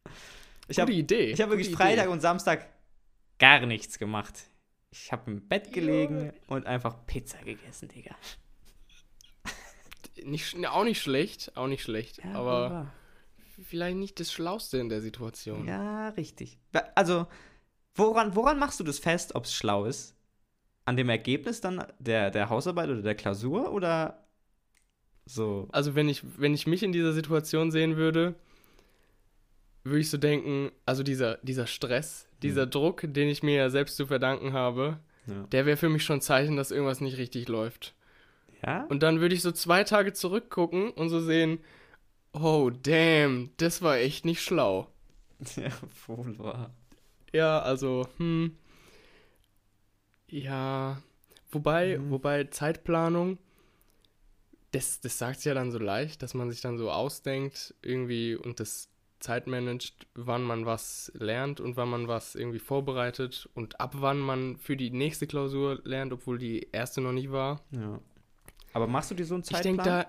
ich 0.68 0.78
habe 0.78 0.92
Idee. 0.92 1.32
ich 1.32 1.40
hab 1.40 1.50
wirklich 1.50 1.70
Freitag 1.70 2.04
Idee. 2.04 2.12
und 2.12 2.20
Samstag 2.20 2.68
gar 3.38 3.66
nichts 3.66 3.98
gemacht. 3.98 4.34
Ich 4.90 5.12
habe 5.12 5.30
im 5.30 5.46
Bett 5.48 5.72
gelegen 5.72 6.32
und 6.46 6.66
einfach 6.66 7.04
Pizza 7.06 7.38
gegessen, 7.42 7.88
Digga. 7.88 8.14
Nicht, 10.24 10.56
auch 10.66 10.82
nicht 10.84 11.00
schlecht, 11.00 11.56
auch 11.56 11.68
nicht 11.68 11.82
schlecht. 11.82 12.18
Ja, 12.24 12.32
aber 12.32 12.62
wunderbar. 12.64 12.92
vielleicht 13.62 13.96
nicht 13.98 14.18
das 14.18 14.32
Schlauste 14.32 14.78
in 14.78 14.88
der 14.88 15.00
Situation. 15.00 15.66
Ja, 15.68 16.08
richtig. 16.10 16.58
Also, 16.96 17.28
woran, 17.94 18.34
woran 18.34 18.58
machst 18.58 18.80
du 18.80 18.84
das 18.84 18.98
fest, 18.98 19.36
ob 19.36 19.44
es 19.44 19.54
schlau 19.54 19.84
ist? 19.84 20.16
An 20.86 20.96
dem 20.96 21.08
Ergebnis 21.08 21.60
dann 21.60 21.84
der, 22.00 22.32
der 22.32 22.50
Hausarbeit 22.50 22.88
oder 22.88 23.02
der 23.02 23.14
Klausur 23.14 23.70
oder 23.72 24.26
so? 25.28 25.68
Also 25.72 25.94
wenn 25.94 26.08
ich, 26.08 26.22
wenn 26.38 26.54
ich 26.54 26.66
mich 26.66 26.82
in 26.82 26.92
dieser 26.92 27.12
Situation 27.12 27.70
sehen 27.70 27.96
würde, 27.96 28.34
würde 29.84 30.00
ich 30.00 30.10
so 30.10 30.18
denken, 30.18 30.70
also 30.86 31.02
dieser, 31.02 31.38
dieser 31.42 31.66
Stress, 31.66 32.26
dieser 32.42 32.66
Druck, 32.66 33.02
den 33.06 33.28
ich 33.28 33.42
mir 33.42 33.54
ja 33.56 33.70
selbst 33.70 33.96
zu 33.96 34.06
verdanken 34.06 34.52
habe, 34.52 34.98
Ja. 35.26 35.42
der 35.52 35.66
wäre 35.66 35.76
für 35.76 35.88
mich 35.88 36.04
schon 36.04 36.18
ein 36.18 36.22
Zeichen, 36.22 36.56
dass 36.56 36.70
irgendwas 36.70 37.00
nicht 37.00 37.16
richtig 37.18 37.48
läuft. 37.48 37.94
ja? 38.64 38.84
Und 38.86 39.02
dann 39.02 39.20
würde 39.20 39.34
ich 39.34 39.42
so 39.42 39.52
zwei 39.52 39.84
Tage 39.84 40.12
zurückgucken 40.12 40.90
und 40.90 41.08
so 41.08 41.20
sehen, 41.20 41.58
oh 42.32 42.70
damn, 42.70 43.50
das 43.56 43.80
war 43.82 43.96
echt 43.96 44.24
nicht 44.24 44.42
schlau. 44.42 44.88
ja, 45.56 45.70
wohl 46.06 46.38
wahr. 46.38 46.70
Ja, 47.32 47.60
also, 47.60 48.08
hm. 48.18 48.56
Ja, 50.28 51.00
wobei, 51.50 51.98
Mhm. 51.98 52.10
wobei 52.10 52.44
Zeitplanung, 52.44 53.38
das, 54.72 55.00
das 55.00 55.18
sagt 55.18 55.44
ja 55.44 55.54
dann 55.54 55.70
so 55.70 55.78
leicht, 55.78 56.22
dass 56.22 56.34
man 56.34 56.50
sich 56.50 56.60
dann 56.60 56.78
so 56.78 56.90
ausdenkt 56.90 57.74
irgendwie 57.82 58.34
und 58.34 58.60
das 58.60 58.88
zeitmanagt, 59.20 60.06
wann 60.14 60.42
man 60.42 60.64
was 60.64 61.10
lernt 61.14 61.60
und 61.60 61.76
wann 61.76 61.88
man 61.88 62.06
was 62.06 62.34
irgendwie 62.34 62.60
vorbereitet 62.60 63.48
und 63.54 63.80
ab 63.80 63.94
wann 63.96 64.18
man 64.18 64.56
für 64.56 64.76
die 64.76 64.90
nächste 64.90 65.26
Klausur 65.26 65.80
lernt, 65.84 66.12
obwohl 66.12 66.38
die 66.38 66.68
erste 66.70 67.00
noch 67.00 67.12
nicht 67.12 67.32
war. 67.32 67.60
Ja. 67.72 68.00
Aber 68.72 68.86
machst 68.86 69.10
du 69.10 69.14
dir 69.14 69.24
so 69.24 69.34
einen 69.34 69.42
Ich 69.42 69.50
Zeitplan? 69.50 69.76
denke 69.76 70.08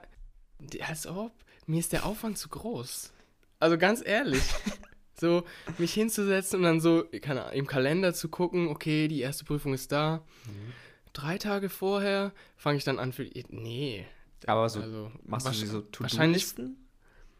da, 0.79 0.85
als 0.85 1.07
ob, 1.07 1.31
mir 1.65 1.79
ist 1.79 1.91
der 1.93 2.05
Aufwand 2.05 2.37
zu 2.37 2.49
groß. 2.49 3.11
Also 3.59 3.77
ganz 3.77 4.05
ehrlich, 4.05 4.43
so 5.19 5.43
mich 5.77 5.93
hinzusetzen 5.93 6.59
und 6.59 6.63
dann 6.63 6.79
so 6.79 7.05
keine 7.21 7.45
Ahnung, 7.45 7.57
im 7.57 7.67
Kalender 7.67 8.13
zu 8.13 8.29
gucken, 8.29 8.67
okay, 8.67 9.07
die 9.07 9.21
erste 9.21 9.43
Prüfung 9.43 9.73
ist 9.73 9.91
da. 9.91 10.23
Mhm. 10.45 10.73
Drei 11.13 11.37
Tage 11.39 11.69
vorher 11.69 12.31
fange 12.57 12.77
ich 12.77 12.83
dann 12.83 12.99
an 12.99 13.11
für, 13.11 13.27
nee. 13.49 14.05
Aber 14.47 14.69
so, 14.69 14.81
also, 14.81 15.11
machst 15.23 15.47
du 15.47 15.65
so 15.67 15.81
To-Do-Listen 15.81 16.77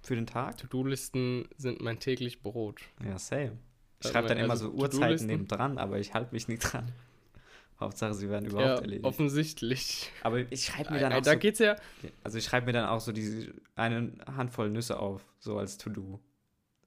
für 0.01 0.15
den 0.15 0.27
Tag? 0.27 0.57
To-Do-Listen 0.57 1.47
sind 1.57 1.81
mein 1.81 1.99
täglich 1.99 2.41
Brot. 2.41 2.81
Ja, 3.05 3.17
same. 3.17 3.57
Ich 3.99 4.05
Also 4.05 4.13
schreibe 4.13 4.27
dann 4.29 4.37
immer 4.37 4.51
also 4.51 4.69
so 4.71 4.73
Uhrzeiten 4.77 5.25
neben 5.27 5.47
dran, 5.47 5.77
aber 5.77 5.99
ich 5.99 6.13
halte 6.13 6.33
mich 6.33 6.47
nicht 6.47 6.61
dran. 6.61 6.91
Hauptsache, 7.79 8.13
sie 8.13 8.29
werden 8.29 8.45
überhaupt 8.45 8.67
Ja, 8.67 8.81
erledigt. 8.81 9.05
offensichtlich. 9.05 10.11
Aber 10.21 10.39
ich 10.51 10.65
schreibe 10.65 10.93
mir 10.93 10.99
dann 10.99 11.13
auch 11.13 11.21
da 11.21 11.33
so, 11.33 11.39
geht's 11.39 11.59
ja, 11.59 11.77
also 12.23 12.37
ich 12.37 12.43
schreibe 12.43 12.65
mir 12.65 12.73
dann 12.73 12.85
auch 12.89 12.99
so 12.99 13.13
diese 13.13 13.53
eine 13.75 14.11
Handvoll 14.35 14.69
Nüsse 14.69 14.99
auf, 14.99 15.25
so 15.39 15.57
als 15.57 15.77
To-Do. 15.77 16.19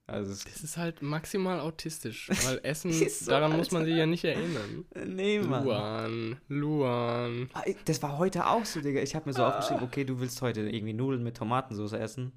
Also 0.07 0.33
es, 0.33 0.45
das 0.45 0.63
ist 0.63 0.77
halt 0.77 1.01
maximal 1.01 1.61
autistisch, 1.61 2.29
weil 2.45 2.61
Essen, 2.65 2.93
so, 2.93 3.31
daran 3.31 3.57
muss 3.57 3.71
man 3.71 3.83
Alter. 3.83 3.91
sich 3.93 3.99
ja 3.99 4.07
nicht 4.07 4.25
erinnern. 4.25 4.85
nee, 5.07 5.39
Mann. 5.39 5.65
Luan, 5.65 6.41
Luan. 6.49 7.51
Ah, 7.55 7.63
Das 7.85 8.03
war 8.03 8.19
heute 8.19 8.47
auch 8.47 8.65
so, 8.65 8.81
Digga. 8.81 9.01
Ich 9.01 9.15
habe 9.15 9.29
mir 9.29 9.33
so 9.33 9.45
aufgeschrieben, 9.45 9.83
okay, 9.85 10.05
du 10.05 10.19
willst 10.21 10.43
heute 10.43 10.63
irgendwie 10.63 10.93
Nudeln 10.93 11.23
mit 11.23 11.37
Tomatensauce 11.37 11.93
essen. 11.93 12.33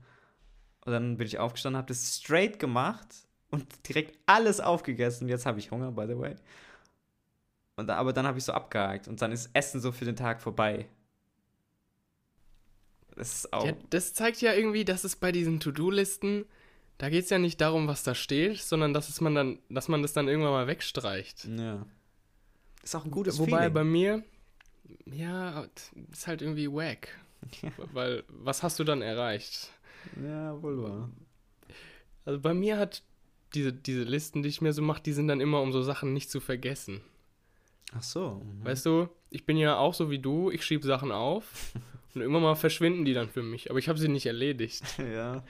Und 0.86 0.91
dann 0.91 1.17
bin 1.17 1.25
ich 1.25 1.39
aufgestanden, 1.39 1.78
habe 1.78 1.88
das 1.88 2.17
straight 2.17 2.60
gemacht 2.60 3.08
und 3.49 3.65
direkt 3.88 4.19
alles 4.28 4.60
aufgegessen. 4.60 5.28
Jetzt 5.28 5.47
habe 5.47 5.58
ich 5.60 5.71
Hunger, 5.71 5.91
by 5.91 6.06
the 6.08 6.17
way. 6.17 6.36
Und 7.78 7.89
aber 7.89 8.13
dann 8.13 8.28
habe 8.28 8.38
ich 8.38 8.43
so 8.45 8.54
abgehakt 8.54 9.08
und 9.08 9.21
dann 9.21 9.32
ist 9.32 9.49
Essen 9.54 9.82
so 9.82 9.91
für 9.91 10.06
den 10.06 10.15
Tag 10.15 10.41
vorbei. 10.41 10.88
Das 13.15 13.34
ist 13.34 13.54
auch. 13.54 13.65
Ja, 13.65 13.73
das 13.89 14.13
zeigt 14.13 14.41
ja 14.41 14.54
irgendwie, 14.54 14.86
dass 14.86 15.04
es 15.04 15.15
bei 15.15 15.32
diesen 15.32 15.60
To-Do-Listen, 15.60 16.45
da 16.97 17.10
geht 17.10 17.25
es 17.25 17.29
ja 17.29 17.38
nicht 17.38 17.60
darum, 17.60 17.88
was 17.88 18.03
da 18.03 18.15
steht, 18.15 18.60
sondern 18.60 18.93
dass 18.93 19.10
es 19.10 19.19
man 19.21 19.36
dann, 19.36 19.60
dass 19.69 19.88
man 19.88 20.01
das 20.01 20.13
dann 20.13 20.27
irgendwann 20.27 20.51
mal 20.51 20.67
wegstreicht. 20.67 21.45
Ja. 21.45 21.86
Ist 22.84 22.95
auch 22.95 23.05
ein 23.05 23.12
gutes 23.12 23.39
Wobei 23.39 23.58
Feeling. 23.58 23.73
bei 23.73 23.84
mir, 23.84 24.23
ja, 25.05 25.67
ist 26.12 26.27
halt 26.27 26.41
irgendwie 26.41 26.71
wack. 26.71 27.10
Ja. 27.62 27.71
Weil, 27.93 28.23
was 28.27 28.63
hast 28.63 28.79
du 28.79 28.84
dann 28.84 29.01
erreicht? 29.01 29.69
Ja, 30.23 30.62
wohl 30.62 30.84
wahr. 30.84 31.10
Also 32.25 32.39
bei 32.39 32.53
mir 32.53 32.77
hat 32.77 33.03
diese, 33.53 33.73
diese 33.73 34.03
Listen, 34.03 34.43
die 34.43 34.49
ich 34.49 34.62
mir 34.62 34.73
so 34.73 34.81
mache, 34.81 35.01
die 35.01 35.13
sind 35.13 35.27
dann 35.27 35.41
immer, 35.41 35.62
um 35.62 35.71
so 35.71 35.81
Sachen 35.81 36.13
nicht 36.13 36.29
zu 36.29 36.39
vergessen. 36.39 37.01
Ach 37.93 38.03
so. 38.03 38.41
mhm. 38.43 38.65
Weißt 38.65 38.86
du, 38.86 39.10
ich 39.29 39.45
bin 39.45 39.58
ja 39.58 39.77
auch 39.77 39.93
so 39.93 40.10
wie 40.10 40.19
du, 40.19 40.51
ich 40.51 40.63
schiebe 40.65 40.86
Sachen 40.86 41.12
auf 41.12 41.73
Und 42.15 42.21
irgendwann 42.21 42.43
mal 42.43 42.56
verschwinden 42.56 43.04
die 43.04 43.13
dann 43.13 43.30
für 43.30 43.43
mich, 43.43 43.69
aber 43.69 43.78
ich 43.78 43.89
habe 43.89 43.99
sie 43.99 44.08
nicht 44.08 44.25
erledigt. 44.25 44.82
ja, 44.97 45.36
ja. 45.36 45.43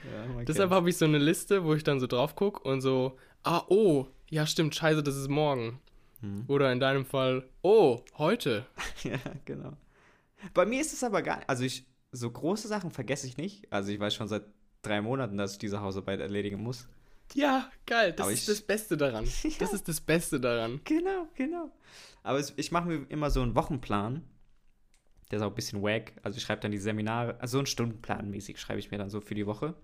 Deshalb 0.46 0.70
habe 0.70 0.90
ich 0.90 0.96
so 0.96 1.04
eine 1.04 1.18
Liste, 1.18 1.64
wo 1.64 1.74
ich 1.74 1.84
dann 1.84 2.00
so 2.00 2.08
drauf 2.08 2.34
gucke 2.34 2.68
und 2.68 2.80
so, 2.80 3.16
ah, 3.44 3.62
oh, 3.68 4.06
ja 4.28 4.46
stimmt, 4.46 4.74
scheiße, 4.74 5.02
das 5.02 5.14
ist 5.16 5.28
morgen. 5.28 5.80
Hm. 6.20 6.44
Oder 6.48 6.72
in 6.72 6.80
deinem 6.80 7.04
Fall, 7.04 7.48
oh, 7.62 8.00
heute. 8.18 8.66
Ja, 9.04 9.18
genau. 9.44 9.74
Bei 10.54 10.66
mir 10.66 10.80
ist 10.80 10.92
es 10.92 11.04
aber 11.04 11.22
gar 11.22 11.36
nicht. 11.36 11.48
Also 11.48 11.62
ich, 11.64 11.86
so 12.10 12.30
große 12.30 12.66
Sachen 12.66 12.90
vergesse 12.90 13.26
ich 13.28 13.36
nicht. 13.36 13.72
Also 13.72 13.92
ich 13.92 14.00
weiß 14.00 14.14
schon 14.14 14.26
seit 14.26 14.42
drei 14.82 15.00
Monaten, 15.00 15.36
dass 15.36 15.52
ich 15.52 15.58
diese 15.58 15.80
Hausarbeit 15.80 16.18
erledigen 16.20 16.62
muss. 16.62 16.88
Ja, 17.34 17.70
geil, 17.86 18.12
das 18.12 18.24
Aber 18.24 18.32
ist 18.32 18.40
ich- 18.40 18.46
das 18.46 18.60
Beste 18.62 18.96
daran. 18.96 19.24
Das 19.58 19.72
ist 19.72 19.86
das 19.88 20.00
Beste 20.00 20.40
daran. 20.40 20.80
Genau, 20.84 21.28
genau. 21.34 21.70
Aber 22.24 22.38
es, 22.40 22.52
ich 22.56 22.72
mache 22.72 22.88
mir 22.88 23.06
immer 23.08 23.30
so 23.30 23.42
einen 23.42 23.54
Wochenplan. 23.54 24.22
Der 25.30 25.38
ist 25.38 25.42
auch 25.42 25.50
ein 25.50 25.54
bisschen 25.54 25.82
wack. 25.82 26.12
Also 26.22 26.36
ich 26.38 26.44
schreibe 26.44 26.60
dann 26.60 26.70
die 26.72 26.78
Seminare, 26.78 27.38
also 27.40 27.52
so 27.52 27.58
einen 27.58 27.66
Stundenplan 27.66 28.30
mäßig 28.30 28.58
schreibe 28.58 28.78
ich 28.78 28.90
mir 28.90 28.98
dann 28.98 29.10
so 29.10 29.20
für 29.20 29.34
die 29.34 29.46
Woche. 29.46 29.74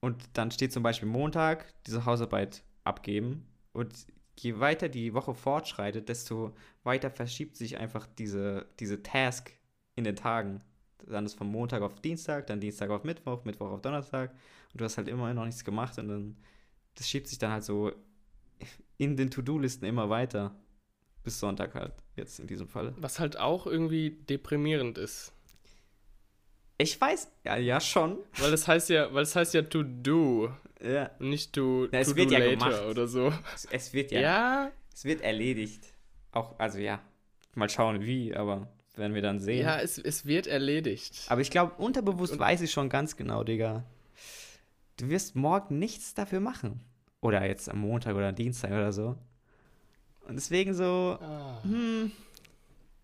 Und 0.00 0.24
dann 0.34 0.50
steht 0.50 0.72
zum 0.72 0.82
Beispiel 0.82 1.08
Montag 1.08 1.72
diese 1.84 2.04
Hausarbeit 2.04 2.62
abgeben. 2.84 3.46
Und 3.72 4.06
je 4.38 4.58
weiter 4.60 4.88
die 4.88 5.14
Woche 5.14 5.34
fortschreitet, 5.34 6.08
desto 6.08 6.54
weiter 6.82 7.10
verschiebt 7.10 7.56
sich 7.56 7.78
einfach 7.78 8.06
diese, 8.18 8.66
diese 8.78 9.02
Task 9.02 9.52
in 9.94 10.04
den 10.04 10.16
Tagen. 10.16 10.62
Dann 11.06 11.26
ist 11.26 11.34
von 11.34 11.46
Montag 11.46 11.82
auf 11.82 12.00
Dienstag, 12.00 12.46
dann 12.46 12.60
Dienstag 12.60 12.90
auf 12.90 13.04
Mittwoch, 13.04 13.44
Mittwoch 13.44 13.70
auf 13.70 13.82
Donnerstag. 13.82 14.32
Und 14.72 14.80
du 14.80 14.84
hast 14.84 14.98
halt 14.98 15.08
immer 15.08 15.32
noch 15.32 15.44
nichts 15.44 15.64
gemacht 15.64 15.98
und 15.98 16.08
dann, 16.08 16.36
das 16.94 17.08
schiebt 17.08 17.28
sich 17.28 17.38
dann 17.38 17.52
halt 17.52 17.64
so 17.64 17.92
in 18.98 19.16
den 19.16 19.30
To-Do-Listen 19.30 19.84
immer 19.84 20.10
weiter. 20.10 20.54
Bis 21.26 21.40
Sonntag 21.40 21.74
halt, 21.74 21.92
jetzt 22.14 22.38
in 22.38 22.46
diesem 22.46 22.68
Fall. 22.68 22.94
Was 22.98 23.18
halt 23.18 23.36
auch 23.36 23.66
irgendwie 23.66 24.10
deprimierend 24.30 24.96
ist. 24.96 25.32
Ich 26.78 27.00
weiß, 27.00 27.28
ja, 27.44 27.56
ja, 27.56 27.80
schon. 27.80 28.18
Weil 28.38 28.52
das 28.52 28.68
heißt 28.68 28.90
ja, 28.90 29.12
weil 29.12 29.22
das 29.24 29.34
heißt 29.34 29.52
ja 29.54 29.62
to 29.62 29.82
do 29.82 30.50
Ja. 30.80 31.10
und 31.18 31.30
nicht 31.30 31.52
to, 31.52 31.88
Na, 31.90 31.98
es 31.98 32.08
to 32.08 32.12
do 32.14 32.18
wird 32.20 32.30
ja 32.30 32.38
later 32.38 32.50
gemacht. 32.70 32.84
oder 32.88 33.08
so. 33.08 33.32
Es, 33.54 33.64
es 33.72 33.92
wird 33.92 34.12
ja, 34.12 34.20
Ja, 34.20 34.70
es 34.94 35.04
wird 35.04 35.20
erledigt. 35.22 35.82
Auch, 36.30 36.56
also 36.60 36.78
ja, 36.78 37.00
mal 37.56 37.68
schauen 37.68 38.02
wie, 38.06 38.32
aber 38.36 38.68
werden 38.94 39.14
wir 39.14 39.22
dann 39.22 39.40
sehen. 39.40 39.62
ja, 39.64 39.80
es, 39.80 39.98
es 39.98 40.26
wird 40.26 40.46
erledigt. 40.46 41.24
Aber 41.28 41.40
ich 41.40 41.50
glaube, 41.50 41.72
unterbewusst 41.82 42.38
weiß 42.38 42.60
ich 42.60 42.70
schon 42.70 42.88
ganz 42.88 43.16
genau, 43.16 43.42
Digga. 43.42 43.82
Du 44.96 45.08
wirst 45.08 45.34
morgen 45.34 45.78
nichts 45.80 46.14
dafür 46.14 46.38
machen. 46.40 46.80
Oder 47.20 47.44
jetzt 47.46 47.68
am 47.68 47.78
Montag 47.80 48.14
oder 48.14 48.30
Dienstag 48.32 48.70
oder 48.70 48.92
so. 48.92 49.16
Und 50.28 50.34
deswegen 50.36 50.74
so, 50.74 51.18
Ah. 51.20 51.62
hm, 51.62 52.10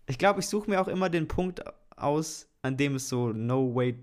ich 0.07 0.17
glaube, 0.17 0.39
ich 0.41 0.47
suche 0.47 0.69
mir 0.69 0.81
auch 0.81 0.87
immer 0.87 1.09
den 1.09 1.27
Punkt 1.27 1.61
aus, 1.97 2.47
an 2.61 2.77
dem 2.77 2.95
es 2.95 3.07
so 3.09 3.31
no 3.31 3.73
way, 3.73 3.97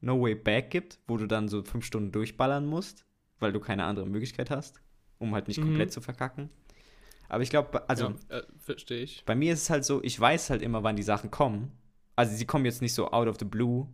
no 0.00 0.20
way 0.20 0.34
back 0.34 0.70
gibt, 0.70 0.98
wo 1.08 1.16
du 1.16 1.26
dann 1.26 1.48
so 1.48 1.62
fünf 1.62 1.84
Stunden 1.84 2.12
durchballern 2.12 2.66
musst, 2.66 3.04
weil 3.38 3.52
du 3.52 3.60
keine 3.60 3.84
andere 3.84 4.06
Möglichkeit 4.06 4.50
hast, 4.50 4.80
um 5.18 5.34
halt 5.34 5.48
nicht 5.48 5.58
Mhm. 5.58 5.64
komplett 5.64 5.92
zu 5.92 6.00
verkacken. 6.00 6.50
Aber 7.30 7.42
ich 7.42 7.50
glaube, 7.50 7.88
also 7.88 8.14
ja, 8.30 8.38
äh, 8.38 8.42
verstehe 8.58 9.02
ich. 9.02 9.22
bei 9.26 9.34
mir 9.34 9.52
ist 9.52 9.62
es 9.62 9.70
halt 9.70 9.84
so, 9.84 10.02
ich 10.02 10.18
weiß 10.18 10.50
halt 10.50 10.62
immer, 10.62 10.82
wann 10.82 10.96
die 10.96 11.02
Sachen 11.02 11.30
kommen. 11.30 11.72
Also 12.16 12.34
sie 12.34 12.46
kommen 12.46 12.64
jetzt 12.64 12.80
nicht 12.82 12.94
so 12.94 13.10
out 13.10 13.28
of 13.28 13.36
the 13.38 13.44
blue, 13.44 13.86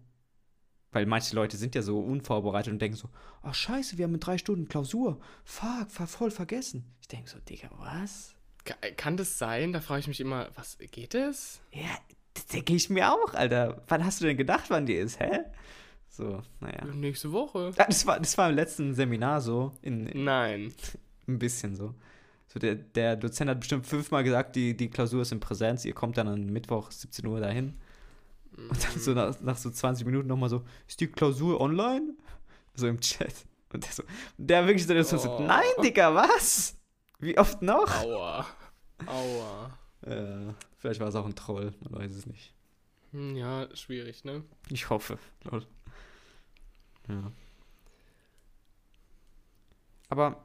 weil 0.93 1.05
manche 1.07 1.35
Leute 1.35 1.57
sind 1.57 1.75
ja 1.75 1.83
so 1.83 1.99
unvorbereitet 1.99 2.73
und 2.73 2.81
denken 2.81 2.97
so, 2.97 3.09
ach 3.43 3.55
scheiße, 3.55 3.99
wir 3.99 4.05
haben 4.05 4.15
in 4.15 4.21
drei 4.21 4.39
Stunden 4.39 4.69
Klausur. 4.69 5.19
Fuck, 5.45 5.91
ver 5.91 6.07
voll 6.07 6.31
vergessen. 6.31 6.85
Ich 7.01 7.09
denke 7.09 7.29
so, 7.29 7.39
Digga, 7.41 7.71
was? 7.79 8.35
Ka- 8.65 8.77
Kann 8.97 9.17
das 9.17 9.39
sein? 9.39 9.73
Da 9.73 9.81
frage 9.81 10.01
ich 10.01 10.09
mich 10.09 10.21
immer, 10.21 10.49
was 10.55 10.79
geht 10.91 11.15
es? 11.15 11.61
Ja, 11.73 11.91
das 12.35 12.47
denke 12.47 12.75
ich 12.75 12.89
mir 12.91 13.13
auch, 13.13 13.35
Alter. 13.35 13.83
Wann 13.89 14.05
hast 14.05 14.21
du 14.21 14.25
denn 14.27 14.37
gedacht, 14.37 14.65
wann 14.69 14.87
die 14.87 14.95
ist, 14.95 15.21
hä? 15.21 15.41
So, 16.09 16.43
naja. 16.61 16.85
Nächste 16.93 17.33
Woche. 17.33 17.73
Ja, 17.77 17.87
Das 17.87 18.07
war, 18.07 18.21
das 18.21 18.39
war 18.39 18.49
im 18.49 18.55
letzten 18.57 18.95
Seminar 18.95 19.41
so, 19.41 19.73
in, 19.83 20.07
in, 20.07 20.25
Nein. 20.25 20.73
ein 21.27 21.39
bisschen 21.39 21.75
so. 21.77 21.95
So, 22.47 22.61
der, 22.61 22.77
der 22.77 23.17
Dozent 23.17 23.51
hat 23.51 23.59
bestimmt 23.59 23.85
fünfmal 23.87 24.23
gesagt, 24.23 24.55
die, 24.55 24.77
die 24.77 24.89
Klausur 24.89 25.23
ist 25.23 25.33
in 25.33 25.41
Präsenz, 25.41 25.85
ihr 25.85 25.93
kommt 25.95 26.17
dann 26.17 26.29
am 26.29 26.45
Mittwoch 26.47 26.91
17 26.93 27.27
Uhr 27.27 27.41
dahin. 27.41 27.75
Und 28.57 28.85
dann 28.85 29.01
so 29.01 29.13
nach, 29.13 29.41
nach 29.41 29.57
so 29.57 29.71
20 29.71 30.07
Minuten 30.07 30.29
nochmal 30.29 30.49
so, 30.49 30.63
ist 30.87 31.01
die 31.01 31.09
Klausur 31.09 31.61
online? 31.61 32.15
So 32.77 32.87
im 32.87 33.01
Chat. 33.01 33.35
Und 33.73 33.85
der 33.85 33.91
so, 33.93 34.05
der 34.39 34.67
wirklich 34.67 34.87
so, 34.87 34.95
der 34.95 35.03
so, 35.05 35.19
Oh. 35.29 35.43
nein, 35.43 35.65
Digga, 35.83 36.15
was? 36.15 36.77
Wie 37.25 37.39
oft 37.39 37.63
noch? 37.63 38.03
Aua. 38.03 38.47
Aua. 39.07 39.79
Äh, 40.03 40.53
vielleicht 40.77 41.01
war 41.01 41.09
es 41.09 41.15
auch 41.15 41.25
ein 41.25 41.35
Troll, 41.35 41.73
man 41.81 41.95
weiß 42.03 42.13
es 42.13 42.27
nicht. 42.27 42.53
Hm, 43.13 43.35
Ja, 43.35 43.75
schwierig, 43.75 44.25
ne? 44.25 44.45
Ich 44.69 44.91
hoffe. 44.91 45.19
Lol. 45.45 45.67
Ja. 47.09 47.33
Aber 50.11 50.43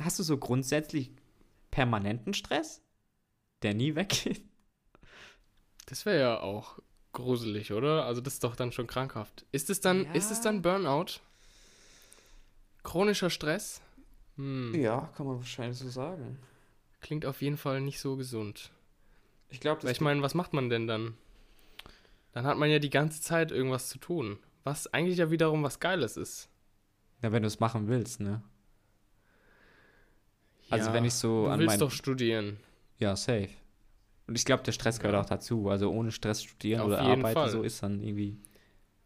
hast 0.00 0.18
du 0.18 0.22
so 0.22 0.36
grundsätzlich 0.36 1.10
permanenten 1.70 2.34
Stress, 2.34 2.82
der 3.62 3.72
nie 3.74 3.94
weggeht? 3.94 4.42
Das 5.86 6.04
wäre 6.04 6.20
ja 6.20 6.40
auch 6.40 6.78
gruselig, 7.12 7.72
oder? 7.72 8.04
Also 8.04 8.20
das 8.20 8.34
ist 8.34 8.44
doch 8.44 8.54
dann 8.56 8.72
schon 8.72 8.86
krankhaft. 8.86 9.44
Ist 9.52 9.70
es 9.70 9.80
dann, 9.80 10.04
Ja. 10.04 10.12
ist 10.12 10.30
es 10.30 10.40
dann 10.42 10.62
Burnout? 10.62 11.20
Chronischer 12.82 13.30
Stress? 13.30 13.80
Hm. 14.40 14.74
Ja, 14.80 15.10
kann 15.16 15.26
man 15.26 15.36
wahrscheinlich 15.36 15.78
so 15.78 15.88
sagen. 15.88 16.38
Klingt 17.00 17.26
auf 17.26 17.42
jeden 17.42 17.56
Fall 17.56 17.80
nicht 17.80 18.00
so 18.00 18.16
gesund. 18.16 18.70
Ich 19.48 19.60
glaube, 19.60 19.82
Weil 19.82 19.92
ich 19.92 20.00
meine, 20.00 20.22
was 20.22 20.34
macht 20.34 20.52
man 20.52 20.68
denn 20.70 20.86
dann? 20.86 21.14
Dann 22.32 22.44
hat 22.46 22.56
man 22.56 22.70
ja 22.70 22.78
die 22.78 22.90
ganze 22.90 23.20
Zeit 23.20 23.50
irgendwas 23.50 23.88
zu 23.88 23.98
tun. 23.98 24.38
Was 24.64 24.86
eigentlich 24.92 25.18
ja 25.18 25.30
wiederum 25.30 25.62
was 25.62 25.80
Geiles 25.80 26.16
ist. 26.16 26.48
ja, 27.22 27.32
wenn 27.32 27.42
du 27.42 27.48
es 27.48 27.60
machen 27.60 27.88
willst, 27.88 28.20
ne? 28.20 28.42
Also 30.70 30.88
Ja, 30.88 30.94
wenn 30.94 31.04
ich 31.04 31.14
so 31.14 31.44
du 31.46 31.50
an 31.50 31.58
willst 31.60 31.72
mein- 31.72 31.80
doch 31.80 31.90
studieren. 31.90 32.58
Ja, 32.98 33.16
safe. 33.16 33.48
Und 34.26 34.36
ich 34.38 34.44
glaube, 34.44 34.62
der 34.62 34.72
Stress 34.72 34.98
gehört 35.00 35.14
Ja. 35.14 35.20
auch 35.22 35.26
dazu. 35.26 35.68
Also 35.68 35.90
ohne 35.90 36.12
Stress 36.12 36.42
studieren 36.44 36.80
Auf 36.82 36.86
oder 36.88 37.00
arbeiten, 37.00 37.34
Fall. 37.34 37.50
so 37.50 37.62
ist 37.62 37.82
dann 37.82 38.00
irgendwie, 38.02 38.38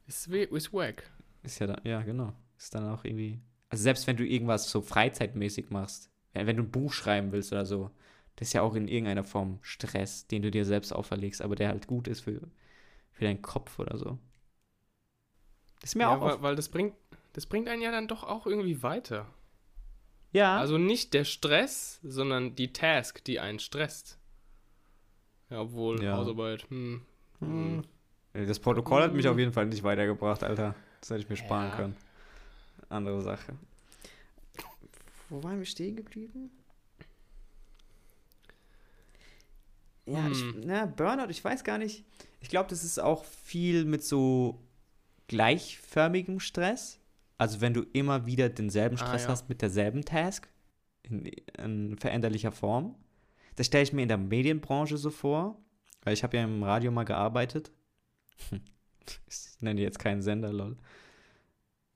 Ist, 0.07 0.27
ist 0.29 0.73
wack. 0.73 1.05
ist 1.43 1.59
ja 1.61 1.67
dann, 1.69 1.81
ja, 1.85 2.03
genau. 2.03 2.35
Ist 2.59 2.75
dann 2.75 2.87
auch 2.89 3.05
irgendwie. 3.05 3.41
Also 3.75 3.83
selbst 3.83 4.07
wenn 4.07 4.17
du 4.17 4.25
irgendwas 4.25 4.71
so 4.71 4.81
freizeitmäßig 4.83 5.71
machst, 5.71 6.09
wenn 6.33 6.57
du 6.57 6.63
ein 6.63 6.71
Buch 6.71 6.93
schreiben 6.93 7.33
willst 7.33 7.51
oder 7.51 7.67
so, 7.67 7.91
das 8.37 8.47
ist 8.47 8.53
ja 8.53 8.63
auch 8.63 8.77
in 8.77 8.87
irgendeiner 8.87 9.25
Form 9.25 9.59
Stress, 9.63 10.29
den 10.29 10.43
du 10.43 10.53
dir 10.53 10.65
selbst 10.65 10.93
auferlegst, 10.93 11.43
aber 11.43 11.57
der 11.57 11.71
halt 11.71 11.89
gut 11.89 12.07
ist 12.07 12.21
für, 12.21 12.41
für 13.11 13.25
deinen 13.25 13.43
Kopf 13.43 13.81
oder 13.81 13.99
so. 13.99 14.17
Das 15.81 15.91
ist 15.91 15.95
mir 15.97 16.05
Ja, 16.05 16.17
auch 16.17 16.21
weil, 16.21 16.41
weil 16.43 16.55
das 16.55 16.69
bringt, 16.69 16.95
das 17.33 17.47
bringt 17.47 17.69
einen 17.69 17.83
ja 17.83 17.91
dann 17.91 18.07
doch 18.07 18.23
auch 18.23 18.47
irgendwie 18.47 18.81
weiter. 18.85 19.27
Ja, 20.31 20.61
Also 20.61 20.79
nicht 20.79 21.15
der 21.15 21.25
Stress, 21.25 21.99
sondern 22.05 22.55
die 22.55 22.73
Task, 22.73 23.25
die 23.25 23.41
einen 23.41 23.59
stresst. 23.59 24.19
Ja, 25.51 25.63
obwohl 25.63 26.01
Ja. 26.01 26.13
Hausarbeit, 26.13 26.71
hm. 26.71 27.03
Hm. 27.41 27.83
Das 28.33 28.59
Protokoll 28.59 29.03
hat 29.03 29.15
mich 29.15 29.29
auf 29.29 29.39
jeden 29.39 29.53
Fall 29.53 29.67
nicht 29.67 29.83
weitergebracht, 29.85 30.43
Alter. 30.43 30.75
Das 31.01 31.11
hätte 31.11 31.21
ich 31.21 31.29
mir 31.29 31.37
sparen 31.37 31.69
Ja. 31.69 31.77
können. 31.77 31.97
Andere 32.89 33.21
Sache. 33.23 33.57
Wo 35.31 35.43
waren 35.43 35.59
wir 35.59 35.67
stehen 35.67 35.97
geblieben? 35.97 36.51
Ja, 40.07 40.29
ich, 40.29 40.41
Hm. 40.41 40.61
na, 40.67 40.87
Burnout, 40.87 41.31
ich 41.31 41.43
weiß 41.43 41.65
gar 41.65 41.79
nicht. 41.79 42.05
Ich 42.41 42.49
glaube, 42.51 42.69
das 42.69 42.85
ist 42.85 42.99
auch 42.99 43.25
viel 43.25 43.85
mit 43.87 44.05
so 44.05 44.61
gleichförmigem 45.29 46.41
Stress. 46.41 46.99
Also 47.39 47.61
wenn 47.63 47.73
du 47.75 47.83
immer 47.93 48.27
wieder 48.27 48.49
denselben 48.51 48.97
Ah, 48.97 49.07
Stress 49.07 49.23
ja. 49.25 49.29
hast 49.31 49.49
mit 49.49 49.63
derselben 49.63 50.05
Task 50.05 50.49
in, 51.03 51.25
in 51.59 51.97
veränderlicher 51.99 52.53
Form. 52.53 52.95
Das 53.57 53.67
stelle 53.67 53.85
ich 53.85 53.93
mir 53.93 54.03
in 54.03 54.09
der 54.09 54.19
Medienbranche 54.19 54.99
so 54.99 55.11
vor, 55.11 55.59
weil 56.03 56.13
ich 56.13 56.23
habe 56.23 56.37
ja 56.37 56.45
im 56.45 56.63
Radio 56.63 56.91
mal 56.91 57.05
gearbeitet. 57.05 57.71
Ich 59.29 59.61
nenne 59.61 59.83
jetzt 59.83 59.99
keinen 59.99 60.23
Sender, 60.23 60.51
lol. 60.51 60.79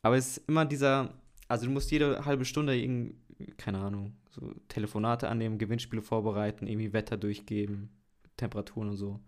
Aber 0.03 0.17
es 0.17 0.39
ist 0.39 0.49
immer 0.49 0.65
dieser, 0.65 1.15
also 1.49 1.67
du 1.67 1.73
musst 1.73 1.91
jede 1.91 2.25
halbe 2.25 2.45
Stunde 2.45 2.77
irgend, 2.77 3.15
keine 3.57 3.79
Ahnung, 3.79 4.17
so 4.31 4.55
Telefonate 4.69 5.29
annehmen, 5.29 5.59
Gewinnspiele 5.59 6.03
vorbereiten, 6.03 6.67
irgendwie 6.67 6.93
Wetter 6.93 7.17
durchgeben, 7.17 7.91
Temperaturen 8.37 8.91
und 8.91 8.97
so. 8.97 9.21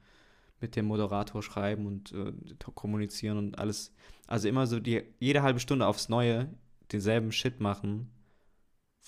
Mit 0.61 0.77
dem 0.77 0.87
Moderator 0.87 1.43
schreiben 1.43 1.87
und 1.87 2.13
äh, 2.13 2.33
kommunizieren 2.75 3.39
und 3.39 3.59
alles. 3.59 3.95
Also 4.27 4.47
immer 4.47 4.67
so 4.67 4.79
die, 4.79 5.03
jede 5.19 5.43
halbe 5.43 5.59
Stunde 5.59 5.87
aufs 5.87 6.11
Neue 6.11 6.51
denselben 6.93 7.33
Shit 7.33 7.61
machen. 7.61 8.11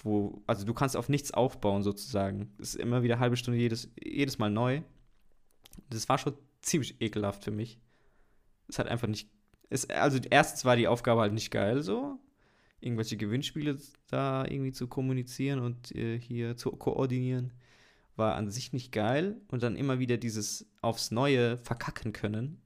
Wo, 0.02 0.42
also 0.46 0.64
du 0.64 0.72
kannst 0.72 0.96
auf 0.96 1.10
nichts 1.10 1.32
aufbauen 1.32 1.82
sozusagen. 1.82 2.54
Es 2.58 2.74
ist 2.74 2.80
immer 2.80 3.02
wieder 3.02 3.18
halbe 3.18 3.36
Stunde 3.36 3.60
jedes, 3.60 3.90
jedes 4.02 4.38
Mal 4.38 4.50
neu. 4.50 4.82
Das 5.90 6.08
war 6.08 6.16
schon 6.18 6.34
ziemlich 6.62 7.00
ekelhaft 7.00 7.44
für 7.44 7.50
mich. 7.50 7.78
Es 8.68 8.78
hat 8.78 8.88
einfach 8.88 9.08
nicht. 9.08 9.28
Es, 9.72 9.88
also 9.90 10.18
erstens 10.30 10.64
war 10.66 10.76
die 10.76 10.88
Aufgabe 10.88 11.22
halt 11.22 11.32
nicht 11.32 11.50
geil 11.50 11.82
so. 11.82 12.18
Irgendwelche 12.80 13.16
Gewinnspiele 13.16 13.78
da 14.08 14.44
irgendwie 14.44 14.72
zu 14.72 14.86
kommunizieren 14.88 15.60
und 15.60 15.94
äh, 15.94 16.18
hier 16.20 16.56
zu 16.56 16.72
koordinieren. 16.72 17.52
War 18.16 18.34
an 18.36 18.50
sich 18.50 18.72
nicht 18.74 18.92
geil. 18.92 19.40
Und 19.48 19.62
dann 19.62 19.76
immer 19.76 19.98
wieder 19.98 20.18
dieses 20.18 20.68
aufs 20.82 21.10
Neue 21.10 21.56
verkacken 21.58 22.12
können. 22.12 22.60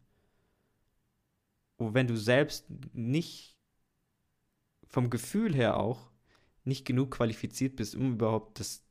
wo 1.78 1.94
wenn 1.94 2.06
du 2.06 2.16
selbst 2.16 2.66
nicht 2.94 3.56
vom 4.86 5.10
Gefühl 5.10 5.54
her 5.54 5.78
auch 5.78 6.10
nicht 6.64 6.84
genug 6.86 7.12
qualifiziert 7.12 7.76
bist, 7.76 7.94
um 7.94 8.14
überhaupt 8.14 8.60
das 8.60 8.84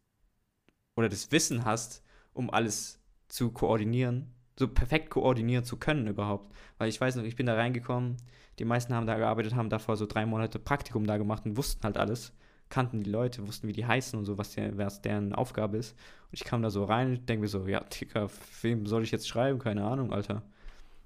oder 0.96 1.10
das 1.10 1.32
Wissen 1.32 1.66
hast, 1.66 2.04
um 2.34 2.50
alles 2.50 3.00
zu 3.28 3.52
koordinieren, 3.52 4.35
so 4.58 4.68
perfekt 4.68 5.10
koordinieren 5.10 5.66
zu 5.66 5.78
können 5.78 6.08
überhaupt. 6.08 6.54
Weil 6.78 6.90
ich 6.90 7.00
weiß 7.00 7.16
noch, 7.16 7.24
ich 7.24 7.36
bin 7.36 7.46
da 7.46 7.56
reingekommen, 7.56 8.18
die 8.60 8.66
meisten 8.66 8.94
haben 8.94 9.08
da 9.08 9.18
gearbeitet, 9.18 9.56
haben 9.56 9.70
davor 9.70 9.98
so 9.98 10.06
drei 10.06 10.26
Monate 10.26 10.60
Praktikum 10.60 11.06
da 11.06 11.18
gemacht 11.18 11.46
und 11.46 11.58
wussten 11.58 11.84
halt 11.84 11.98
alles, 11.98 12.34
kannten 12.70 13.04
die 13.04 13.10
Leute, 13.10 13.48
wussten, 13.48 13.68
wie 13.68 13.74
die 13.74 13.86
heißen 13.86 14.18
und 14.18 14.26
so, 14.26 14.38
was, 14.38 14.54
der, 14.54 14.78
was 14.78 15.02
deren 15.02 15.34
Aufgabe 15.34 15.78
ist. 15.78 15.92
Und 15.92 16.34
ich 16.34 16.44
kam 16.44 16.62
da 16.62 16.70
so 16.70 16.86
rein 16.86 17.10
und 17.10 17.30
denke 17.30 17.42
mir 17.42 17.48
so, 17.48 17.68
ja, 17.68 17.82
Digga, 17.82 18.28
wem 18.62 18.86
soll 18.86 19.04
ich 19.04 19.12
jetzt 19.12 19.28
schreiben? 19.28 19.60
Keine 19.60 19.84
Ahnung, 19.84 20.14
Alter. 20.14 20.42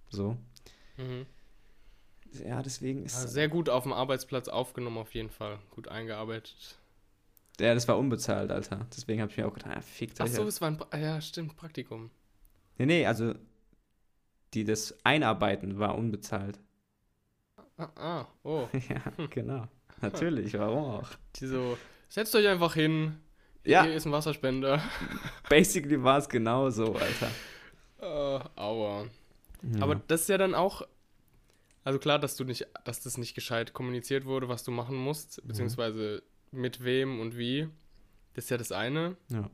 So. 0.10 0.38
Mhm. 0.98 1.26
Ja, 2.46 2.62
deswegen 2.62 3.04
ist. 3.04 3.20
Ja, 3.20 3.28
sehr 3.28 3.48
gut 3.50 3.70
auf 3.70 3.84
dem 3.84 3.94
Arbeitsplatz 3.94 4.48
aufgenommen, 4.48 5.00
auf 5.00 5.14
jeden 5.16 5.32
Fall. 5.32 5.58
Gut 5.72 5.88
eingearbeitet. 5.88 6.78
Ja, 7.60 7.74
das 7.74 7.88
war 7.88 7.98
unbezahlt, 7.98 8.52
Alter. 8.52 8.86
Deswegen 8.96 9.22
habe 9.22 9.32
ich 9.32 9.38
mir 9.38 9.48
auch 9.48 9.54
gedacht, 9.54 9.74
ja, 9.76 9.82
fick 9.82 10.12
Ach 10.20 10.28
so, 10.28 10.48
es 10.48 10.62
war 10.62 10.70
ein. 10.70 10.78
Pra 10.78 10.98
ja, 10.98 11.20
stimmt, 11.20 11.56
Praktikum. 11.58 12.12
Nee, 12.80 12.86
nee, 12.86 13.06
also 13.06 13.36
die 14.54 14.64
das 14.64 14.98
Einarbeiten 15.04 15.78
war 15.80 15.96
unbezahlt. 15.96 16.60
Ah, 17.78 17.90
ah 17.96 18.28
oh. 18.44 18.68
ja, 18.90 19.28
genau. 19.30 19.68
Natürlich, 20.02 20.58
warum 20.58 20.86
auch? 20.86 21.10
Die 21.36 21.46
so, 21.46 21.78
setzt 22.08 22.34
euch 22.36 22.48
einfach 22.48 22.74
hin. 22.74 23.18
Ja. 23.66 23.84
Hier 23.84 23.94
ist 23.94 24.06
ein 24.06 24.14
Wasserspender. 24.14 24.82
Basically 25.50 26.02
war 26.02 26.20
es 26.20 26.30
genau 26.30 26.70
so, 26.70 26.96
Alter. 26.96 27.30
Uh, 28.02 28.40
aua. 28.56 29.06
Ja. 29.62 29.82
Aber 29.82 29.96
das 29.96 30.22
ist 30.22 30.30
ja 30.30 30.38
dann 30.38 30.56
auch. 30.56 30.82
Also 31.84 32.00
klar, 32.00 32.18
dass 32.18 32.38
du 32.38 32.46
nicht, 32.46 32.68
dass 32.86 33.02
das 33.02 33.18
nicht 33.18 33.36
gescheit 33.36 33.74
kommuniziert 33.74 34.26
wurde, 34.26 34.48
was 34.48 34.64
du 34.64 34.72
machen 34.72 34.96
musst, 34.96 35.46
beziehungsweise 35.46 36.24
mit 36.52 36.84
wem 36.84 37.20
und 37.20 37.38
wie. 37.38 37.68
Das 38.34 38.46
ist 38.46 38.50
ja 38.52 38.58
das 38.58 38.72
eine. 38.72 39.18
Ja. 39.30 39.50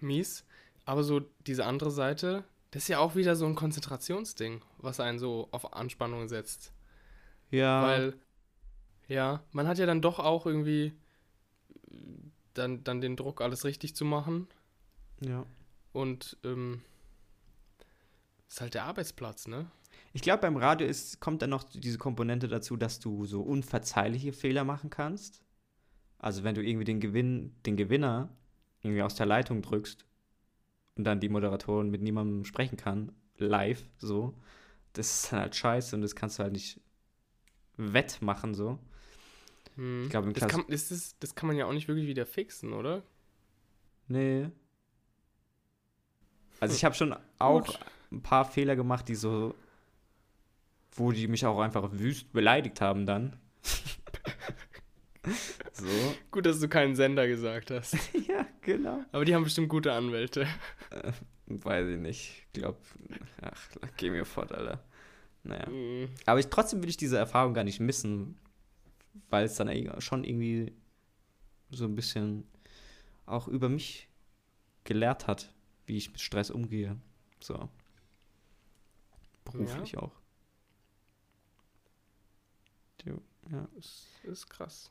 Mies. 0.00 0.44
Aber 0.86 1.02
so 1.02 1.20
diese 1.46 1.66
andere 1.66 1.90
Seite, 1.90 2.44
das 2.70 2.84
ist 2.84 2.88
ja 2.88 3.00
auch 3.00 3.16
wieder 3.16 3.36
so 3.36 3.44
ein 3.44 3.56
Konzentrationsding, 3.56 4.62
was 4.78 5.00
einen 5.00 5.18
so 5.18 5.48
auf 5.50 5.74
Anspannung 5.74 6.28
setzt. 6.28 6.72
Ja. 7.50 7.82
Weil, 7.82 8.14
ja, 9.08 9.42
man 9.52 9.66
hat 9.66 9.78
ja 9.78 9.86
dann 9.86 10.00
doch 10.00 10.20
auch 10.20 10.46
irgendwie 10.46 10.94
dann, 12.54 12.84
dann 12.84 13.00
den 13.00 13.16
Druck, 13.16 13.40
alles 13.40 13.64
richtig 13.64 13.94
zu 13.94 14.04
machen. 14.04 14.48
ja. 15.20 15.44
Und 15.92 16.36
ähm, 16.44 16.82
ist 18.48 18.60
halt 18.60 18.74
der 18.74 18.84
Arbeitsplatz, 18.84 19.48
ne? 19.48 19.70
Ich 20.12 20.20
glaube, 20.20 20.42
beim 20.42 20.58
Radio 20.58 20.86
ist, 20.86 21.20
kommt 21.20 21.40
dann 21.40 21.50
noch 21.50 21.64
diese 21.64 21.96
Komponente 21.96 22.48
dazu, 22.48 22.76
dass 22.76 23.00
du 23.00 23.24
so 23.24 23.40
unverzeihliche 23.40 24.34
Fehler 24.34 24.64
machen 24.64 24.90
kannst. 24.90 25.42
Also 26.18 26.44
wenn 26.44 26.54
du 26.54 26.62
irgendwie 26.62 26.84
den 26.84 27.00
Gewinn, 27.00 27.54
den 27.64 27.76
Gewinner 27.76 28.28
irgendwie 28.82 29.02
aus 29.02 29.14
der 29.14 29.24
Leitung 29.26 29.62
drückst 29.62 30.04
und 30.96 31.04
dann 31.04 31.20
die 31.20 31.28
Moderatorin 31.28 31.90
mit 31.90 32.02
niemandem 32.02 32.44
sprechen 32.44 32.76
kann, 32.76 33.12
live, 33.38 33.82
so, 33.98 34.34
das 34.92 35.22
ist 35.22 35.32
dann 35.32 35.40
halt 35.40 35.54
scheiße 35.54 35.94
und 35.94 36.02
das 36.02 36.16
kannst 36.16 36.38
du 36.38 36.42
halt 36.42 36.52
nicht 36.52 36.80
wettmachen, 37.76 38.54
so. 38.54 38.78
Hm. 39.76 40.04
Ich 40.04 40.10
glaube, 40.10 40.32
das, 40.32 40.48
kann, 40.48 40.64
das, 40.68 41.16
das 41.18 41.34
kann 41.34 41.46
man 41.46 41.56
ja 41.56 41.66
auch 41.66 41.72
nicht 41.72 41.88
wirklich 41.88 42.06
wieder 42.06 42.24
fixen, 42.26 42.72
oder? 42.72 43.02
Nee. 44.08 44.48
Also 46.60 46.74
ich 46.74 46.84
habe 46.84 46.94
schon 46.94 47.14
auch 47.38 47.66
Gut. 47.66 47.78
ein 48.10 48.22
paar 48.22 48.46
Fehler 48.46 48.76
gemacht, 48.76 49.08
die 49.08 49.14
so, 49.14 49.54
wo 50.92 51.12
die 51.12 51.28
mich 51.28 51.44
auch 51.44 51.60
einfach 51.60 51.90
wüst 51.92 52.32
beleidigt 52.32 52.80
haben 52.80 53.04
dann. 53.04 53.36
so. 55.76 56.14
Gut, 56.30 56.46
dass 56.46 56.60
du 56.60 56.68
keinen 56.68 56.96
Sender 56.96 57.26
gesagt 57.26 57.70
hast. 57.70 57.96
ja, 58.28 58.46
genau. 58.62 59.04
Aber 59.12 59.24
die 59.24 59.34
haben 59.34 59.44
bestimmt 59.44 59.68
gute 59.68 59.92
Anwälte. 59.92 60.46
Weiß 61.46 61.88
ich 61.88 61.98
nicht. 61.98 62.46
Ich 62.46 62.52
glaube, 62.60 62.78
ach, 63.42 63.68
geh 63.96 64.10
mir 64.10 64.24
fort, 64.24 64.52
Alter. 64.52 64.82
Naja. 65.44 65.66
Hm. 65.66 66.08
Aber 66.24 66.40
ich, 66.40 66.48
trotzdem 66.48 66.82
will 66.82 66.88
ich 66.88 66.96
diese 66.96 67.18
Erfahrung 67.18 67.54
gar 67.54 67.64
nicht 67.64 67.80
missen, 67.80 68.38
weil 69.30 69.44
es 69.44 69.54
dann 69.54 70.00
schon 70.00 70.24
irgendwie 70.24 70.72
so 71.70 71.84
ein 71.84 71.94
bisschen 71.94 72.46
auch 73.26 73.48
über 73.48 73.68
mich 73.68 74.08
gelehrt 74.84 75.26
hat, 75.26 75.52
wie 75.86 75.96
ich 75.96 76.10
mit 76.10 76.20
Stress 76.20 76.50
umgehe. 76.50 76.96
So. 77.40 77.68
Beruflich 79.44 79.98
auch. 79.98 80.12
Jo, 83.04 83.22
Ja. 83.50 83.68
Das 83.76 84.06
ist 84.24 84.48
krass. 84.48 84.90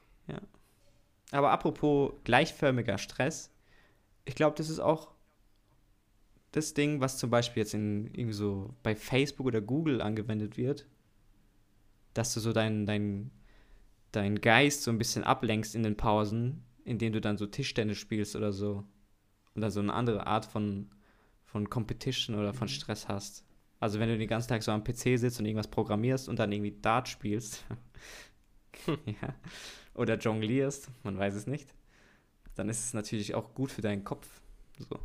Aber 1.31 1.51
apropos 1.51 2.13
gleichförmiger 2.23 2.97
Stress, 2.97 3.51
ich 4.25 4.35
glaube, 4.35 4.55
das 4.57 4.69
ist 4.69 4.79
auch 4.79 5.11
das 6.51 6.73
Ding, 6.73 7.01
was 7.01 7.17
zum 7.17 7.29
Beispiel 7.29 7.61
jetzt 7.61 7.73
in 7.73 8.07
irgendwie 8.13 8.33
so 8.33 8.73
bei 8.81 8.95
Facebook 8.95 9.47
oder 9.47 9.61
Google 9.61 10.01
angewendet 10.01 10.57
wird, 10.57 10.87
dass 12.13 12.33
du 12.33 12.39
so 12.39 12.53
deinen 12.53 12.85
dein, 12.85 13.31
dein 14.11 14.39
Geist 14.39 14.83
so 14.83 14.91
ein 14.91 14.97
bisschen 14.97 15.23
ablenkst 15.23 15.75
in 15.75 15.83
den 15.83 15.97
Pausen, 15.97 16.63
indem 16.85 17.11
du 17.11 17.19
dann 17.19 17.37
so 17.37 17.45
Tischtennis 17.45 17.97
spielst 17.97 18.35
oder 18.35 18.53
so. 18.53 18.85
Dann 19.55 19.71
so 19.71 19.79
eine 19.79 19.93
andere 19.93 20.27
Art 20.27 20.45
von, 20.45 20.89
von 21.45 21.69
Competition 21.69 22.37
oder 22.37 22.53
von 22.53 22.67
Stress 22.67 23.07
hast. 23.07 23.45
Also 23.79 23.99
wenn 23.99 24.09
du 24.09 24.17
den 24.17 24.27
ganzen 24.27 24.49
Tag 24.49 24.63
so 24.63 24.71
am 24.71 24.83
PC 24.83 25.17
sitzt 25.19 25.39
und 25.39 25.45
irgendwas 25.45 25.69
programmierst 25.69 26.29
und 26.29 26.39
dann 26.39 26.51
irgendwie 26.51 26.77
Dart 26.81 27.07
spielst, 27.07 27.65
ja, 29.05 29.35
oder 29.93 30.17
jonglierst, 30.17 30.89
man 31.03 31.17
weiß 31.17 31.35
es 31.35 31.47
nicht, 31.47 31.73
dann 32.55 32.69
ist 32.69 32.83
es 32.85 32.93
natürlich 32.93 33.33
auch 33.35 33.53
gut 33.53 33.71
für 33.71 33.81
deinen 33.81 34.03
Kopf. 34.03 34.27
So. 34.79 34.99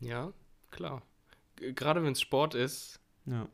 Ja, 0.00 0.32
klar. 0.70 1.02
G- 1.56 1.72
Gerade 1.72 2.02
wenn 2.02 2.12
es 2.12 2.20
Sport 2.20 2.54
ist, 2.54 3.00
Ja. 3.26 3.48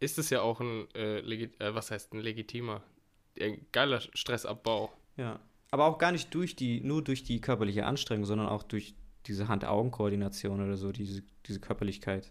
ist 0.00 0.18
es 0.18 0.30
ja 0.30 0.40
auch 0.42 0.60
ein, 0.60 0.88
äh, 0.94 1.18
äh, 1.20 1.74
was 1.74 1.90
heißt 1.90 2.12
ein 2.14 2.20
legitimer, 2.20 2.82
ein 3.40 3.66
geiler 3.72 4.00
Stressabbau. 4.00 4.92
Ja. 5.16 5.40
Aber 5.70 5.86
auch 5.86 5.98
gar 5.98 6.12
nicht 6.12 6.32
durch 6.34 6.54
die, 6.56 6.80
nur 6.80 7.02
durch 7.02 7.24
die 7.24 7.40
körperliche 7.40 7.84
Anstrengung, 7.86 8.24
sondern 8.24 8.48
auch 8.48 8.62
durch 8.62 8.94
diese 9.26 9.48
Hand-Augen-Koordination 9.48 10.60
oder 10.62 10.76
so, 10.76 10.92
diese, 10.92 11.22
diese 11.46 11.58
Körperlichkeit. 11.60 12.30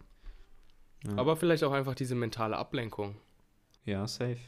Ja. 1.06 1.17
Aber 1.17 1.36
vielleicht 1.36 1.63
auch 1.63 1.73
einfach 1.73 1.95
diese 1.95 2.15
mentale 2.15 2.58
Ablenkung. 2.58 3.15
ja, 3.86 4.08
safe. 4.08 4.39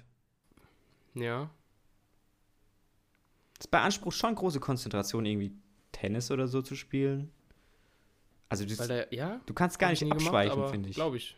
Ja. 1.16 1.50
Es 3.60 3.68
beansprucht 3.68 4.18
schon 4.18 4.36
große 4.36 4.60
Konzentration, 4.60 5.26
irgendwie 5.26 5.54
Tennis 5.92 6.30
oder 6.30 6.48
so 6.48 6.62
zu 6.62 6.76
spielen. 6.76 7.32
Also 8.50 8.66
das, 8.66 8.88
der, 8.88 9.14
ja, 9.14 9.42
du 9.46 9.54
kannst 9.54 9.80
gar 9.80 9.90
nicht 9.90 10.10
abschweichen, 10.12 10.68
finde 10.68 10.90
ich. 10.90 10.96
Glaube 10.96 11.18
ich. 11.18 11.36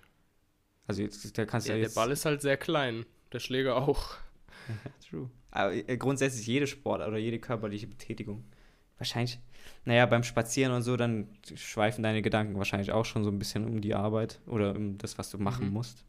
Also 0.88 1.02
jetzt, 1.02 1.38
da 1.38 1.46
kannst 1.46 1.68
Ja, 1.68 1.74
der 1.76 1.84
jetzt, 1.84 1.96
Ball 1.96 2.12
ist 2.12 2.26
halt 2.26 2.42
sehr 2.42 2.58
klein. 2.58 3.06
Der 3.32 3.40
Schläger 3.40 3.76
auch. 3.78 4.16
True. 5.10 5.30
Aber 5.52 5.74
äh, 5.74 5.98
grundsätzlich 5.98 6.46
jede 6.48 6.68
Sport 6.68 7.06
oder 7.06 7.18
jede 7.18 7.40
körperliche 7.40 7.88
Betätigung. 7.88 8.44
Wahrscheinlich, 8.98 9.40
naja, 9.86 10.06
beim 10.06 10.24
Spazieren 10.24 10.74
und 10.74 10.82
so, 10.82 10.98
dann 10.98 11.28
schweifen 11.56 12.04
deine 12.04 12.22
Gedanken 12.22 12.58
wahrscheinlich 12.58 12.92
auch 12.92 13.06
schon 13.06 13.24
so 13.24 13.30
ein 13.30 13.38
bisschen 13.40 13.66
um 13.66 13.80
die 13.82 13.94
Arbeit 13.96 14.40
oder 14.48 14.76
um 14.76 14.98
das, 14.98 15.18
was 15.18 15.30
du 15.30 15.38
machen 15.38 15.68
Mhm. 15.68 15.74
musst. 15.74 16.04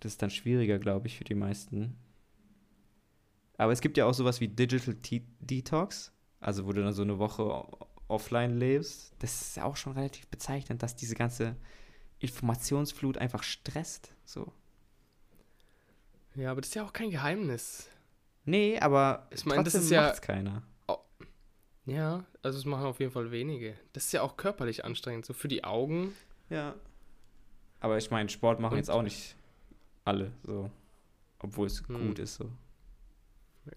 Das 0.00 0.12
ist 0.12 0.22
dann 0.22 0.30
schwieriger, 0.30 0.78
glaube 0.78 1.06
ich, 1.06 1.18
für 1.18 1.24
die 1.24 1.34
meisten. 1.34 1.96
Aber 3.60 3.72
es 3.72 3.82
gibt 3.82 3.98
ja 3.98 4.06
auch 4.06 4.14
sowas 4.14 4.40
wie 4.40 4.48
Digital 4.48 4.94
Te 4.94 5.20
Detox, 5.40 6.12
also 6.40 6.64
wo 6.66 6.72
du 6.72 6.82
dann 6.82 6.94
so 6.94 7.02
eine 7.02 7.18
Woche 7.18 7.66
offline 8.08 8.56
lebst. 8.56 9.12
Das 9.18 9.40
ist 9.42 9.56
ja 9.58 9.64
auch 9.64 9.76
schon 9.76 9.92
relativ 9.92 10.26
bezeichnend, 10.28 10.82
dass 10.82 10.96
diese 10.96 11.14
ganze 11.14 11.56
Informationsflut 12.20 13.18
einfach 13.18 13.42
stresst. 13.42 14.14
So. 14.24 14.50
Ja, 16.34 16.52
aber 16.52 16.62
das 16.62 16.70
ist 16.70 16.74
ja 16.74 16.84
auch 16.86 16.92
kein 16.94 17.10
Geheimnis. 17.10 17.88
Nee, 18.46 18.78
aber 18.80 19.28
Ich 19.30 19.44
mein, 19.44 19.62
das 19.62 19.74
trotzdem 19.74 19.82
ist 19.82 19.90
ja- 19.90 20.02
macht's 20.04 20.22
keiner. 20.22 20.62
Ja, 21.84 22.24
also 22.42 22.58
es 22.58 22.64
machen 22.64 22.84
auf 22.86 22.98
jeden 23.00 23.12
Fall 23.12 23.30
wenige. 23.30 23.74
Das 23.92 24.06
ist 24.06 24.12
ja 24.12 24.22
auch 24.22 24.36
körperlich 24.38 24.84
anstrengend. 24.86 25.26
So 25.26 25.34
für 25.34 25.48
die 25.48 25.64
Augen. 25.64 26.14
Ja. 26.48 26.74
Aber 27.80 27.98
ich 27.98 28.10
meine, 28.10 28.28
Sport 28.30 28.58
machen 28.60 28.72
Und- 28.72 28.78
jetzt 28.78 28.90
auch 28.90 29.02
nicht 29.02 29.36
alle 30.04 30.32
so. 30.44 30.70
Obwohl 31.40 31.66
es 31.66 31.86
Hm. 31.88 32.08
gut 32.08 32.18
ist 32.20 32.36
so. 32.36 32.50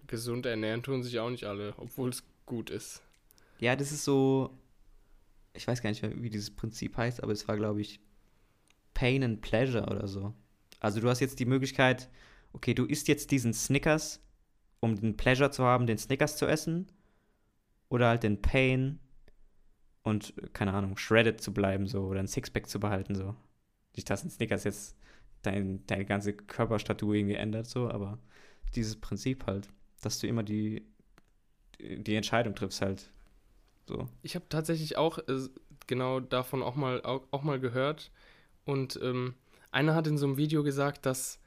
Gesund 0.06 0.46
ernähren 0.46 0.82
tun 0.82 1.02
sich 1.02 1.18
auch 1.18 1.30
nicht 1.30 1.44
alle, 1.44 1.74
obwohl 1.76 2.10
es 2.10 2.24
gut 2.46 2.70
ist. 2.70 3.02
Ja, 3.58 3.76
das 3.76 3.92
ist 3.92 4.04
so. 4.04 4.58
Ich 5.52 5.66
weiß 5.66 5.82
gar 5.82 5.90
nicht, 5.90 6.02
mehr, 6.02 6.12
wie 6.20 6.30
dieses 6.30 6.50
Prinzip 6.50 6.96
heißt, 6.96 7.22
aber 7.22 7.32
es 7.32 7.46
war, 7.46 7.56
glaube 7.56 7.80
ich, 7.80 8.00
Pain 8.92 9.22
and 9.22 9.40
Pleasure 9.40 9.86
oder 9.86 10.08
so. 10.08 10.34
Also 10.80 11.00
du 11.00 11.08
hast 11.08 11.20
jetzt 11.20 11.38
die 11.38 11.46
Möglichkeit, 11.46 12.10
okay, 12.52 12.74
du 12.74 12.84
isst 12.86 13.06
jetzt 13.06 13.30
diesen 13.30 13.52
Snickers, 13.52 14.20
um 14.80 14.96
den 14.96 15.16
Pleasure 15.16 15.50
zu 15.50 15.64
haben, 15.64 15.86
den 15.86 15.98
Snickers 15.98 16.36
zu 16.36 16.46
essen. 16.46 16.90
Oder 17.88 18.08
halt 18.08 18.24
den 18.24 18.42
Pain 18.42 18.98
und, 20.02 20.34
keine 20.52 20.72
Ahnung, 20.72 20.96
shredded 20.96 21.40
zu 21.40 21.52
bleiben, 21.54 21.86
so, 21.86 22.02
oder 22.06 22.20
ein 22.20 22.26
Sixpack 22.26 22.68
zu 22.68 22.80
behalten, 22.80 23.14
so. 23.14 23.34
Nicht, 23.94 24.10
dass 24.10 24.24
ein 24.24 24.30
Snickers 24.30 24.64
jetzt 24.64 24.96
dein, 25.42 25.86
deine 25.86 26.04
ganze 26.04 26.34
Körperstatur 26.34 27.14
irgendwie 27.14 27.36
ändert, 27.36 27.66
so, 27.66 27.88
aber 27.88 28.18
dieses 28.76 28.96
Prinzip 28.96 29.46
halt, 29.46 29.68
dass 30.02 30.18
du 30.18 30.26
immer 30.26 30.42
die, 30.42 30.86
die 31.80 32.14
Entscheidung 32.14 32.54
triffst 32.54 32.80
halt. 32.82 33.10
So. 33.86 34.08
Ich 34.22 34.34
habe 34.34 34.46
tatsächlich 34.48 34.96
auch 34.96 35.18
äh, 35.18 35.48
genau 35.86 36.20
davon 36.20 36.62
auch 36.62 36.74
mal, 36.76 37.02
auch, 37.02 37.26
auch 37.30 37.42
mal 37.42 37.60
gehört. 37.60 38.10
Und 38.64 38.98
ähm, 39.02 39.34
einer 39.70 39.94
hat 39.94 40.06
in 40.06 40.16
so 40.18 40.26
einem 40.26 40.36
Video 40.36 40.62
gesagt, 40.62 41.04
dass, 41.06 41.38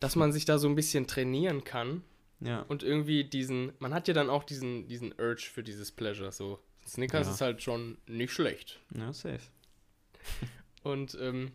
dass 0.00 0.16
man 0.16 0.32
sich 0.32 0.44
da 0.44 0.58
so 0.58 0.68
ein 0.68 0.74
bisschen 0.74 1.06
trainieren 1.06 1.64
kann. 1.64 2.02
Ja. 2.40 2.62
Und 2.62 2.82
irgendwie 2.82 3.24
diesen, 3.24 3.72
man 3.78 3.94
hat 3.94 4.08
ja 4.08 4.14
dann 4.14 4.30
auch 4.30 4.44
diesen, 4.44 4.88
diesen 4.88 5.12
Urge 5.18 5.48
für 5.52 5.62
dieses 5.62 5.92
Pleasure. 5.92 6.32
So, 6.32 6.58
Snickers 6.86 7.26
Ja. 7.26 7.32
ist 7.34 7.40
halt 7.40 7.62
schon 7.62 7.98
nicht 8.06 8.32
schlecht. 8.32 8.80
Ja, 8.94 9.12
safe. 9.12 9.40
Und 10.82 11.16
ähm, 11.20 11.52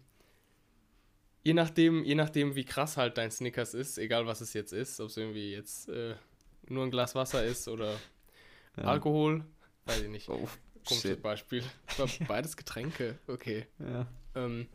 je 1.44 1.54
nachdem, 1.54 2.04
je 2.04 2.16
nachdem, 2.16 2.56
wie 2.56 2.66
krass 2.66 2.98
halt 2.98 3.18
dein 3.18 3.32
Snickers 3.32 3.74
ist, 3.74 3.98
egal 3.98 4.26
was 4.28 4.42
es 4.42 4.54
jetzt 4.54 4.74
ist, 4.74 5.00
ob 5.00 5.10
es 5.10 5.18
irgendwie 5.18 5.52
jetzt 5.52 5.90
äh, 5.90 6.16
nur 6.68 6.84
ein 6.86 6.92
Glas 6.92 7.16
Wasser 7.16 7.44
ist 7.46 7.68
oder 7.68 7.96
Ja. 8.78 8.84
Alkohol, 8.84 9.44
weiß 9.86 10.04
ich 10.04 10.10
nicht. 10.10 10.30
Oh, 10.30 10.48
Komisches. 10.88 11.22
Beispiel. 11.22 11.62
Beides 12.28 12.56
Getränke, 12.56 13.20
okay. 13.28 13.68
Ja. 13.80 14.08
Ähm, 14.34 14.68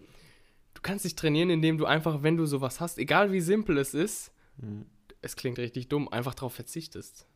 du 0.74 0.82
kannst 0.82 1.06
dich 1.06 1.16
trainieren, 1.16 1.48
indem 1.48 1.78
du 1.78 1.86
einfach, 1.86 2.22
wenn 2.22 2.36
du 2.36 2.44
sowas 2.44 2.78
hast, 2.80 2.98
egal 2.98 3.32
wie 3.32 3.40
simpel 3.40 3.78
es 3.78 3.94
ist, 3.94 4.32
Mhm. 4.58 4.84
es 5.22 5.34
klingt 5.36 5.58
richtig 5.58 5.88
dumm, 5.88 6.08
einfach 6.08 6.34
darauf 6.34 6.52
verzichtest. 6.54 7.26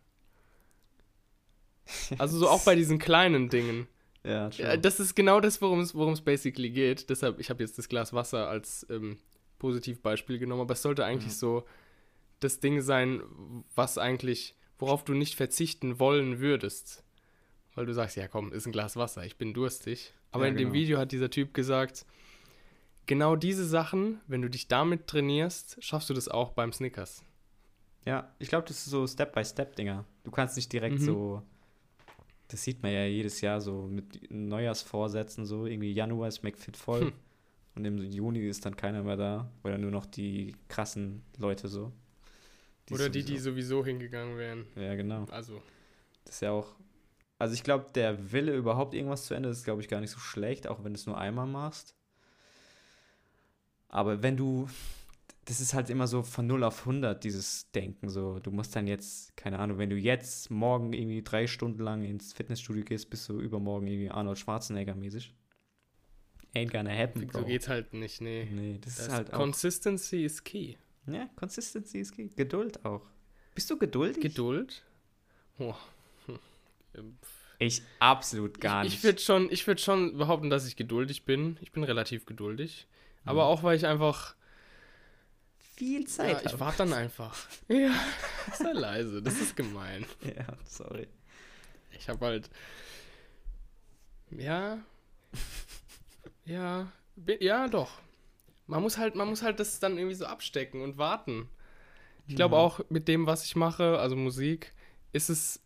Also 2.19 2.39
so 2.39 2.49
auch 2.49 2.63
bei 2.65 2.75
diesen 2.75 2.99
kleinen 2.99 3.49
Dingen. 3.49 3.89
Ja, 4.25 4.51
true. 4.51 4.79
Das 4.79 5.01
ist 5.01 5.15
genau 5.15 5.41
das, 5.41 5.63
worum 5.63 5.81
es 5.81 6.21
basically 6.21 6.71
geht. 6.71 7.09
Deshalb, 7.11 7.41
ich 7.41 7.49
habe 7.51 7.63
jetzt 7.63 7.79
das 7.79 7.89
Glas 7.89 8.13
Wasser 8.13 8.49
als 8.49 8.87
ähm, 8.91 9.17
Positivbeispiel 9.59 10.39
genommen, 10.39 10.63
aber 10.63 10.75
es 10.75 10.83
sollte 10.83 11.05
eigentlich 11.05 11.33
Ja. 11.33 11.39
so 11.39 11.65
das 12.41 12.61
Ding 12.61 12.81
sein, 12.81 13.23
was 13.75 13.99
eigentlich, 13.99 14.55
worauf 14.79 15.05
du 15.05 15.15
nicht 15.15 15.35
verzichten 15.35 15.99
wollen 15.99 16.41
würdest. 16.41 17.03
Weil 17.75 17.87
du 17.87 17.95
sagst, 17.95 18.17
ja 18.17 18.29
komm, 18.29 18.53
ist 18.53 18.67
ein 18.67 18.73
Glas 18.73 18.97
Wasser, 18.97 19.25
ich 19.25 19.37
bin 19.37 19.55
durstig. 19.55 20.13
Aber 20.33 20.45
Ja, 20.45 20.51
in 20.51 20.57
dem 20.57 20.69
genau. 20.69 20.75
Video 20.75 20.99
hat 20.99 21.13
dieser 21.13 21.31
Typ 21.31 21.55
gesagt, 21.55 22.05
genau 23.07 23.37
diese 23.37 23.65
Sachen, 23.67 24.21
wenn 24.27 24.43
du 24.43 24.49
dich 24.51 24.69
damit 24.69 25.07
trainierst, 25.07 25.77
schaffst 25.83 26.11
du 26.11 26.15
das 26.15 26.29
auch 26.29 26.51
beim 26.53 26.73
Snickers. 26.73 27.25
Ja, 28.07 28.35
ich 28.39 28.49
glaube, 28.49 28.67
das 28.67 28.79
ist 28.79 28.87
so 28.87 29.07
Step-by-Step-Dinger. 29.07 30.05
Du 30.25 30.31
kannst 30.31 30.57
nicht 30.57 30.73
direkt 30.73 31.01
Mhm. 31.01 31.05
so. 31.05 31.43
Das 32.51 32.63
sieht 32.65 32.83
man 32.83 32.93
ja 32.93 33.05
jedes 33.05 33.41
Jahr 33.41 33.61
so 33.61 33.83
mit 33.83 34.31
Neujahrsvorsätzen, 34.31 35.47
so 35.47 35.67
irgendwie 35.67 35.93
Januar 35.93 36.29
ist 36.29 36.43
McFit 36.43 36.77
voll 36.77 37.03
Hm. 37.03 37.13
und 37.77 37.85
im 37.85 37.99
Juni 37.99 38.41
ist 38.41 38.67
dann 38.67 38.77
keiner 38.77 39.03
mehr 39.05 39.17
da 39.17 39.51
oder 39.63 39.79
nur 39.79 39.91
noch 39.93 40.07
die 40.07 40.57
krassen 40.69 41.23
Leute 41.39 41.69
so. 41.69 41.93
Oder 42.91 43.09
die, 43.09 43.23
die 43.25 43.39
sowieso- 43.39 43.51
sowieso 43.51 43.85
hingegangen 43.85 44.37
wären. 44.37 44.67
Ja, 44.75 44.97
genau. 44.97 45.27
Also, 45.31 45.63
Das 46.25 46.35
ist 46.37 46.41
ja 46.41 46.51
auch. 46.51 46.75
Also 47.39 47.55
ich 47.55 47.63
glaube, 47.63 47.87
der 47.95 48.33
Wille 48.33 48.55
überhaupt 48.55 48.95
irgendwas 48.95 49.27
zu 49.27 49.35
Ende 49.35 49.49
ist, 49.49 49.65
glaube 49.65 49.81
ich, 49.81 49.89
gar 49.89 50.01
nicht 50.01 50.11
so 50.11 50.19
schlecht, 50.19 50.67
auch 50.67 50.83
wenn 50.85 50.93
du 50.93 50.99
es 50.99 51.07
nur 51.07 51.17
einmal 51.17 51.47
machst. 51.47 51.95
Aber 53.89 54.23
wenn 54.23 54.37
du, 54.37 54.69
das 55.51 55.61
ist 55.61 55.75
halt 55.75 55.91
immer 55.91 56.07
so 56.07 56.23
von 56.23 56.47
0 56.47 56.63
auf 56.63 56.81
100, 56.87 57.25
dieses 57.25 57.73
Denken 57.73 58.09
so. 58.09 58.39
Du 58.39 58.53
musst 58.53 58.77
dann 58.77 58.87
jetzt, 58.87 59.37
keine 59.37 59.59
Ahnung, 59.59 59.79
wenn 59.79 59.91
du 59.91 59.97
jetzt 59.97 60.49
morgen 60.49 60.93
irgendwie 60.93 61.23
drei 61.23 61.49
Stunden 61.49 61.83
lang 61.83 62.05
ins 62.05 62.33
Fitnessstudio 62.33 62.85
gehst, 62.85 63.11
bist 63.11 63.29
du 63.29 63.41
übermorgen 63.41 63.89
irgendwie 63.89 64.11
Arnold 64.13 64.39
Schwarzenegger 64.39 64.95
mäßig. 64.95 65.35
Ain't 66.55 66.71
gonna 66.71 66.97
happen, 66.97 67.23
so 67.23 67.41
bro. 67.41 67.45
geht's 67.47 67.67
halt 67.67 67.93
nicht, 67.95 68.21
nee. 68.21 68.49
Nee, 68.49 68.79
das, 68.81 68.95
Das 68.95 69.07
ist 69.09 69.13
halt 69.13 69.33
auch. 69.33 69.39
Consistency 69.39 70.25
is 70.25 70.45
key. 70.45 70.77
Ja, 71.09 71.29
Consistency 71.35 71.99
ist 71.99 72.15
key. 72.15 72.29
Geduld 72.37 72.85
auch. 72.85 73.03
Bist 73.57 73.69
du 73.71 73.77
geduldig? 73.77 74.23
Geduld? 74.23 74.85
Oh. 75.59 75.75
Hm. 76.27 77.19
Ich 77.59 77.83
absolut 77.99 78.61
gar 78.61 78.85
ich, 78.85 78.91
nicht. 78.93 78.99
Ich 78.99 79.05
würde 79.05 79.19
schon, 79.19 79.51
ich 79.51 79.67
würd 79.67 79.81
schon 79.81 80.17
behaupten, 80.17 80.49
dass 80.49 80.69
ich 80.69 80.77
geduldig 80.77 81.25
bin. 81.25 81.57
Ich 81.61 81.73
bin 81.73 81.83
relativ 81.83 82.25
geduldig. 82.25 82.87
Aber 83.25 83.47
auch, 83.47 83.65
weil 83.65 83.77
ich 83.77 83.87
einfach. 83.87 84.37
Viel 85.81 86.01
Ja, 86.03 86.07
Zeit 86.07 86.45
ich 86.47 86.53
hab. 86.53 86.61
warte 86.61 86.79
dann 86.79 86.93
einfach. 86.93 87.37
Ja, 87.69 87.93
sei 88.55 88.73
leise. 88.73 89.23
Das 89.23 89.41
ist 89.41 89.57
gemein. 89.57 90.05
Ja, 90.25 90.47
sorry. 90.65 91.09
Ich 91.99 92.09
habe 92.09 92.25
halt. 92.27 92.51
Ja. 94.31 94.79
Ja. 96.45 96.93
Ja, 97.41 97.69
doch. 97.69 97.91
Man 98.67 98.83
muss 98.83 98.99
halt, 98.99 99.15
man 99.15 99.29
muss 99.29 99.43
halt 99.43 99.59
das 99.61 99.81
dann 99.81 99.97
irgendwie 99.99 100.15
so 100.15 100.27
abstecken 100.27 100.83
und 100.83 100.99
warten. 100.99 101.49
Ich 102.27 102.37
glaube 102.37 102.55
Ja. 102.57 102.61
auch 102.61 102.81
mit 102.89 103.09
dem, 103.09 103.27
was 103.27 103.45
ich 103.45 103.57
mache, 103.57 103.99
also 103.99 104.15
Musik, 104.17 104.73
ist 105.13 105.29
es 105.31 105.61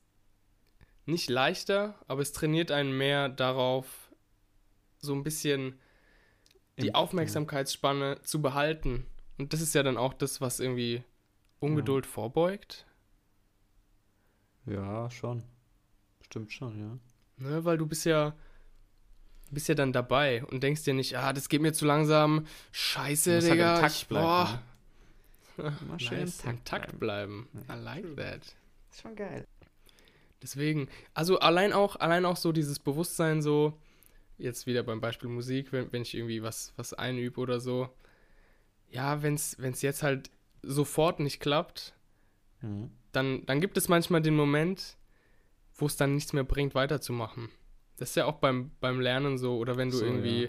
nicht 1.05 1.29
leichter, 1.29 1.99
aber 2.09 2.23
es 2.23 2.33
trainiert 2.33 2.71
einen 2.71 2.97
mehr 2.97 3.29
darauf, 3.29 4.11
so 4.99 5.13
ein 5.15 5.23
bisschen 5.23 5.79
die 6.79 6.95
Aufmerksamkeitsspanne 6.95 8.23
zu 8.23 8.41
behalten. 8.41 9.07
Und 9.39 9.53
das 9.53 9.61
ist 9.61 9.75
ja 9.75 9.83
dann 9.83 9.97
auch 9.97 10.15
das, 10.15 10.41
was 10.41 10.61
irgendwie 10.61 11.03
Ungeduld 11.61 12.07
vorbeugt. 12.07 12.87
Ja, 14.67 15.11
schon. 15.11 15.43
Stimmt 16.23 16.53
schon, 16.53 16.79
ja. 16.79 16.99
Ne, 17.37 17.65
weil 17.65 17.79
du 17.79 17.87
bist 17.87 18.07
ja, 18.07 18.35
bist 19.51 19.69
ja 19.69 19.75
dann 19.75 19.93
dabei 19.93 20.45
und 20.45 20.63
denkst 20.63 20.85
dir 20.85 20.95
nicht, 20.95 21.17
ah, 21.17 21.33
das 21.33 21.49
geht 21.49 21.63
mir 21.63 21.73
zu 21.73 21.85
langsam, 21.85 22.47
scheiße, 22.73 23.33
halt 23.41 23.53
Digga. 23.53 23.81
Takt 23.81 23.95
ich, 23.95 24.09
bleiben, 24.09 24.27
boah. 24.27 24.63
Immer 25.81 26.01
schön 26.01 26.21
nice, 26.21 26.41
im 26.41 26.65
Takt 26.65 26.67
Takt 26.67 27.01
bleiben. 27.01 27.49
Ja, 27.69 27.77
I 27.77 27.81
like 27.81 28.17
that. 28.17 28.57
Ist 28.91 29.03
schon 29.03 29.17
geil. 29.17 29.47
Deswegen, 30.43 30.89
also 31.15 31.39
allein 31.39 31.73
auch, 31.73 31.97
allein 31.97 32.25
auch 32.25 32.37
so 32.37 32.53
dieses 32.53 32.79
Bewusstsein 32.79 33.43
so, 33.43 33.79
jetzt 34.39 34.67
wieder 34.67 34.83
beim 34.83 35.01
Beispiel 35.01 35.29
Musik, 35.29 35.73
wenn, 35.73 35.93
wenn 35.93 36.03
ich 36.03 36.15
irgendwie 36.15 36.43
was, 36.43 36.73
was 36.77 36.93
einübe 36.93 37.41
oder 37.41 37.61
so, 37.61 37.89
ja, 38.91 39.23
wenn 39.23 39.35
es 39.35 39.83
jetzt 39.83 40.03
halt 40.03 40.31
sofort 40.63 41.21
nicht 41.21 41.41
klappt, 41.41 41.95
Mhm. 42.61 42.91
dann, 43.13 43.45
dann 43.47 43.61
gibt 43.61 43.77
es 43.77 43.89
manchmal 43.89 44.23
den 44.23 44.35
Moment, 44.37 44.97
wo 45.75 45.85
es 45.87 45.97
dann 45.97 46.15
nichts 46.15 46.33
mehr 46.33 46.45
bringt, 46.45 46.75
weiterzumachen. 46.75 47.51
Das 47.99 48.11
ist 48.11 48.17
ja 48.17 48.25
auch 48.27 48.37
beim, 48.39 48.71
beim 48.81 49.01
Lernen 49.01 49.37
so, 49.39 49.59
oder 49.59 49.77
wenn 49.77 49.91
du 49.91 49.97
So, 49.99 50.05
irgendwie, 50.05 50.45
ja. 50.45 50.49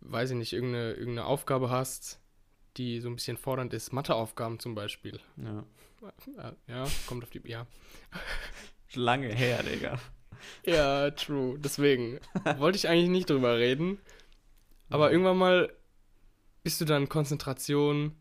weiß 0.00 0.30
ich 0.30 0.36
nicht, 0.36 0.52
irgendeine, 0.52 0.92
irgendeine 0.94 1.26
Aufgabe 1.26 1.70
hast, 1.70 2.20
die 2.76 3.00
so 3.00 3.08
ein 3.08 3.14
bisschen 3.14 3.36
fordernd 3.36 3.72
ist, 3.74 3.92
Matheaufgaben 3.92 4.58
zum 4.58 4.74
Beispiel. 4.74 5.20
Ja. 5.36 5.64
Ja, 6.36 6.56
Ja, 6.66 6.86
kommt 7.06 7.22
auf 7.24 7.30
die, 7.30 7.40
ja. 7.44 7.66
Lange 8.94 9.28
her, 9.28 9.62
Digga. 9.62 9.98
Ja, 10.64 11.10
true. 11.10 11.58
Deswegen 11.58 12.20
wollte 12.58 12.76
ich 12.76 12.88
eigentlich 12.88 13.08
nicht 13.10 13.30
drüber 13.30 13.58
reden. 13.58 13.98
Aber 14.90 15.10
irgendwann 15.12 15.36
mal 15.38 15.72
bist 16.68 16.82
du 16.82 16.84
dann 16.84 17.08
Konzentration, 17.08 18.14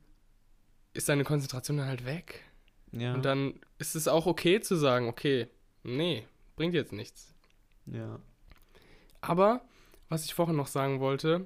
ist 0.94 1.10
deine 1.10 1.26
Konzentration 1.26 1.76
dann 1.76 1.88
halt 1.90 2.06
weg. 2.06 2.46
Ja. 2.94 3.14
Und 3.14 3.26
dann 3.26 3.60
ist 3.78 3.94
es 3.94 4.08
auch 4.08 4.26
okay 4.26 4.62
zu 4.62 4.78
sagen, 4.78 5.10
okay, 5.10 5.50
nee, 5.84 6.26
bringt 6.56 6.74
jetzt 6.74 6.94
nichts. 6.94 7.34
ja. 7.88 8.22
Aber, 9.20 9.66
was 10.08 10.24
ich 10.24 10.34
vorhin 10.34 10.56
noch 10.56 10.68
sagen 10.68 11.02
wollte, 11.02 11.46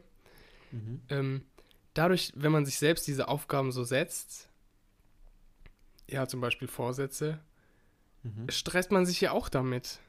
Mhm. 0.72 1.02
ähm, 1.10 1.46
dadurch, 1.96 2.34
wenn 2.36 2.52
man 2.52 2.66
sich 2.68 2.78
selbst 2.78 3.08
diese 3.08 3.28
Aufgaben 3.30 3.72
so 3.72 3.84
setzt, 3.84 4.48
ja, 6.08 6.28
zum 6.28 6.40
Beispiel 6.40 6.68
Vorsätze, 6.68 7.40
Mhm. 8.22 8.48
stresst 8.52 8.92
man 8.92 9.08
sich 9.08 9.20
ja 9.22 9.32
auch 9.32 9.50
damit. 9.50 10.02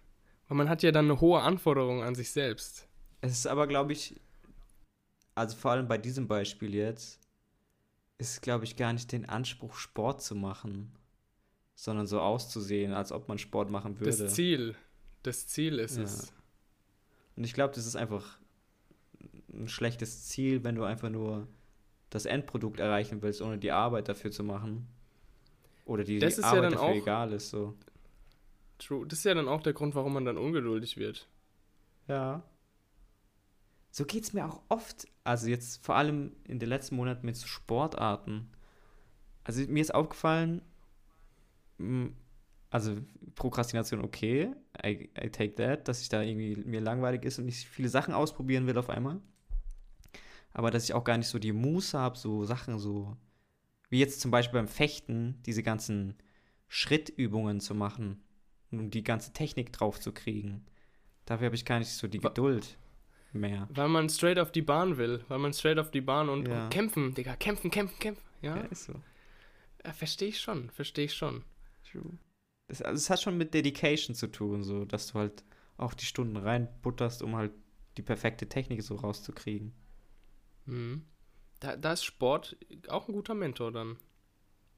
Weil 0.49 0.59
man 0.59 0.68
hat 0.68 0.82
ja 0.82 0.93
dann 0.93 1.07
eine 1.07 1.22
hohe 1.22 1.40
Anforderung 1.40 2.03
an 2.03 2.14
sich 2.14 2.32
selbst. 2.32 2.86
Es 3.22 3.32
ist 3.32 3.47
aber, 3.47 3.66
glaube 3.66 3.93
ich, 3.95 4.20
also 5.35 5.57
vor 5.57 5.70
allem 5.72 5.89
bei 5.89 5.99
diesem 5.99 6.26
Beispiel 6.28 6.74
jetzt, 6.74 7.20
ist, 8.18 8.43
glaube 8.43 8.64
ich, 8.64 8.76
gar 8.76 8.93
nicht 8.93 9.11
den 9.12 9.28
Anspruch, 9.28 9.74
Sport 9.74 10.22
zu 10.22 10.35
machen, 10.35 10.93
sondern 11.74 12.07
so 12.07 12.20
auszusehen, 12.20 12.93
als 12.93 13.11
ob 13.12 13.28
man 13.28 13.39
Sport 13.39 13.70
machen 13.70 13.99
würde. 13.99 14.16
Das 14.16 14.35
Ziel, 14.35 14.74
das 15.22 15.47
Ziel 15.49 15.78
ist 15.78 15.97
Ja. 15.97 16.05
es. 16.05 16.33
Und 17.37 17.45
ich 17.45 17.55
glaube, 17.55 17.74
das 17.74 17.87
ist 17.87 17.97
einfach 17.97 18.39
ein 19.53 19.68
schlechtes 19.68 20.26
Ziel, 20.28 20.62
wenn 20.64 20.74
du 20.74 20.85
einfach 20.85 21.09
nur 21.11 21.49
das 22.11 22.26
Endprodukt 22.26 22.78
erreichen 22.78 23.22
willst, 23.22 23.41
ohne 23.43 23.59
die 23.59 23.72
Arbeit 23.72 24.09
dafür 24.09 24.30
zu 24.30 24.45
machen. 24.45 24.87
Oder 25.85 26.05
die, 26.05 26.18
Das 26.18 26.37
die 26.37 26.43
ja 26.43 26.47
Arbeit 26.49 26.64
dann 26.64 26.72
dafür 26.72 26.87
auch- 26.89 26.95
egal 26.95 27.33
ist. 27.33 27.51
So. 27.51 27.74
True. 28.78 29.07
Das 29.07 29.20
ist 29.20 29.24
ja 29.24 29.35
dann 29.35 29.49
auch 29.49 29.62
der 29.62 29.72
Grund, 29.72 29.95
warum 29.95 30.12
man 30.12 30.24
dann 30.24 30.37
ungeduldig 30.37 30.97
wird. 30.97 31.26
Ja. 32.07 32.43
So 33.93 34.07
geht 34.07 34.24
es 34.24 34.32
mir 34.32 34.47
auch 34.47 34.62
oft. 34.70 35.07
Also 35.22 35.49
jetzt 35.49 35.84
vor 35.84 35.97
allem 35.97 36.32
in 36.45 36.59
den 36.59 36.68
letzten 36.68 36.97
Monaten 36.97 37.26
mit 37.26 37.36
Sportarten. 37.36 38.51
Also 39.45 39.62
mir 39.68 39.82
ist 39.82 39.95
aufgefallen, 39.95 40.62
mm, 41.78 42.07
also 42.70 42.97
Prokrastination 43.34 44.03
okay, 44.03 44.51
I, 44.84 45.11
I 45.22 45.28
take 45.30 45.55
that, 45.57 45.88
dass 45.88 46.01
ich 46.01 46.09
da 46.09 46.22
irgendwie 46.22 46.57
mir 46.57 46.80
langweilig 46.80 47.24
ist 47.24 47.38
und 47.38 47.47
ich 47.49 47.68
viele 47.68 47.90
Sachen 47.90 48.14
ausprobieren 48.14 48.66
will 48.66 48.78
auf 48.78 48.88
einmal. 48.90 49.20
aber 50.55 50.70
dass 50.70 50.84
ich 50.84 50.95
auch 50.95 51.05
gar 51.05 51.18
nicht 51.18 51.28
so 51.28 51.38
die 51.38 51.53
Muße 51.53 51.99
habe, 51.99 52.18
so 52.18 52.45
Sachen 52.45 52.78
so, 52.78 53.16
wie 53.90 53.99
jetzt 54.01 54.20
zum 54.20 54.30
Beispiel 54.30 54.59
beim 54.61 54.68
Fechten, 54.68 55.40
diese 55.47 55.62
ganzen 55.62 56.16
Schrittübungen 56.68 57.61
zu 57.61 57.74
machen, 57.74 58.22
um 58.70 58.90
die 58.90 59.05
ganze 59.05 59.32
Technik 59.32 59.72
drauf 59.72 60.01
zu 60.01 60.12
kriegen. 60.12 60.64
Dafür 61.26 61.47
habe 61.47 61.57
ich 61.57 61.64
gar 61.64 61.78
nicht 61.78 61.90
so 61.90 62.09
die 62.09 62.18
Geduld 62.20 62.78
mehr. 63.35 63.68
Weil 63.70 63.89
man 63.89 64.09
straight 64.09 64.39
auf 64.39 64.53
die 64.53 64.62
Bahn 64.62 64.97
will. 64.97 65.24
Weil 65.28 65.39
man 65.39 65.53
straight 65.53 65.78
auf 65.78 65.91
die 65.91 66.01
Bahn 66.01 66.28
und, 66.28 66.49
Ja. 66.49 66.64
und 66.64 66.70
kämpfen, 66.70 67.14
Digga. 67.14 67.37
Kämpfen, 67.37 67.70
kämpfen, 67.70 67.99
kämpfen. 67.99 68.22
Ja, 68.41 68.57
Ja, 68.57 68.62
ist 68.64 68.85
so. 68.85 68.95
ja 69.85 69.93
verstehe 69.93 70.28
ich 70.28 70.41
schon. 70.41 70.70
Verstehe 70.70 71.05
ich 71.07 71.14
schon. 71.14 71.45
True. 71.91 72.18
Das, 72.68 72.83
also 72.83 72.97
es 72.97 73.11
hat 73.11 73.20
schon 73.20 73.37
mit 73.39 73.55
Dedication 73.55 74.14
zu 74.14 74.26
tun, 74.28 74.62
so, 74.64 74.85
dass 74.85 75.09
du 75.09 75.18
halt 75.18 75.45
auch 75.76 75.95
die 75.95 76.05
Stunden 76.05 76.37
reinbutterst, 76.37 77.22
um 77.22 77.37
halt 77.37 77.53
die 77.97 78.03
perfekte 78.03 78.49
Technik 78.49 78.83
so 78.83 78.95
rauszukriegen. 78.97 79.72
Mhm. 80.66 81.05
Da, 81.61 81.76
da 81.76 81.93
ist 81.93 82.05
Sport 82.05 82.57
auch 82.89 83.09
ein 83.09 83.12
guter 83.14 83.35
Mentor 83.35 83.72
dann. 83.72 83.99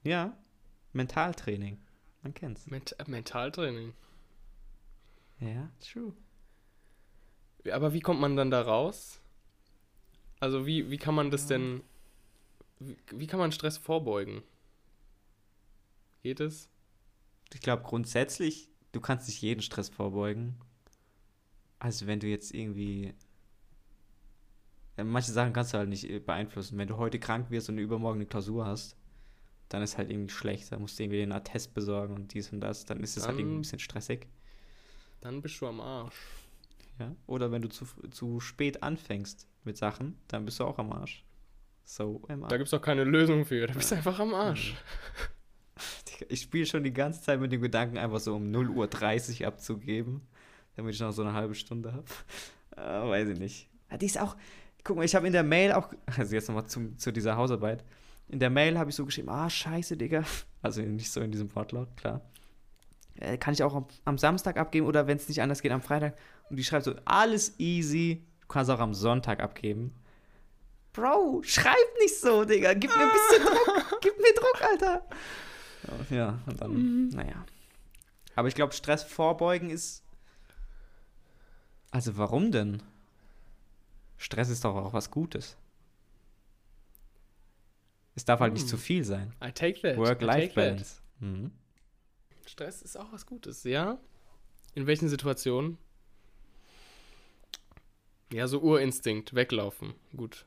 Ja, 0.02 0.36
Mentaltraining. 0.92 1.80
Man 2.22 2.34
kennt's. 2.34 2.66
Ment 2.66 2.94
Mentaltraining. 3.06 3.92
Ja, 5.40 5.70
true. 5.80 6.12
Aber 7.72 7.92
wie 7.92 8.00
kommt 8.00 8.20
man 8.20 8.36
dann 8.36 8.50
da 8.50 8.60
raus? 8.62 9.20
Also 10.40 10.66
wie, 10.66 10.90
wie 10.90 10.98
kann 10.98 11.14
man 11.14 11.30
das 11.30 11.46
denn, 11.46 11.82
wie, 12.78 12.96
wie 13.12 13.26
kann 13.26 13.38
man 13.38 13.52
Stress 13.52 13.78
vorbeugen? 13.78 14.42
Geht 16.22 16.40
es? 16.40 16.68
Ich 17.52 17.60
glaube 17.60 17.82
grundsätzlich, 17.82 18.68
du 18.92 19.00
kannst 19.00 19.28
nicht 19.28 19.40
jeden 19.40 19.62
Stress 19.62 19.88
vorbeugen. 19.88 20.56
Also 21.78 22.06
wenn 22.06 22.20
du 22.20 22.26
jetzt 22.26 22.52
irgendwie. 22.54 23.14
Manche 24.96 25.32
Sachen 25.32 25.52
kannst 25.52 25.74
du 25.74 25.78
halt 25.78 25.88
nicht 25.88 26.08
äh, 26.08 26.20
beeinflussen. 26.20 26.78
Wenn 26.78 26.88
du 26.88 26.96
heute 26.98 27.18
krank 27.18 27.50
wirst 27.50 27.68
und 27.68 27.78
übermorgen 27.78 28.18
eine 28.20 28.26
Klausur 28.26 28.64
hast, 28.64 28.96
dann 29.68 29.82
ist 29.82 29.98
halt 29.98 30.10
irgendwie 30.10 30.32
schlecht. 30.32 30.70
Da 30.70 30.78
musst 30.78 30.98
du 30.98 31.02
irgendwie 31.02 31.22
einen 31.22 31.32
Attest 31.32 31.74
besorgen 31.74 32.14
und 32.14 32.32
dies 32.32 32.52
und 32.52 32.60
das. 32.60 32.84
Dann 32.84 33.00
ist 33.00 33.16
es 33.16 33.26
halt 33.26 33.38
irgendwie 33.38 33.54
ein 33.54 33.56
Dann- 33.56 33.62
bisschen 33.62 33.78
stressig. 33.80 34.26
Dann 35.20 35.42
bist 35.42 35.60
du 35.60 35.66
am 35.66 35.80
Arsch. 35.80 36.14
Ja? 36.98 37.14
Oder 37.26 37.50
wenn 37.50 37.62
du 37.62 37.68
zu, 37.68 37.86
zu 38.10 38.40
spät 38.40 38.82
anfängst 38.82 39.48
mit 39.64 39.76
Sachen, 39.76 40.16
dann 40.28 40.44
bist 40.44 40.60
du 40.60 40.64
auch 40.64 40.78
am 40.78 40.92
Arsch. 40.92 41.24
So 41.84 42.22
am 42.28 42.40
Da 42.40 42.46
Arsch. 42.46 42.52
gibt 42.52 42.64
es 42.64 42.70
doch 42.70 42.80
keine 42.82 43.04
Lösung 43.04 43.44
für. 43.44 43.66
Da 43.66 43.74
bist 43.74 43.90
du 43.90 43.96
einfach 43.96 44.18
am 44.18 44.34
Arsch. 44.34 44.74
Ich 46.28 46.42
spiele 46.42 46.64
schon 46.64 46.84
die 46.84 46.92
ganze 46.92 47.22
Zeit 47.22 47.40
mit 47.40 47.50
dem 47.50 47.60
Gedanken, 47.60 47.98
einfach 47.98 48.20
so 48.20 48.36
um 48.36 48.44
0.30 48.44 49.40
Uhr 49.40 49.48
abzugeben, 49.48 50.20
damit 50.76 50.94
ich 50.94 51.00
noch 51.00 51.10
so 51.10 51.22
eine 51.22 51.32
halbe 51.32 51.56
Stunde 51.56 51.92
habe. 51.92 52.04
Äh, 52.76 53.08
weiß 53.10 53.28
ich 53.30 53.38
nicht. 53.40 53.68
Ja, 53.90 53.96
die 53.96 54.06
ist 54.06 54.20
auch, 54.20 54.36
guck 54.84 54.96
mal, 54.96 55.04
ich 55.04 55.14
habe 55.16 55.26
in 55.26 55.32
der 55.32 55.42
Mail 55.42 55.72
auch, 55.72 55.92
also 56.16 56.34
jetzt 56.34 56.48
nochmal 56.48 56.66
zu, 56.66 56.94
zu 56.96 57.12
dieser 57.12 57.36
Hausarbeit, 57.36 57.84
in 58.28 58.38
der 58.38 58.48
Mail 58.48 58.78
habe 58.78 58.90
ich 58.90 58.96
so 58.96 59.04
geschrieben, 59.04 59.28
ah, 59.28 59.50
scheiße, 59.50 59.96
Digga. 59.96 60.22
Also 60.62 60.82
nicht 60.82 61.10
so 61.10 61.20
in 61.20 61.32
diesem 61.32 61.52
Wortlaut, 61.54 61.96
klar. 61.96 62.20
Äh, 63.20 63.38
kann 63.38 63.54
ich 63.54 63.62
auch 63.62 63.74
am, 63.74 63.86
am 64.04 64.18
Samstag 64.18 64.56
abgeben 64.56 64.86
oder 64.86 65.06
wenn 65.06 65.16
es 65.16 65.28
nicht 65.28 65.40
anders 65.42 65.62
geht, 65.62 65.72
am 65.72 65.82
Freitag. 65.82 66.16
Und 66.50 66.56
die 66.56 66.64
schreibt 66.64 66.84
so, 66.84 66.94
alles 67.04 67.58
easy, 67.58 68.26
du 68.40 68.46
kannst 68.48 68.70
auch 68.70 68.80
am 68.80 68.94
Sonntag 68.94 69.40
abgeben. 69.40 69.94
Bro, 70.92 71.42
schreib 71.44 71.76
nicht 72.00 72.20
so, 72.20 72.44
Digga. 72.44 72.74
Gib 72.74 72.90
mir 72.90 73.02
ein 73.02 73.10
bisschen 73.12 73.46
Druck. 73.46 73.98
Gib 74.00 74.16
mir 74.18 74.34
Druck, 74.34 74.62
Alter. 74.62 75.06
Ja, 76.10 76.38
und 76.46 76.60
dann, 76.60 77.08
naja. 77.08 77.44
Aber 78.36 78.48
ich 78.48 78.54
glaube, 78.54 78.72
Stress 78.72 79.02
vorbeugen 79.02 79.70
ist. 79.70 80.02
Also, 81.90 82.16
warum 82.16 82.50
denn? 82.52 82.82
Stress 84.16 84.48
ist 84.48 84.64
doch 84.64 84.74
auch 84.76 84.92
was 84.92 85.10
Gutes. 85.10 85.56
Es 88.14 88.24
darf 88.24 88.40
halt 88.40 88.52
nicht 88.52 88.62
Hm. 88.62 88.68
zu 88.68 88.76
viel 88.76 89.04
sein. 89.04 89.32
I 89.44 89.50
take 89.52 89.80
that. 89.82 89.96
Work-Life-Balance. 89.96 91.00
Mhm. 91.20 91.50
Stress 92.46 92.82
ist 92.82 92.96
auch 92.96 93.12
was 93.12 93.26
Gutes, 93.26 93.64
ja? 93.64 93.98
In 94.74 94.86
welchen 94.86 95.08
Situationen? 95.08 95.78
Ja, 98.32 98.48
so 98.48 98.60
Urinstinkt, 98.60 99.34
weglaufen. 99.34 99.94
Gut. 100.16 100.44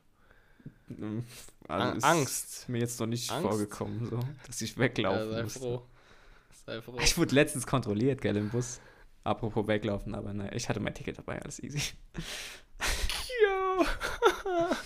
Also 1.68 1.96
ist 1.96 2.04
Angst. 2.04 2.68
Mir 2.68 2.78
jetzt 2.78 2.98
noch 3.00 3.06
nicht 3.06 3.30
Angst? 3.30 3.48
vorgekommen, 3.48 4.06
so, 4.08 4.20
dass 4.46 4.60
ich 4.60 4.72
Ja, 4.72 4.78
weglaufen 4.78 5.30
sei 5.32 5.42
musste. 5.42 5.58
froh. 5.58 5.86
Sei 6.66 6.82
froh. 6.82 6.98
Ich 7.00 7.16
wurde 7.18 7.34
letztens 7.34 7.66
kontrolliert, 7.66 8.20
gell, 8.20 8.36
im 8.36 8.50
Bus. 8.50 8.80
Apropos 9.24 9.66
weglaufen, 9.66 10.14
aber 10.14 10.32
naja, 10.32 10.52
ich 10.54 10.68
hatte 10.68 10.80
mein 10.80 10.94
Ticket 10.94 11.18
dabei, 11.18 11.40
alles 11.42 11.62
easy. 11.62 11.80
Ja. 13.44 13.86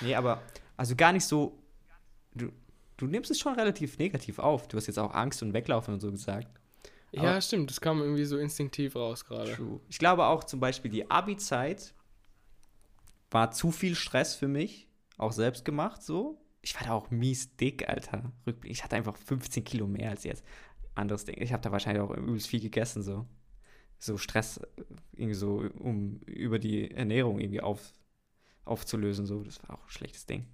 Nee, 0.00 0.16
aber 0.16 0.42
also 0.76 0.96
gar 0.96 1.12
nicht 1.12 1.24
so. 1.24 1.56
Du, 2.34 2.50
du 3.02 3.08
nimmst 3.08 3.30
es 3.30 3.38
schon 3.40 3.54
relativ 3.54 3.98
negativ 3.98 4.38
auf. 4.38 4.68
Du 4.68 4.76
hast 4.76 4.86
jetzt 4.86 4.98
auch 4.98 5.12
Angst 5.12 5.42
und 5.42 5.52
Weglaufen 5.52 5.94
und 5.94 6.00
so 6.00 6.10
gesagt. 6.10 6.48
Ja, 7.10 7.22
Aber- 7.22 7.40
stimmt. 7.40 7.68
Das 7.70 7.80
kam 7.80 8.00
irgendwie 8.00 8.24
so 8.24 8.38
instinktiv 8.38 8.94
raus 8.96 9.24
gerade. 9.24 9.58
Ich 9.88 9.98
glaube 9.98 10.24
auch 10.26 10.44
zum 10.44 10.60
Beispiel 10.60 10.90
die 10.90 11.10
Abi-Zeit 11.10 11.92
war 13.30 13.50
zu 13.50 13.70
viel 13.70 13.94
Stress 13.94 14.34
für 14.34 14.48
mich. 14.48 14.88
Auch 15.18 15.32
selbst 15.32 15.64
gemacht 15.64 16.02
so. 16.02 16.38
Ich 16.62 16.74
war 16.76 16.86
da 16.86 16.92
auch 16.94 17.10
mies 17.10 17.56
dick, 17.56 17.88
Alter. 17.88 18.32
Rückblick. 18.46 18.70
Ich 18.72 18.84
hatte 18.84 18.96
einfach 18.96 19.16
15 19.16 19.64
Kilo 19.64 19.86
mehr 19.86 20.10
als 20.10 20.24
jetzt. 20.24 20.44
Anderes 20.94 21.24
Ding. 21.24 21.40
Ich 21.40 21.52
habe 21.52 21.62
da 21.62 21.72
wahrscheinlich 21.72 22.02
auch 22.02 22.10
übelst 22.16 22.46
viel 22.46 22.60
gegessen 22.60 23.02
so. 23.02 23.26
So 23.98 24.16
Stress 24.16 24.58
äh, 24.58 24.66
irgendwie 25.12 25.34
so, 25.34 25.64
um 25.78 26.20
über 26.26 26.58
die 26.58 26.90
Ernährung 26.90 27.40
irgendwie 27.40 27.60
auf, 27.60 27.92
aufzulösen 28.64 29.26
so. 29.26 29.42
Das 29.42 29.62
war 29.62 29.76
auch 29.78 29.82
ein 29.84 29.90
schlechtes 29.90 30.24
Ding. 30.26 30.46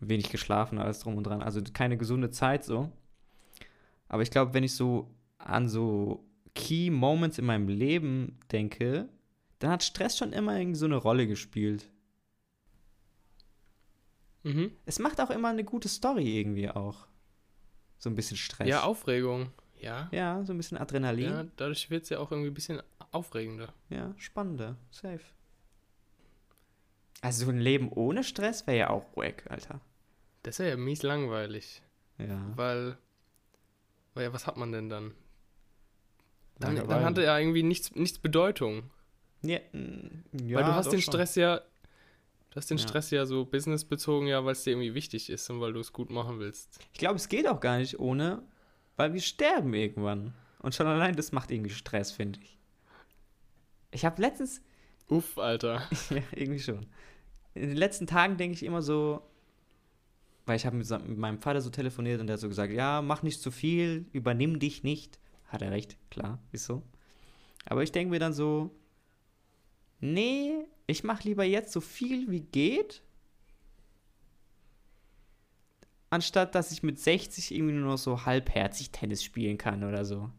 Wenig 0.00 0.30
geschlafen, 0.30 0.78
alles 0.78 1.00
drum 1.00 1.16
und 1.16 1.24
dran. 1.24 1.42
Also 1.42 1.60
keine 1.72 1.96
gesunde 1.96 2.30
Zeit 2.30 2.64
so. 2.64 2.90
Aber 4.08 4.22
ich 4.22 4.30
glaube, 4.30 4.54
wenn 4.54 4.64
ich 4.64 4.74
so 4.74 5.10
an 5.38 5.68
so 5.68 6.24
Key 6.54 6.90
Moments 6.90 7.38
in 7.38 7.44
meinem 7.44 7.68
Leben 7.68 8.38
denke, 8.50 9.08
dann 9.58 9.70
hat 9.70 9.82
Stress 9.82 10.16
schon 10.16 10.32
immer 10.32 10.58
irgendwie 10.58 10.78
so 10.78 10.86
eine 10.86 10.96
Rolle 10.96 11.26
gespielt. 11.26 11.90
Mhm. 14.44 14.72
Es 14.86 14.98
macht 14.98 15.20
auch 15.20 15.30
immer 15.30 15.48
eine 15.48 15.64
gute 15.64 15.88
Story 15.88 16.38
irgendwie 16.38 16.70
auch. 16.70 17.06
So 17.98 18.08
ein 18.08 18.14
bisschen 18.14 18.36
Stress. 18.36 18.68
Ja, 18.68 18.84
Aufregung. 18.84 19.50
Ja. 19.80 20.08
Ja, 20.12 20.44
so 20.44 20.52
ein 20.52 20.56
bisschen 20.56 20.78
Adrenalin. 20.78 21.30
Ja, 21.30 21.44
dadurch 21.56 21.90
wird 21.90 22.04
es 22.04 22.08
ja 22.08 22.18
auch 22.18 22.30
irgendwie 22.30 22.50
ein 22.50 22.54
bisschen 22.54 22.80
aufregender. 23.10 23.72
Ja, 23.90 24.14
spannender. 24.16 24.76
Safe. 24.90 25.20
Also 27.20 27.46
so 27.46 27.50
ein 27.50 27.58
Leben 27.58 27.90
ohne 27.90 28.22
Stress 28.22 28.66
wäre 28.66 28.78
ja 28.78 28.90
auch 28.90 29.04
wack, 29.16 29.44
Alter. 29.50 29.80
Das 30.48 30.58
ist 30.58 30.66
ja 30.66 30.78
mies 30.78 31.02
langweilig. 31.02 31.82
Ja. 32.16 32.40
Weil, 32.56 32.96
weil 34.14 34.24
ja, 34.24 34.32
was 34.32 34.46
hat 34.46 34.56
man 34.56 34.72
denn 34.72 34.88
dann? 34.88 35.12
Dann, 36.58 36.76
dann 36.88 37.04
hatte 37.04 37.22
ja 37.22 37.38
irgendwie 37.38 37.62
nichts, 37.62 37.94
nichts 37.94 38.18
Bedeutung. 38.18 38.84
Ja, 39.42 39.58
mm, 39.72 40.24
ja, 40.46 40.56
weil 40.56 40.64
du 40.64 40.74
hast 40.74 40.90
den 40.90 41.02
schon. 41.02 41.12
Stress 41.12 41.34
ja, 41.34 41.58
du 41.58 42.56
hast 42.56 42.70
den 42.70 42.78
Ja. 42.78 42.88
Stress 42.88 43.10
ja 43.10 43.26
so 43.26 43.44
businessbezogen, 43.44 44.26
ja, 44.26 44.42
weil 44.42 44.52
es 44.52 44.64
dir 44.64 44.70
irgendwie 44.70 44.94
wichtig 44.94 45.28
ist 45.28 45.50
und 45.50 45.60
weil 45.60 45.74
du 45.74 45.80
es 45.80 45.92
gut 45.92 46.08
machen 46.08 46.38
willst. 46.38 46.78
Ich 46.94 46.98
glaube, 46.98 47.16
es 47.16 47.28
geht 47.28 47.46
auch 47.46 47.60
gar 47.60 47.76
nicht 47.76 47.98
ohne, 47.98 48.42
weil 48.96 49.12
wir 49.12 49.20
sterben 49.20 49.74
irgendwann. 49.74 50.32
Und 50.60 50.74
schon 50.74 50.86
allein 50.86 51.14
das 51.14 51.30
macht 51.30 51.50
irgendwie 51.50 51.74
Stress, 51.74 52.10
finde 52.10 52.40
ich. 52.42 52.56
Ich 53.90 54.06
habe 54.06 54.22
letztens, 54.22 54.62
Uff, 55.08 55.36
Alter. 55.36 55.86
ja, 56.08 56.22
irgendwie 56.34 56.60
schon. 56.60 56.86
In 57.52 57.68
den 57.68 57.76
letzten 57.76 58.06
Tagen 58.06 58.38
denke 58.38 58.54
ich 58.54 58.62
immer 58.62 58.80
so, 58.80 59.22
weil 60.48 60.56
ich 60.56 60.66
habe 60.66 60.76
mit, 60.76 60.88
mit 60.90 61.18
meinem 61.18 61.38
Vater 61.40 61.60
so 61.60 61.70
telefoniert 61.70 62.20
und 62.20 62.26
der 62.26 62.34
hat 62.34 62.40
so 62.40 62.48
gesagt, 62.48 62.72
ja, 62.72 63.02
mach 63.02 63.22
nicht 63.22 63.40
zu 63.40 63.50
viel, 63.50 64.06
übernimm 64.12 64.58
dich 64.58 64.82
nicht. 64.82 65.18
Hat 65.46 65.62
er 65.62 65.70
recht, 65.70 65.96
klar, 66.10 66.38
ist 66.52 66.64
so. 66.64 66.82
Aber 67.66 67.82
ich 67.82 67.92
denke 67.92 68.10
mir 68.10 68.18
dann 68.18 68.32
so, 68.32 68.70
nee, 70.00 70.52
ich 70.86 71.04
mache 71.04 71.24
lieber 71.28 71.44
jetzt 71.44 71.72
so 71.72 71.80
viel 71.80 72.30
wie 72.30 72.40
geht, 72.40 73.02
anstatt 76.10 76.54
dass 76.54 76.72
ich 76.72 76.82
mit 76.82 76.98
60 76.98 77.54
irgendwie 77.54 77.74
nur 77.74 77.90
noch 77.90 77.98
so 77.98 78.24
halbherzig 78.24 78.90
Tennis 78.90 79.22
spielen 79.22 79.58
kann 79.58 79.84
oder 79.84 80.04
so. 80.04 80.30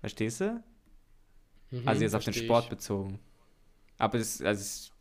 Verstehst 0.00 0.40
du? 0.40 0.62
Mhm, 1.70 1.88
Also 1.88 2.02
jetzt 2.02 2.14
auf 2.14 2.24
den 2.24 2.34
Sport 2.34 2.64
ich. 2.64 2.70
bezogen. 2.70 3.18
Aber 3.98 4.18
es, 4.18 4.40
also 4.40 4.60
es 4.60 4.92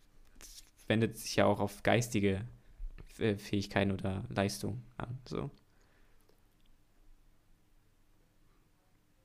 wendet 0.88 1.18
sich 1.18 1.36
ja 1.36 1.46
auch 1.46 1.60
auf 1.60 1.84
geistige 1.84 2.46
Fähigkeiten 3.18 3.92
oder 3.92 4.24
Leistung 4.30 4.82
an. 4.98 5.18
So. 5.28 5.50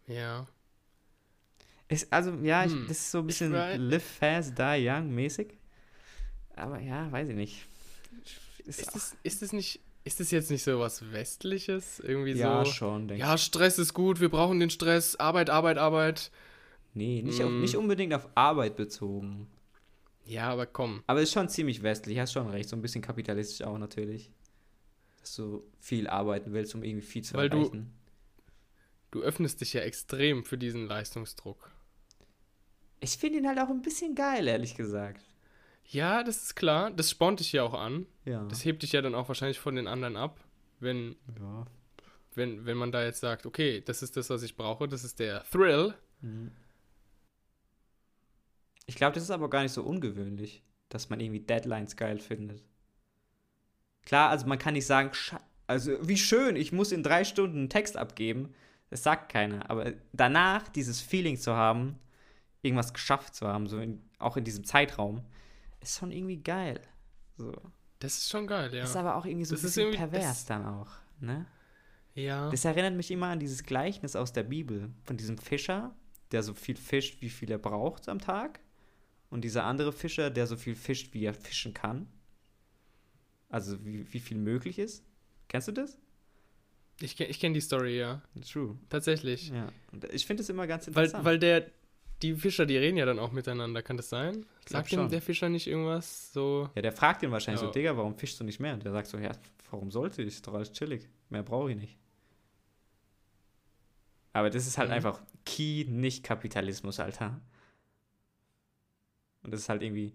Ja. 0.07 0.47
Ist, 1.88 2.12
also, 2.12 2.32
ja, 2.43 2.64
ich, 2.64 2.72
Hm. 2.72 2.86
das 2.88 2.99
ist 2.99 3.11
so 3.11 3.18
ein 3.18 3.28
Ich 3.28 3.38
bisschen 3.38 3.53
live 3.53 4.03
fast, 4.05 4.59
die 4.59 4.88
young 4.88 5.14
mäßig. 5.14 5.59
Aber 6.57 6.80
ja, 6.80 7.11
weiß 7.12 7.28
ich 7.28 7.34
nicht. 7.36 7.66
Ist 8.64 8.80
Ist 8.80 8.95
das, 8.95 9.16
ist 9.22 9.43
das 9.43 9.53
nicht, 9.53 9.80
ist 10.05 10.20
das 10.20 10.30
jetzt 10.30 10.51
nicht 10.51 10.62
so 10.62 10.78
was 10.80 11.12
Westliches? 11.12 12.01
Irgendwie 12.01 12.32
ja, 12.32 12.64
so. 12.64 12.70
schon, 12.70 13.09
denke 13.09 13.22
Ja, 13.22 13.36
Stress 13.36 13.78
ist 13.78 13.95
gut, 13.95 14.20
wir 14.20 14.28
brauchen 14.28 14.61
den 14.61 14.70
Stress, 14.70 15.16
Arbeit, 15.16 15.51
Arbeit, 15.51 15.78
Arbeit. 15.78 16.30
ich. 16.30 16.30
Nee, 16.95 17.22
nicht, 17.22 17.43
auf, 17.43 17.51
Mm. 17.51 17.61
nicht 17.61 17.76
unbedingt 17.76 18.12
auf 18.14 18.28
Arbeit 18.34 18.76
bezogen. 18.76 19.47
Ja, 20.24 20.50
aber 20.50 20.66
komm. 20.66 21.02
Aber 21.06 21.20
ist 21.20 21.32
schon 21.32 21.48
ziemlich 21.48 21.82
westlich, 21.82 22.18
hast 22.18 22.32
schon 22.32 22.48
recht, 22.48 22.68
so 22.68 22.76
ein 22.76 22.82
bisschen 22.82 23.02
kapitalistisch 23.02 23.66
auch 23.66 23.78
natürlich. 23.78 24.30
Dass 25.20 25.34
du 25.36 25.62
viel 25.80 26.08
arbeiten 26.08 26.52
willst, 26.52 26.74
um 26.74 26.82
irgendwie 26.82 27.06
viel 27.06 27.22
zu 27.22 27.34
Weil 27.34 27.48
du- 27.50 27.58
erreichen. 27.58 27.92
Du 29.10 29.20
öffnest 29.20 29.60
dich 29.60 29.74
ja 29.74 29.82
extrem 29.82 30.42
für 30.44 30.56
diesen 30.56 30.86
Leistungsdruck. 30.86 31.70
Ich 33.00 33.18
finde 33.18 33.38
ihn 33.38 33.46
halt 33.46 33.58
auch 33.58 33.68
ein 33.68 33.82
bisschen 33.82 34.14
geil, 34.14 34.48
ehrlich 34.48 34.74
gesagt. 34.74 35.20
Ja, 35.84 36.22
das 36.22 36.42
ist 36.44 36.54
klar. 36.54 36.90
Das 36.90 37.10
spornt 37.10 37.40
dich 37.40 37.52
ja 37.52 37.62
auch 37.62 37.74
an. 37.74 38.06
Ja. 38.24 38.44
Das 38.46 38.64
hebt 38.64 38.82
dich 38.82 38.92
ja 38.92 39.02
dann 39.02 39.14
auch 39.14 39.28
wahrscheinlich 39.28 39.58
von 39.60 39.74
den 39.74 39.86
anderen 39.86 40.16
ab, 40.16 40.40
wenn, 40.80 41.16
ja. 41.38 41.66
wenn, 42.34 42.64
wenn 42.64 42.76
man 42.78 42.90
da 42.90 43.04
jetzt 43.04 43.20
sagt, 43.20 43.44
okay, 43.44 43.82
das 43.84 44.02
ist 44.02 44.16
das, 44.16 44.30
was 44.30 44.42
ich 44.42 44.56
brauche, 44.56 44.88
das 44.88 45.04
ist 45.04 45.18
der 45.18 45.44
Thrill. 45.44 45.92
Mhm. 46.22 46.52
Ich 48.87 48.97
glaube, 48.97 49.14
das 49.14 49.22
ist 49.24 49.30
aber 49.30 49.49
gar 49.51 49.62
nicht 49.62 49.72
so 49.72 49.83
ungewöhnlich, 49.83 50.62
dass 50.89 51.09
man 51.11 51.20
irgendwie 51.20 51.41
Deadlines 51.41 51.97
geil 51.97 52.18
findet. 52.18 52.62
Klar, 54.05 54.30
also 54.30 54.47
man 54.47 54.59
kann 54.59 54.74
nicht 54.74 54.87
sagen, 54.87 55.11
"Scha- 55.12 55.41
also 55.66 55.97
wie 56.07 56.16
schön, 56.16 56.57
ich 56.57 56.72
muss 56.72 56.93
in 56.93 57.03
drei 57.03 57.24
Stunden 57.24 57.59
einen 57.59 57.70
Text 57.70 57.97
abgeben. 57.97 58.53
Das 58.91 59.03
sagt 59.03 59.30
keiner. 59.33 59.70
Aber 59.70 59.93
danach 60.12 60.68
dieses 60.68 61.01
Feeling 61.01 61.37
zu 61.39 61.55
haben, 61.57 61.99
irgendwas 62.61 62.93
geschafft 62.93 63.35
zu 63.35 63.47
haben, 63.49 63.66
so 63.68 63.78
in, 63.78 64.03
auch 64.18 64.37
in 64.37 64.45
diesem 64.45 64.64
Zeitraum, 64.64 65.22
ist 65.80 65.99
schon 65.99 66.11
irgendwie 66.12 66.37
geil. 66.43 66.80
So. 67.39 67.53
Das 68.01 68.18
ist 68.18 68.28
schon 68.30 68.47
geil, 68.47 68.74
ja. 68.74 68.85
Ist 68.85 68.97
aber 68.97 69.16
auch 69.16 69.24
irgendwie 69.24 69.47
so 69.47 69.55
ein 69.55 69.57
Das 69.62 69.64
ist 69.64 69.74
bisschen 69.76 69.95
pervers 69.95 70.45
dann 70.45 70.66
auch. 70.66 70.91
Ne? 71.20 71.47
ja. 72.14 72.51
Das 72.51 72.64
erinnert 72.64 72.95
mich 72.95 73.11
immer 73.11 73.28
an 73.28 73.39
dieses 73.41 73.62
Gleichnis 73.62 74.16
aus 74.16 74.33
der 74.33 74.43
Bibel 74.43 74.91
von 75.05 75.16
diesem 75.16 75.39
Fischer, 75.39 75.95
der 76.33 76.43
so 76.43 76.53
viel 76.53 76.76
fischt, 76.76 77.22
wie 77.22 77.30
viel 77.30 77.51
er 77.51 77.59
braucht 77.59 78.09
am 78.09 78.18
Tag. 78.18 78.61
Und 79.33 79.43
dieser 79.43 79.64
andere 79.64 79.93
Fischer, 79.93 80.28
der 80.30 80.47
so 80.47 80.57
viel 80.57 80.74
fischt, 80.76 81.14
wie 81.14 81.24
er 81.24 81.33
fischen 81.33 81.72
kann. 81.72 82.07
Also 83.49 83.83
wie, 83.85 84.12
wie 84.12 84.20
viel 84.20 84.37
möglich 84.37 84.78
ist. 84.78 85.03
Kennst 85.49 85.68
du 85.68 85.72
das? 85.72 85.97
Ich, 87.01 87.18
ich 87.18 87.41
kenne 87.41 87.55
die 87.55 87.61
Story, 87.62 87.99
ja. 87.99 88.20
True. 88.51 88.76
Tatsächlich. 88.91 89.49
Ja. 89.49 89.68
Und 89.91 90.05
ich 90.12 90.26
finde 90.26 90.43
es 90.43 90.51
immer 90.51 90.66
ganz 90.66 90.87
Weil, 90.89 91.05
interessant. 91.07 91.24
weil 91.24 91.39
der, 91.39 91.66
die 92.20 92.35
Fischer, 92.35 92.66
die 92.66 92.76
reden 92.76 92.99
ja 92.99 93.07
dann 93.07 93.18
auch 93.18 93.33
miteinander, 93.33 93.83
kann 93.83 93.97
das 93.97 94.11
sein? 94.11 94.45
Sagt 94.68 94.93
ihm 94.93 95.09
der 95.09 95.22
Fischer 95.22 95.49
nicht 95.49 95.66
irgendwas 95.66 96.33
so? 96.35 96.68
ja, 96.74 96.83
der 96.83 96.93
fragt 96.93 97.22
ihn 97.22 97.30
wahrscheinlich 97.30 97.62
Ja. 97.62 97.68
so, 97.68 97.72
Digga, 97.72 97.97
warum 97.97 98.14
fischst 98.18 98.39
du 98.39 98.45
nicht 98.45 98.61
mehr? 98.61 98.74
Und 98.74 98.85
der 98.85 98.93
sagt 98.93 99.09
so, 99.09 99.16
ja, 99.18 99.33
warum 99.70 99.91
sollte 99.91 100.20
ich? 100.22 100.28
Ist 100.28 100.47
doch 100.47 100.53
alles 100.55 100.72
chillig. 100.72 101.09
Mehr 101.30 101.43
brauche 101.43 101.70
ich 101.70 101.76
nicht. 101.78 101.97
Aber 104.35 104.51
das 104.51 104.66
ist 104.66 104.76
halt 104.78 104.91
Mhm. 104.91 104.95
einfach 104.97 105.20
Key 105.47 105.85
nicht 105.89 106.22
Kapitalismus, 106.22 107.01
Alter. 107.01 107.41
Und 109.43 109.51
das 109.53 109.61
ist 109.62 109.68
halt 109.68 109.82
irgendwie 109.82 110.14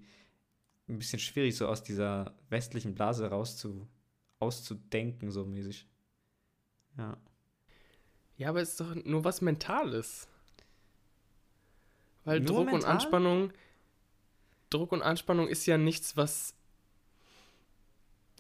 ein 0.88 1.00
bisschen 1.00 1.20
schwierig, 1.20 1.56
so 1.58 1.68
aus 1.68 1.84
dieser 1.84 2.34
westlichen 2.50 2.96
Blase 2.96 3.28
raus 3.30 3.58
zu, 3.58 3.88
auszudenken, 4.40 5.32
so 5.32 5.46
mäßig. 5.46 5.88
Ja. 6.98 7.18
Ja, 8.38 8.50
aber 8.50 8.62
es 8.62 8.70
ist 8.72 8.80
doch 8.80 8.96
nur 8.96 9.24
was 9.24 9.42
Mentales. 9.42 10.28
Weil 12.24 12.40
Nur 12.40 12.48
Druck 12.48 12.60
und 12.68 12.72
mental? 12.74 12.92
Anspannung, 12.92 13.52
Druck 14.70 14.92
und 14.92 15.02
Anspannung 15.02 15.48
ist 15.48 15.66
ja 15.66 15.78
nichts, 15.78 16.16
was, 16.18 16.54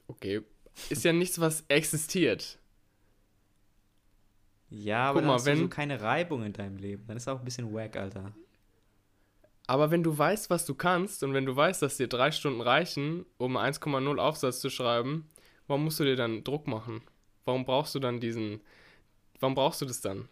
okay, 0.08 0.42
ist 0.90 1.04
ja 1.04 1.14
nichts, 1.14 1.40
was 1.40 1.64
existiert. 1.70 2.60
Ja, 4.70 5.10
aber 5.10 5.22
Guck 5.22 5.28
mal, 5.28 5.34
hast 5.36 5.48
du 5.48 5.56
so 5.56 5.62
wenn- 5.64 5.70
keine 5.70 6.02
Reibung 6.02 6.44
in 6.44 6.52
deinem 6.54 6.78
Leben. 6.78 7.06
Dann 7.08 7.16
ist 7.18 7.28
auch 7.30 7.40
ein 7.40 7.46
bisschen 7.46 7.74
wack, 7.74 7.96
Alter. 7.96 8.34
Aber 9.68 9.91
wenn 9.91 10.01
du 10.01 10.18
weißt, 10.18 10.49
was 10.49 10.65
du 10.65 10.74
kannst 10.74 11.24
und 11.24 11.34
wenn 11.34 11.45
du 11.45 11.55
weißt, 11.55 11.82
dass 11.82 11.97
dir 11.97 12.07
drei 12.07 12.32
Stunden 12.32 12.61
reichen, 12.61 13.26
um 13.38 13.57
1,0 13.57 14.18
Aufsatz 14.18 14.61
zu 14.61 14.70
schreiben, 14.70 15.30
warum 15.68 15.84
musst 15.84 15.99
du 15.99 16.05
dir 16.05 16.15
dann 16.15 16.45
Druck 16.45 16.68
machen? 16.68 17.01
Warum 17.43 17.65
brauchst 17.65 17.93
du 17.93 17.99
dann 17.99 18.22
diesen, 18.22 18.61
warum 19.41 19.55
brauchst 19.55 19.82
du 19.82 19.86
das 19.86 19.99
dann? 19.99 20.30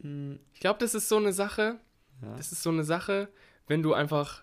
Hm, 0.00 0.40
Ich 0.54 0.60
glaube, 0.60 0.80
das 0.80 0.94
ist 0.94 1.08
so 1.08 1.16
eine 1.16 1.32
Sache, 1.32 1.78
ja. 2.20 2.36
das 2.36 2.50
ist 2.50 2.62
so 2.62 2.70
eine 2.70 2.82
Sache, 2.84 3.28
wenn 3.68 3.82
du 3.82 3.94
einfach 3.94 4.42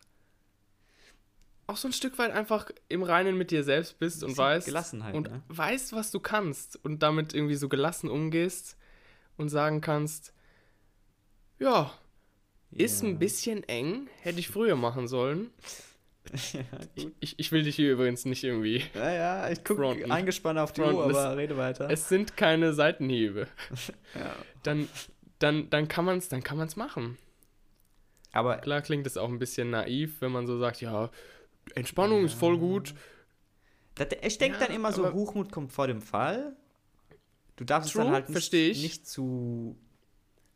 auch 1.68 1.78
so 1.78 1.88
ein 1.88 1.94
Stück 1.94 2.18
weit 2.18 2.32
einfach 2.32 2.72
im 2.88 3.04
Reinen 3.04 3.38
mit 3.38 3.52
dir 3.52 3.64
selbst 3.64 4.00
bist 4.00 4.24
und 4.24 4.36
weißt 4.36 4.68
und 5.14 5.30
ne? 5.30 5.44
weißt, 5.50 5.94
was 5.94 6.10
du 6.10 6.20
kannst 6.20 6.84
und 6.84 7.04
damit 7.04 7.34
irgendwie 7.34 7.56
so 7.56 7.70
gelassen 7.70 8.10
umgehst 8.10 8.76
und 9.38 9.50
sagen 9.50 9.80
kannst, 9.82 10.34
ja, 11.60 11.92
ist 12.72 13.02
Ja. 13.02 13.10
ein 13.10 13.20
bisschen 13.20 13.64
eng, 13.68 14.08
hätte 14.22 14.40
ich 14.40 14.50
früher 14.50 14.76
machen 14.76 15.08
sollen. 15.08 15.50
ja, 16.54 16.62
Ich, 16.96 17.04
gut. 17.06 17.14
ich, 17.20 17.40
ich 17.40 17.52
will 17.52 17.64
dich 17.64 17.76
hier 17.76 17.94
übrigens 17.94 18.26
nicht 18.26 18.44
irgendwie. 18.44 18.84
Ja, 18.94 19.12
ja, 19.12 19.50
ich 19.50 19.64
gucke 19.64 20.12
eingespannt 20.12 20.60
auf 20.60 20.72
die 20.74 20.82
Fronten 20.82 20.98
Uhr, 20.98 21.06
aber 21.06 21.38
rede 21.38 21.58
weiter. 21.58 21.90
Es 21.90 22.10
sind 22.10 22.38
keine 22.38 22.74
Seitenhiebe. 22.74 23.48
ja. 24.16 24.36
Dann, 24.64 24.88
dann, 25.40 25.70
dann 25.70 25.88
kann 25.88 26.06
man 26.06 26.18
es 26.20 26.30
dann 26.30 26.44
kann 26.44 26.58
man's 26.58 26.76
machen. 26.76 27.18
Aber 28.32 28.58
Klar 28.58 28.82
klingt 28.82 29.08
es 29.08 29.18
auch 29.18 29.30
ein 29.30 29.40
bisschen 29.40 29.72
naiv, 29.72 30.22
wenn 30.22 30.32
man 30.32 30.46
so 30.46 30.60
sagt, 30.60 30.82
ja, 30.82 31.10
Entspannung 31.74 32.26
ist 32.26 32.34
voll 32.36 32.60
gut. 32.60 32.94
das, 33.96 34.10
ich 34.22 34.38
denke 34.38 34.60
Ja, 34.60 34.68
dann 34.68 34.76
immer 34.76 34.92
so, 34.92 35.12
Hochmut 35.12 35.52
kommt 35.52 35.72
vor 35.74 35.88
dem 35.88 36.02
Fall. 36.02 36.56
Du 37.56 37.64
darfst 37.64 37.92
True, 37.92 38.02
es 38.04 38.06
dann 38.06 38.14
halt 38.14 38.30
nicht, 38.30 38.54
nicht 38.54 39.08
zu 39.08 39.78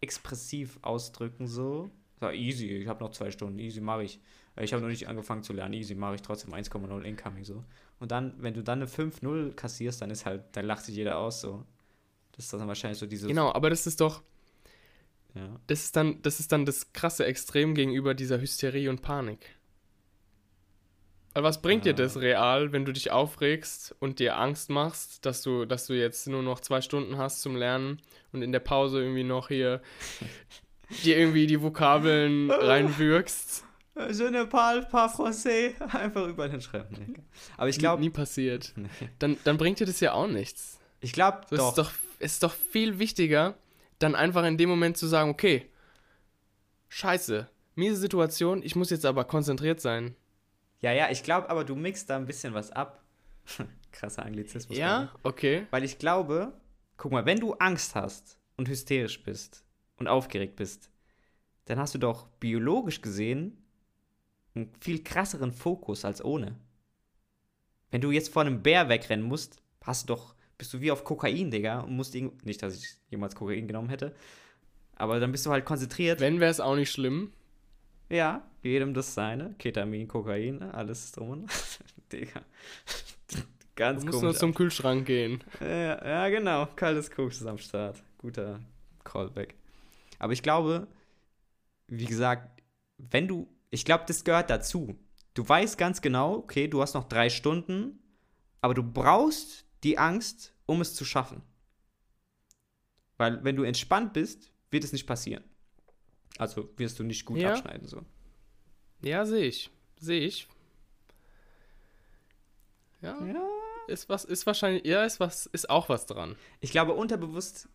expressiv 0.02 0.78
ausdrücken, 0.84 1.48
so. 1.48 1.90
So, 2.24 2.30
easy, 2.32 2.68
ich 2.68 2.88
habe 2.88 3.04
noch 3.04 3.12
zwei 3.12 3.32
Stunden, 3.32 3.60
easy 3.60 3.82
mache 3.82 4.04
ich. 4.04 4.20
Ich 4.62 4.72
habe 4.72 4.82
noch 4.82 4.90
nicht 4.90 5.08
angefangen 5.10 5.44
zu 5.44 5.52
lernen, 5.52 5.74
easy 5.74 5.94
mache 5.94 6.16
ich 6.16 6.22
trotzdem 6.22 6.54
1,0 6.54 7.02
incoming, 7.02 7.44
so. 7.44 7.64
Und 8.00 8.12
dann, 8.12 8.36
wenn 8.38 8.54
du 8.54 8.64
dann 8.64 8.80
eine 8.82 8.88
5-0 8.90 9.54
kassierst, 9.56 10.02
dann 10.02 10.10
ist 10.10 10.26
halt, 10.26 10.44
dann 10.54 10.66
lacht 10.66 10.86
sich 10.86 10.96
jeder 10.96 11.18
aus, 11.18 11.42
so. 11.42 11.66
Das 12.32 12.46
ist 12.46 12.54
dann 12.54 12.66
wahrscheinlich 12.68 12.98
so 13.00 13.06
dieses. 13.06 13.28
Genau, 13.28 13.52
aber 13.52 13.70
das 13.70 13.86
ist 13.88 14.00
doch, 14.00 14.22
Ja. 15.36 15.60
das 15.68 15.84
ist 15.84 15.96
dann, 15.98 16.22
das 16.22 16.40
ist 16.40 16.52
dann 16.54 16.66
das 16.66 16.94
krasse 16.94 17.26
Extrem 17.26 17.76
gegenüber 17.76 18.14
dieser 18.14 18.40
Hysterie 18.40 18.90
und 18.90 19.02
Panik. 19.02 19.58
Weil 21.34 21.44
was 21.44 21.62
bringt 21.62 21.84
dir 21.86 21.90
Ja. 21.90 21.96
das 21.96 22.18
real, 22.18 22.72
wenn 22.72 22.86
du 22.86 22.94
dich 22.94 23.10
aufregst 23.12 23.96
und 24.00 24.20
dir 24.20 24.38
Angst 24.38 24.70
machst, 24.70 25.26
dass 25.26 25.42
du, 25.42 25.66
dass 25.66 25.88
du 25.88 25.94
jetzt 25.94 26.28
nur 26.28 26.44
noch 26.44 26.60
zwei 26.60 26.80
Stunden 26.80 27.18
hast 27.18 27.42
zum 27.42 27.56
Lernen 27.56 28.00
und 28.32 28.44
in 28.44 28.52
der 28.52 28.60
Pause 28.60 29.02
irgendwie 29.02 29.24
noch 29.24 29.48
hier 29.50 29.82
dir 31.04 31.18
irgendwie 31.18 31.48
die 31.48 31.62
Vokabeln 31.62 32.50
reinwürgst? 32.52 33.64
Je 34.12 34.30
ne 34.32 34.46
parle 34.48 34.84
pas 34.90 35.14
français. 35.16 35.74
Einfach 35.94 36.28
überall 36.28 36.50
hinschreiben. 36.52 36.98
Nee. 36.98 37.14
Aber 37.58 37.70
ich 37.70 37.78
Nie, 37.78 37.82
glaube, 37.82 38.02
nie 38.02 38.10
passiert. 38.10 38.74
nee. 38.76 38.90
Dann, 39.20 39.38
dann 39.44 39.58
bringt 39.58 39.80
dir 39.80 39.86
das 39.86 40.00
ja 40.00 40.14
auch 40.14 40.28
nichts. 40.28 40.80
ich 41.02 41.14
glaube 41.14 41.42
Das 41.50 41.60
doch. 41.60 41.70
ist 41.70 41.78
doch, 41.78 41.92
es 42.20 42.34
ist 42.34 42.44
doch 42.44 42.54
viel 42.54 42.98
wichtiger, 43.00 43.56
dann 44.00 44.16
einfach 44.16 44.44
in 44.46 44.58
dem 44.58 44.70
Moment 44.70 44.98
zu 44.98 45.06
sagen, 45.08 45.30
okay, 45.30 45.70
scheiße, 46.90 47.48
miese 47.76 47.96
Situation, 47.96 48.64
ich 48.64 48.76
muss 48.76 48.90
jetzt 48.90 49.06
aber 49.06 49.26
konzentriert 49.26 49.80
sein. 49.82 50.16
Ja, 50.82 50.92
ja, 50.92 51.10
ich 51.12 51.24
glaube, 51.24 51.50
aber 51.50 51.64
du 51.64 51.76
mixt 51.76 52.10
da 52.10 52.18
ein 52.18 52.26
bisschen 52.26 52.54
was 52.54 52.72
ab. 52.72 53.04
Krasser 53.92 54.26
Anglizismus. 54.26 54.78
Ja, 54.78 55.12
okay. 55.24 55.68
Weil 55.72 55.84
ich 55.84 56.00
glaube, 56.00 56.54
guck 56.98 57.12
mal, 57.12 57.26
wenn 57.26 57.40
du 57.40 57.54
Angst 57.54 57.94
hast 57.96 58.38
und 58.58 58.68
hysterisch 58.68 59.24
bist 59.24 59.64
und 59.98 60.08
aufgeregt 60.08 60.56
bist, 60.56 60.90
dann 61.66 61.80
hast 61.80 61.94
du 61.96 62.00
doch 62.00 62.28
biologisch 62.40 63.02
gesehen 63.02 63.58
einen 64.56 64.72
viel 64.80 65.04
krasseren 65.04 65.52
Fokus 65.52 66.06
als 66.06 66.24
ohne. 66.24 66.56
Wenn 67.92 68.02
du 68.02 68.12
jetzt 68.12 68.30
vor 68.34 68.42
einem 68.44 68.62
Bär 68.62 68.90
wegrennen 68.90 69.26
musst, 69.26 69.58
hast 69.84 70.04
du 70.10 70.14
doch, 70.14 70.36
bist 70.58 70.74
du 70.74 70.82
wie 70.82 70.92
auf 70.92 71.04
Kokain, 71.04 71.52
Digga, 71.52 71.82
und 71.82 71.96
musst 71.96 72.16
irgend, 72.16 72.46
nicht, 72.46 72.62
dass 72.62 72.76
ich 72.76 72.88
jemals 73.10 73.36
Kokain 73.36 73.68
genommen 73.68 73.90
hätte, 73.90 74.14
aber 74.96 75.20
dann 75.20 75.32
bist 75.32 75.46
du 75.46 75.52
halt 75.52 75.66
konzentriert. 75.66 76.20
Wenn 76.20 76.40
wäre 76.40 76.52
es 76.52 76.60
auch 76.60 76.76
nicht 76.76 76.92
schlimm. 76.92 77.32
Ja, 78.10 78.44
jedem 78.62 78.94
das 78.94 79.14
seine. 79.16 79.56
Ketamin, 79.58 80.08
Kokain, 80.08 80.62
alles 80.62 81.12
drum 81.14 81.30
und 81.30 81.52
Digga. 82.12 82.42
Ganz 83.76 84.02
Du 84.02 84.06
musst 84.06 84.20
komisch. 84.20 84.24
nur 84.34 84.36
zum 84.36 84.54
Kühlschrank 84.54 85.08
gehen. 85.08 85.44
Ja, 85.60 86.06
ja, 86.06 86.30
genau. 86.30 86.68
Kaltes 86.76 87.10
Koks 87.10 87.42
ist 87.42 87.48
am 87.48 87.58
Start. 87.58 88.04
Guter 88.20 88.60
Callback. 89.04 89.56
Aber 90.24 90.32
ich 90.32 90.42
glaube, 90.42 90.88
wie 91.88 92.06
gesagt, 92.06 92.64
wenn 92.98 93.28
du, 93.28 93.46
ich 93.72 93.84
glaube, 93.84 94.06
das 94.08 94.24
gehört 94.24 94.50
dazu. 94.50 94.98
Du 95.34 95.46
weißt 95.48 95.78
ganz 95.78 96.02
genau, 96.02 96.36
okay, 96.36 96.70
du 96.70 96.82
hast 96.82 96.94
noch 96.94 97.10
drei 97.10 97.30
Stunden, 97.30 98.00
aber 98.62 98.74
du 98.74 98.84
brauchst 98.84 99.66
die 99.84 99.98
Angst, 99.98 100.54
um 100.66 100.80
es 100.80 100.96
zu 100.96 101.04
schaffen. 101.04 101.42
Weil 103.18 103.44
wenn 103.44 103.58
du 103.58 103.64
entspannt 103.64 104.14
bist, 104.14 104.50
wird 104.72 104.86
es 104.86 104.94
nicht 104.94 105.06
passieren. 105.08 105.44
Also 106.38 106.70
wirst 106.78 107.00
du 107.00 107.04
nicht 107.04 107.26
gut 107.26 107.40
Ja. 107.40 107.50
abschneiden 107.56 107.86
so. 107.86 108.02
Ja, 109.02 109.26
sehe 109.26 109.44
ich. 109.48 109.70
Sehe 110.00 110.22
ich. 110.22 110.48
Ja, 113.02 113.22
Ja. 113.26 113.46
ist 113.88 114.08
was, 114.08 114.24
ist 114.24 114.46
wahrscheinlich, 114.46 114.86
ja, 114.86 115.04
ist 115.04 115.20
was, 115.20 115.48
ist 115.48 115.70
auch 115.70 115.90
was 115.90 116.06
dran. 116.06 116.38
Ich 116.62 116.72
glaube, 116.72 116.94
unterbewusst 116.94 117.68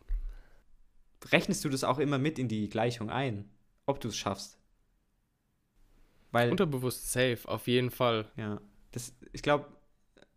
rechnest 1.26 1.64
du 1.64 1.68
das 1.68 1.84
auch 1.84 1.98
immer 1.98 2.18
mit 2.18 2.38
in 2.38 2.48
die 2.48 2.68
Gleichung 2.68 3.10
ein, 3.10 3.50
ob 3.86 4.00
du 4.00 4.08
es 4.08 4.16
schaffst. 4.16 4.58
Weil, 6.30 6.50
Unterbewusst 6.50 7.10
safe, 7.10 7.38
auf 7.46 7.66
jeden 7.66 7.90
Fall. 7.90 8.30
ja, 8.36 8.60
das, 8.92 9.14
ich 9.32 9.42
glaube, 9.42 9.66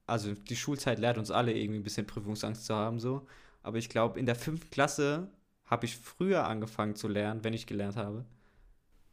also 0.06 0.34
die 0.34 0.56
Schulzeit 0.56 1.00
lehrt 1.00 1.18
uns 1.18 1.32
alle 1.32 1.54
irgendwie 1.54 1.80
ein 1.80 1.84
bisschen 1.84 2.08
Prüfungsangst 2.08 2.66
zu 2.66 2.76
haben, 2.76 3.00
so. 3.00 3.28
Aber 3.64 3.78
ich 3.78 3.90
glaube, 3.90 4.20
in 4.20 4.26
der 4.26 4.36
fünften 4.36 4.70
Klasse 4.70 5.30
habe 5.66 5.86
ich 5.86 5.98
früher 5.98 6.46
angefangen 6.48 6.96
zu 6.96 7.08
lernen, 7.08 7.44
wenn 7.44 7.54
ich 7.54 7.68
gelernt 7.68 7.96
habe, 7.98 8.26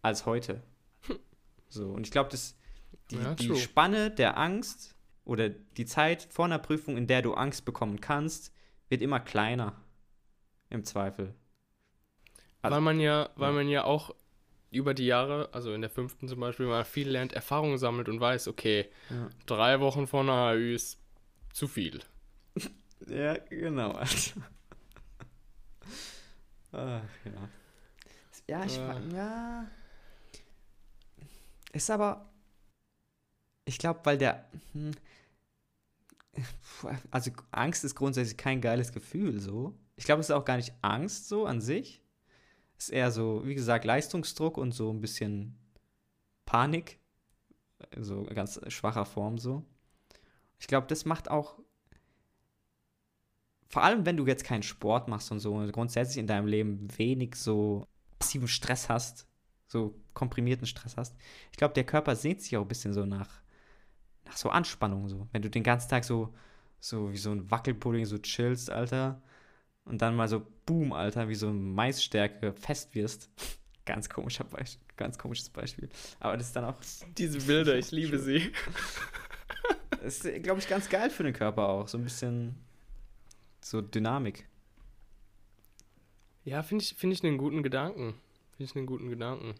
als 0.02 0.26
heute. 0.26 0.62
So, 1.70 1.90
und 1.90 2.06
ich 2.06 2.10
glaube, 2.10 2.30
dass 2.30 2.56
die, 3.10 3.16
Ja, 3.16 3.34
die. 3.34 3.54
Spanne 3.54 4.10
der 4.10 4.38
Angst 4.38 4.94
oder 5.26 5.50
die 5.50 5.84
Zeit 5.84 6.26
vor 6.30 6.46
einer 6.46 6.58
Prüfung, 6.58 6.96
in 6.96 7.06
der 7.06 7.20
du 7.20 7.34
Angst 7.34 7.66
bekommen 7.66 8.00
kannst, 8.00 8.54
wird 8.88 9.02
immer 9.02 9.20
kleiner. 9.20 9.78
Im 10.70 10.84
Zweifel. 10.84 11.34
Also- 12.62 12.74
weil 12.74 12.80
man 12.82 13.00
ja, 13.00 13.30
weil 13.36 13.50
ja. 13.50 13.54
man 13.56 13.68
ja 13.68 13.84
auch 13.84 14.14
über 14.70 14.92
die 14.94 15.06
Jahre, 15.06 15.48
also 15.52 15.72
in 15.72 15.80
der 15.80 15.90
fünften 15.90 16.28
zum 16.28 16.40
Beispiel, 16.40 16.66
mal 16.66 16.84
viel 16.84 17.08
lernt, 17.08 17.32
Erfahrungen 17.32 17.78
sammelt 17.78 18.08
und 18.08 18.20
weiß, 18.20 18.48
okay, 18.48 18.88
Ja, 19.08 19.28
drei 19.46 19.80
Wochen 19.80 20.06
vor 20.06 20.20
einer 20.20 20.52
HÜ 20.54 20.74
ist 20.74 20.98
zu 21.52 21.68
viel. 21.68 22.00
ja 23.06 23.34
genau. 23.48 23.92
Also. 23.92 24.40
Ach, 26.72 27.02
ja. 27.24 27.48
Ja, 28.46 28.64
ich 28.64 28.78
Äh. 28.78 29.08
ja. 29.14 29.66
Ist 31.72 31.90
aber. 31.90 32.30
Ich 33.64 33.78
glaube, 33.78 34.00
weil 34.04 34.18
der. 34.18 34.48
Hm, 34.72 34.92
also 37.10 37.30
Angst 37.50 37.84
ist 37.84 37.94
grundsätzlich 37.94 38.36
kein 38.36 38.60
geiles 38.60 38.92
Gefühl 38.92 39.40
so. 39.40 39.74
Ich 39.96 40.04
glaube, 40.04 40.20
es 40.20 40.28
ist 40.28 40.34
auch 40.34 40.44
gar 40.44 40.56
nicht 40.56 40.72
Angst 40.82 41.28
so 41.28 41.46
an 41.46 41.60
sich. 41.60 42.02
Ist 42.78 42.90
eher 42.90 43.10
so, 43.10 43.44
wie 43.44 43.56
gesagt, 43.56 43.84
Leistungsdruck 43.84 44.56
und 44.56 44.72
so 44.72 44.90
ein 44.92 45.00
bisschen 45.00 45.58
Panik. 46.46 47.00
So 47.96 48.22
ganz 48.22 48.60
schwacher 48.68 49.04
Form 49.04 49.36
so. 49.38 49.64
Ich 50.58 50.66
glaube, 50.66 50.86
das 50.86 51.04
macht 51.04 51.30
auch. 51.30 51.58
Vor 53.68 53.82
allem, 53.82 54.06
wenn 54.06 54.16
du 54.16 54.26
jetzt 54.26 54.44
keinen 54.44 54.62
Sport 54.62 55.08
machst 55.08 55.30
und 55.30 55.40
so 55.40 55.54
und 55.54 55.70
grundsätzlich 55.72 56.18
in 56.18 56.26
deinem 56.26 56.46
Leben 56.46 56.88
wenig 56.96 57.34
so 57.34 57.86
massiven 58.18 58.48
Stress 58.48 58.88
hast, 58.88 59.26
so 59.66 59.94
komprimierten 60.14 60.66
Stress 60.66 60.96
hast. 60.96 61.16
Ich 61.52 61.58
glaube, 61.58 61.74
der 61.74 61.84
Körper 61.84 62.16
sehnt 62.16 62.40
sich 62.42 62.56
auch 62.56 62.62
ein 62.62 62.68
bisschen 62.68 62.94
so 62.94 63.04
nach, 63.04 63.42
nach 64.24 64.36
so 64.36 64.48
Anspannung, 64.50 65.08
so. 65.08 65.28
Wenn 65.32 65.42
du 65.42 65.50
den 65.50 65.62
ganzen 65.62 65.90
Tag 65.90 66.04
so, 66.04 66.34
so 66.80 67.12
wie 67.12 67.18
so 67.18 67.30
ein 67.30 67.50
Wackelpudding 67.50 68.06
so 68.06 68.18
chillst, 68.18 68.70
Alter, 68.70 69.20
und 69.88 70.02
dann 70.02 70.16
mal 70.16 70.28
so, 70.28 70.46
boom, 70.66 70.92
Alter, 70.92 71.28
wie 71.28 71.34
so 71.34 71.52
Maisstärke 71.52 72.52
fest 72.52 72.94
wirst. 72.94 73.30
Ganz 73.84 74.10
komischer 74.10 74.44
Beispiel, 74.44 74.86
ganz 74.98 75.16
komisches 75.16 75.48
Beispiel. 75.48 75.88
Aber 76.20 76.36
das 76.36 76.48
ist 76.48 76.56
dann 76.56 76.66
auch, 76.66 76.76
Diese 77.16 77.40
Bilder, 77.40 77.78
ich 77.78 77.90
liebe 77.90 78.18
sie. 78.18 78.52
das 80.02 80.18
ist, 80.26 80.42
glaube 80.42 80.60
ich, 80.60 80.68
ganz 80.68 80.90
geil 80.90 81.08
für 81.08 81.22
den 81.22 81.32
Körper 81.32 81.66
auch. 81.70 81.88
So 81.88 81.96
ein 81.96 82.04
bisschen 82.04 82.54
so 83.62 83.80
Dynamik. 83.80 84.46
Ja, 86.44 86.62
finde 86.62 86.84
ich, 86.84 86.96
find 86.96 87.14
ich 87.14 87.24
einen 87.24 87.38
guten 87.38 87.62
Gedanken. 87.62 88.12
Finde 88.56 88.70
ich 88.70 88.76
einen 88.76 88.84
guten 88.84 89.08
Gedanken. 89.08 89.54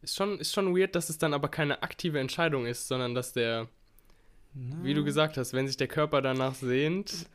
Ist 0.00 0.16
schon, 0.16 0.38
ist 0.38 0.54
schon 0.54 0.74
weird, 0.74 0.94
dass 0.94 1.10
es 1.10 1.18
dann 1.18 1.34
aber 1.34 1.48
keine 1.48 1.82
aktive 1.82 2.20
Entscheidung 2.20 2.64
ist, 2.64 2.88
sondern 2.88 3.14
dass 3.14 3.34
der, 3.34 3.68
wie 4.54 4.94
du 4.94 5.04
gesagt 5.04 5.36
hast, 5.36 5.52
wenn 5.52 5.66
sich 5.66 5.76
der 5.76 5.88
Körper 5.88 6.20
danach 6.22 6.54
sehnt. 6.54 7.26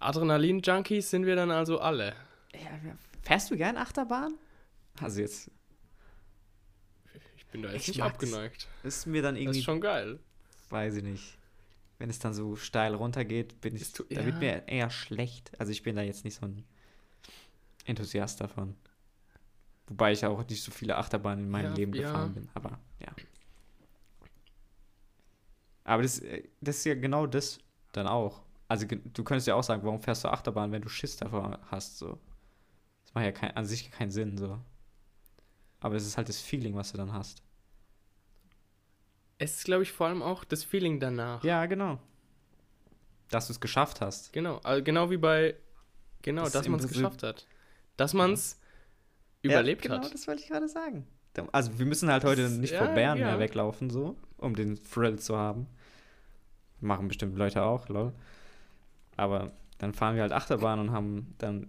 Adrenalin-Junkies 0.00 1.10
sind 1.10 1.26
wir 1.26 1.36
dann 1.36 1.50
also 1.50 1.78
alle. 1.80 2.14
Ja. 2.54 2.70
Fährst 3.22 3.50
du 3.50 3.56
gern 3.56 3.76
Achterbahn? 3.76 4.34
Also 5.00 5.20
jetzt 5.20 5.50
Ich 7.36 7.46
bin 7.46 7.62
da 7.62 7.70
jetzt 7.72 7.82
Ich 7.82 7.88
nicht 7.88 8.02
abgeneigt. 8.02 8.68
ist 8.82 9.06
mir 9.06 9.22
dann 9.22 9.34
Das 9.34 9.42
irgendwie, 9.42 9.58
ist 9.58 9.64
schon 9.64 9.80
geil. 9.80 10.18
weiß 10.70 10.96
ich 10.96 11.02
nicht. 11.04 11.36
Wenn 11.98 12.08
es 12.08 12.18
dann 12.18 12.32
so 12.32 12.56
steil 12.56 12.94
runtergeht, 12.94 13.60
bin 13.60 13.76
ich, 13.76 13.92
tu- 13.92 14.04
da 14.08 14.24
wird 14.24 14.36
ja. 14.36 14.40
mir 14.40 14.68
eher 14.68 14.88
schlecht. 14.90 15.50
Also 15.60 15.70
ich 15.70 15.82
bin 15.82 15.96
da 15.96 16.02
jetzt 16.02 16.24
nicht 16.24 16.36
so 16.40 16.46
ein 16.46 16.64
Enthusiast 17.84 18.40
davon. 18.40 18.74
Wobei 19.86 20.12
ich 20.12 20.24
auch 20.24 20.46
nicht 20.48 20.62
so 20.62 20.70
viele 20.70 20.96
Achterbahnen 20.96 21.44
in 21.44 21.50
meinem 21.50 21.72
Ja, 21.72 21.74
Leben 21.74 21.92
ja. 21.94 22.02
gefahren 22.02 22.32
bin. 22.34 22.48
Aber 22.54 22.78
ja. 23.00 23.08
Aber 25.90 26.04
das, 26.04 26.20
äh, 26.20 26.44
das 26.60 26.76
ist 26.78 26.84
ja 26.84 26.94
genau 26.94 27.26
das 27.26 27.58
dann 27.90 28.06
auch. 28.06 28.42
Also 28.68 28.86
du 28.86 29.24
könntest 29.24 29.48
ja 29.48 29.56
auch 29.56 29.64
sagen, 29.64 29.82
warum 29.82 30.00
fährst 30.00 30.22
du 30.22 30.28
Achterbahn, 30.28 30.70
wenn 30.70 30.82
du 30.82 30.88
Schiss 30.88 31.16
davor 31.16 31.58
hast, 31.66 31.98
so. 31.98 32.20
Das 33.04 33.12
macht 33.14 33.24
ja 33.24 33.32
kein, 33.32 33.56
an 33.56 33.64
sich 33.66 33.90
keinen 33.90 34.12
Sinn, 34.12 34.38
so. 34.38 34.60
Aber 35.80 35.96
es 35.96 36.06
ist 36.06 36.16
halt 36.16 36.28
das 36.28 36.40
Feeling, 36.40 36.76
was 36.76 36.92
du 36.92 36.98
dann 36.98 37.12
hast. 37.12 37.42
Es 39.38 39.56
ist, 39.56 39.64
glaube 39.64 39.82
ich, 39.82 39.90
vor 39.90 40.06
allem 40.06 40.22
auch 40.22 40.44
das 40.44 40.62
Feeling 40.62 41.00
danach. 41.00 41.42
Ja, 41.42 41.66
genau. 41.66 41.98
Dass 43.30 43.48
du 43.48 43.52
es 43.52 43.60
geschafft 43.60 44.00
hast. 44.00 44.32
Genau, 44.32 44.58
also 44.58 44.84
genau 44.84 45.10
wie 45.10 45.16
bei, 45.16 45.56
genau, 46.22 46.44
Das 46.44 46.52
dass 46.52 46.68
man 46.68 46.78
es 46.78 46.86
geschafft 46.86 47.24
hat. 47.24 47.48
Dass 47.96 48.14
man 48.14 48.34
es 48.34 48.60
überlebt 49.42 49.84
ja, 49.84 49.94
genau, 49.96 50.04
hat. 50.06 50.14
das 50.14 50.28
wollte 50.28 50.42
ich 50.42 50.48
gerade 50.48 50.68
sagen. 50.68 51.06
Also 51.50 51.76
wir 51.78 51.86
müssen 51.86 52.08
halt 52.10 52.22
heute 52.24 52.42
Das- 52.42 52.52
nicht 52.52 52.72
ja, 52.74 52.84
vor 52.84 52.94
Bären 52.94 53.18
ja. 53.18 53.26
mehr 53.26 53.38
weglaufen, 53.40 53.90
so, 53.90 54.16
um 54.36 54.54
den 54.54 54.80
Thrill 54.84 55.18
zu 55.18 55.36
haben. 55.36 55.66
Machen 56.80 57.08
bestimmt 57.08 57.36
Leute 57.36 57.62
auch, 57.62 57.88
lol. 57.88 58.12
Aber 59.16 59.52
dann 59.78 59.92
fahren 59.94 60.14
wir 60.14 60.22
halt 60.22 60.32
Achterbahn 60.32 60.78
und 60.78 60.92
haben 60.92 61.34
dann 61.38 61.68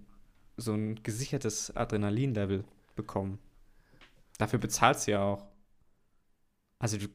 so 0.58 0.74
ein 0.74 1.02
gesichertes 1.04 1.76
Adrenalin-Level 1.76 2.64
bekommen. 2.96 3.40
Dafür 4.38 4.60
bezahlst 4.60 5.08
du 5.08 5.12
ja 5.12 5.24
auch. 5.24 5.46
Also 6.80 6.98
du, 6.98 7.08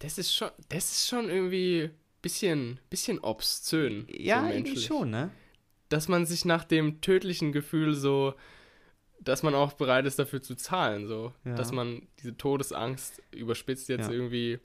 Das 0.00 0.18
ist 0.18 0.34
schon, 0.34 0.50
das 0.68 0.90
ist 0.90 1.08
schon 1.08 1.28
irgendwie 1.28 1.90
bisschen, 2.22 2.80
bisschen 2.90 3.18
obszön. 3.20 4.06
ja, 4.10 4.42
so 4.46 4.52
irgendwie 4.52 4.76
schon, 4.78 5.10
ne? 5.10 5.30
Dass 5.88 6.08
man 6.08 6.26
sich 6.26 6.44
nach 6.44 6.64
dem 6.64 7.00
tödlichen 7.00 7.52
Gefühl 7.52 7.94
so, 7.94 8.34
dass 9.20 9.42
man 9.42 9.54
auch 9.54 9.74
bereit 9.74 10.06
ist, 10.06 10.18
dafür 10.18 10.42
zu 10.42 10.54
zahlen, 10.56 11.06
so. 11.06 11.32
Ja. 11.44 11.54
Dass 11.54 11.72
man 11.72 12.06
diese 12.20 12.36
Todesangst 12.36 13.22
überspitzt 13.30 13.88
jetzt 13.88 14.06
Ja. 14.08 14.12
irgendwie. 14.12 14.58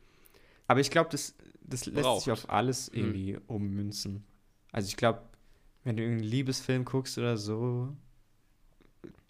Aber 0.67 0.79
ich 0.79 0.91
glaube, 0.91 1.09
das, 1.09 1.35
das 1.69 1.85
lässt 1.85 2.03
Braucht. 2.03 2.23
sich 2.25 2.31
auf 2.33 2.49
alles 2.49 2.87
Hm. 2.87 2.95
irgendwie 2.95 3.37
ummünzen. 3.47 4.23
Also 4.71 4.87
ich 4.87 4.97
glaube, 4.97 5.21
wenn 5.83 5.95
du 5.97 6.03
irgendeinen 6.03 6.29
Liebesfilm 6.29 6.85
guckst 6.85 7.17
oder 7.17 7.37
so, 7.37 7.95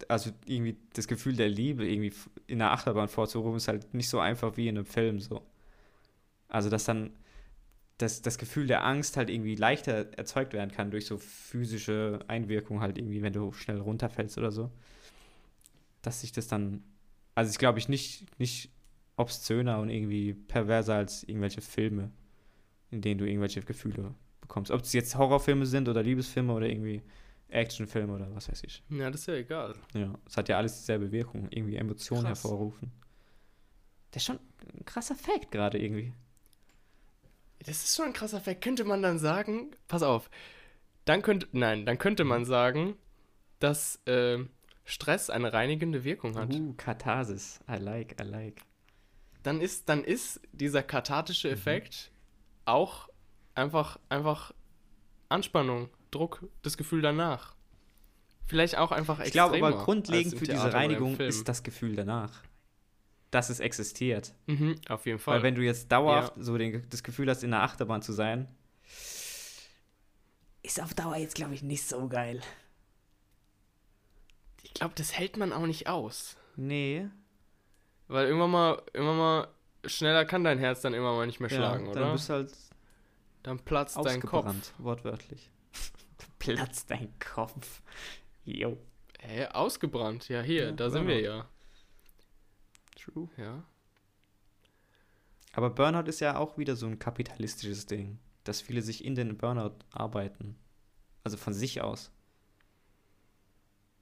also 0.08 0.32
irgendwie 0.46 0.78
das 0.94 1.08
Gefühl 1.08 1.36
der 1.36 1.50
Liebe 1.50 1.88
irgendwie 1.88 2.14
in 2.48 2.60
der 2.60 2.72
Achterbahn 2.72 3.08
vorzurufen, 3.08 3.58
ist 3.58 3.68
halt 3.68 3.94
nicht 3.94 4.10
so 4.10 4.20
einfach 4.20 4.58
wie 4.58 4.68
in 4.68 4.78
einem 4.78 4.86
Film 4.86 5.20
so. 5.20 5.42
Also 6.48 6.70
dass 6.70 6.86
dann 6.86 7.12
das, 7.98 8.22
das 8.22 8.38
Gefühl 8.38 8.66
der 8.66 8.86
Angst 8.86 9.18
halt 9.18 9.30
irgendwie 9.30 9.56
leichter 9.56 10.18
erzeugt 10.18 10.54
werden 10.54 10.72
kann 10.72 10.90
durch 10.90 11.06
so 11.06 11.18
physische 11.18 12.20
Einwirkungen 12.28 12.82
halt 12.82 12.98
irgendwie, 12.98 13.22
wenn 13.22 13.34
du 13.34 13.52
schnell 13.52 13.80
runterfällst 13.80 14.38
oder 14.38 14.52
so. 14.52 14.72
Dass 16.02 16.22
sich 16.22 16.32
das 16.32 16.48
dann, 16.48 16.82
also 17.36 17.52
ich 17.52 17.58
glaube 17.60 17.78
ich 17.78 17.90
nicht, 17.90 18.40
nicht 18.40 18.72
obszöner 19.18 19.80
und 19.80 19.90
irgendwie 19.90 20.34
perverser 20.34 20.96
als 20.96 21.24
irgendwelche 21.24 21.60
Filme, 21.60 22.10
in 22.92 23.02
denen 23.02 23.20
du 23.20 23.26
irgendwelche 23.26 23.62
Gefühle 23.62 24.16
bekommst. 24.42 24.72
Ob 24.72 24.82
es 24.82 24.94
jetzt 24.94 25.16
Horrorfilme 25.16 25.66
sind 25.66 25.88
oder 25.88 26.04
Liebesfilme 26.04 26.54
oder 26.54 26.68
irgendwie 26.68 27.02
Actionfilme 27.50 28.14
oder 28.14 28.34
was 28.36 28.50
weiß 28.50 28.64
ich. 28.64 28.84
Ja, 28.90 29.10
das 29.10 29.22
ist 29.22 29.28
ja 29.28 29.36
egal. 29.36 29.76
Ja, 29.94 30.14
es 30.26 30.38
hat 30.38 30.50
ja 30.50 30.58
alles 30.58 30.78
dieselbe 30.78 31.12
Wirkung, 31.12 31.48
irgendwie 31.50 31.76
Emotionen 31.76 32.26
Krass. 32.26 32.44
hervorrufen. 32.44 32.92
Das 34.12 34.24
ist 34.24 34.28
schon 34.28 34.40
ein 34.76 34.86
krasser 34.86 35.16
Fact 35.16 35.52
gerade 35.52 35.78
irgendwie. 35.78 36.14
Das 37.60 37.84
ist 37.84 37.96
schon 37.96 38.06
ein 38.06 38.14
krasser 38.14 38.40
Fact. 38.40 38.62
Könnte 38.62 38.84
man 38.86 39.02
dann 39.02 39.20
sagen, 39.20 39.72
pass 39.88 40.04
auf, 40.04 40.30
dann 41.06 41.22
könnte, 41.22 41.48
nein, 41.52 41.86
dann 41.86 41.98
könnte 41.98 42.24
man 42.24 42.46
sagen, 42.46 42.96
dass 43.60 44.02
ähm, 44.06 44.50
Stress 44.86 45.30
eine 45.30 45.54
reinigende 45.54 46.04
Wirkung 46.04 46.36
hat. 46.38 46.54
Uh, 46.54 46.74
Katharsis. 46.78 47.60
I 47.70 47.76
like, 47.76 48.20
I 48.22 48.24
like. 48.24 48.62
Dann 49.44 49.62
ist, 49.62 49.90
dann 49.90 50.04
ist 50.04 50.42
dieser 50.52 50.84
kathartische 50.84 51.50
Effekt 51.50 52.12
auch 52.70 53.10
einfach, 53.56 54.00
einfach 54.10 54.54
Anspannung, 55.28 55.90
Druck, 56.12 56.48
das 56.62 56.78
Gefühl 56.78 57.02
danach. 57.02 57.56
Vielleicht 58.46 58.78
auch 58.78 58.92
einfach 58.92 59.20
Ich 59.20 59.32
glaube 59.32 59.58
aber 59.58 59.84
grundlegend 59.84 60.38
für 60.38 60.46
Theater 60.46 60.66
diese 60.66 60.74
Reinigung 60.74 61.18
ist 61.18 61.48
das 61.48 61.62
Gefühl 61.62 61.96
danach. 61.96 62.44
Dass 63.30 63.52
es 63.52 63.60
existiert. 63.60 64.34
Mhm, 64.48 64.76
auf 64.88 65.06
jeden 65.06 65.20
Fall. 65.20 65.36
Weil 65.36 65.44
wenn 65.44 65.56
du 65.56 65.62
jetzt 65.62 65.92
dauerhaft 65.92 66.34
so 66.38 66.58
den, 66.58 66.90
das 66.90 67.04
Gefühl 67.04 67.30
hast, 67.30 67.44
in 67.44 67.52
der 67.52 67.62
Achterbahn 67.62 68.02
zu 68.02 68.12
sein, 68.12 68.48
ist 70.64 70.82
auf 70.82 70.96
Dauer 70.96 71.16
jetzt, 71.18 71.36
glaube 71.36 71.54
ich, 71.54 71.62
nicht 71.62 71.88
so 71.88 72.08
geil. 72.08 72.42
ich 74.64 74.74
glaube, 74.74 74.96
das 74.96 75.14
hält 75.18 75.38
man 75.38 75.54
auch 75.54 75.68
nicht 75.68 75.88
aus. 75.88 76.38
Nee. 76.56 77.08
Weil 78.08 78.26
irgendwann 78.26 78.52
mal, 78.52 78.82
irgendwann 78.94 79.18
mal 79.18 79.48
schneller 79.86 80.26
kann 80.26 80.44
dein 80.44 80.60
Herz 80.60 80.82
dann 80.82 80.94
immer 80.94 81.16
mal 81.16 81.26
nicht 81.26 81.40
mehr 81.40 81.50
schlagen, 81.50 81.86
ja, 81.86 81.92
oder? 81.92 82.00
Dann 82.02 82.12
bist 82.14 82.30
halt 82.30 82.54
Dann 83.44 83.60
platzt 83.60 83.96
dein 83.98 84.06
ausgebrannt, 84.18 84.74
Kopf. 84.76 84.80
wortwörtlich. 84.80 85.50
Platzt 86.40 86.90
dein 86.90 87.14
Kopf. 87.20 87.82
Jo. 88.46 88.78
Hä, 89.20 89.48
ausgebrannt. 89.48 90.30
Ja, 90.30 90.42
hier, 90.42 90.66
Ja, 90.68 90.72
da 90.72 90.90
sind 90.90 91.08
wir 91.08 91.16
Burnout. 91.22 91.38
ja. 91.38 91.50
True. 92.96 93.30
Ja. 93.38 93.64
Aber 95.54 95.70
Burnout 95.70 96.08
ist 96.10 96.20
ja 96.22 96.38
auch 96.38 96.58
wieder 96.58 96.76
so 96.76 96.86
ein 96.86 97.00
kapitalistisches 97.00 97.86
Ding, 97.86 98.20
dass 98.44 98.62
viele 98.62 98.82
sich 98.82 99.04
in 99.04 99.16
den 99.16 99.38
Burnout 99.38 99.76
arbeiten. 99.92 100.58
Also 101.24 101.38
von 101.38 101.54
sich 101.54 101.82
aus. 101.82 102.12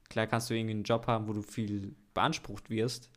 Klar 0.08 0.26
kannst 0.26 0.48
du 0.50 0.54
irgendwie 0.54 0.74
einen 0.74 0.84
Job 0.84 1.06
haben, 1.06 1.28
wo 1.28 1.32
du 1.32 1.42
viel 1.42 1.94
beansprucht 2.14 2.70
wirst, 2.70 3.10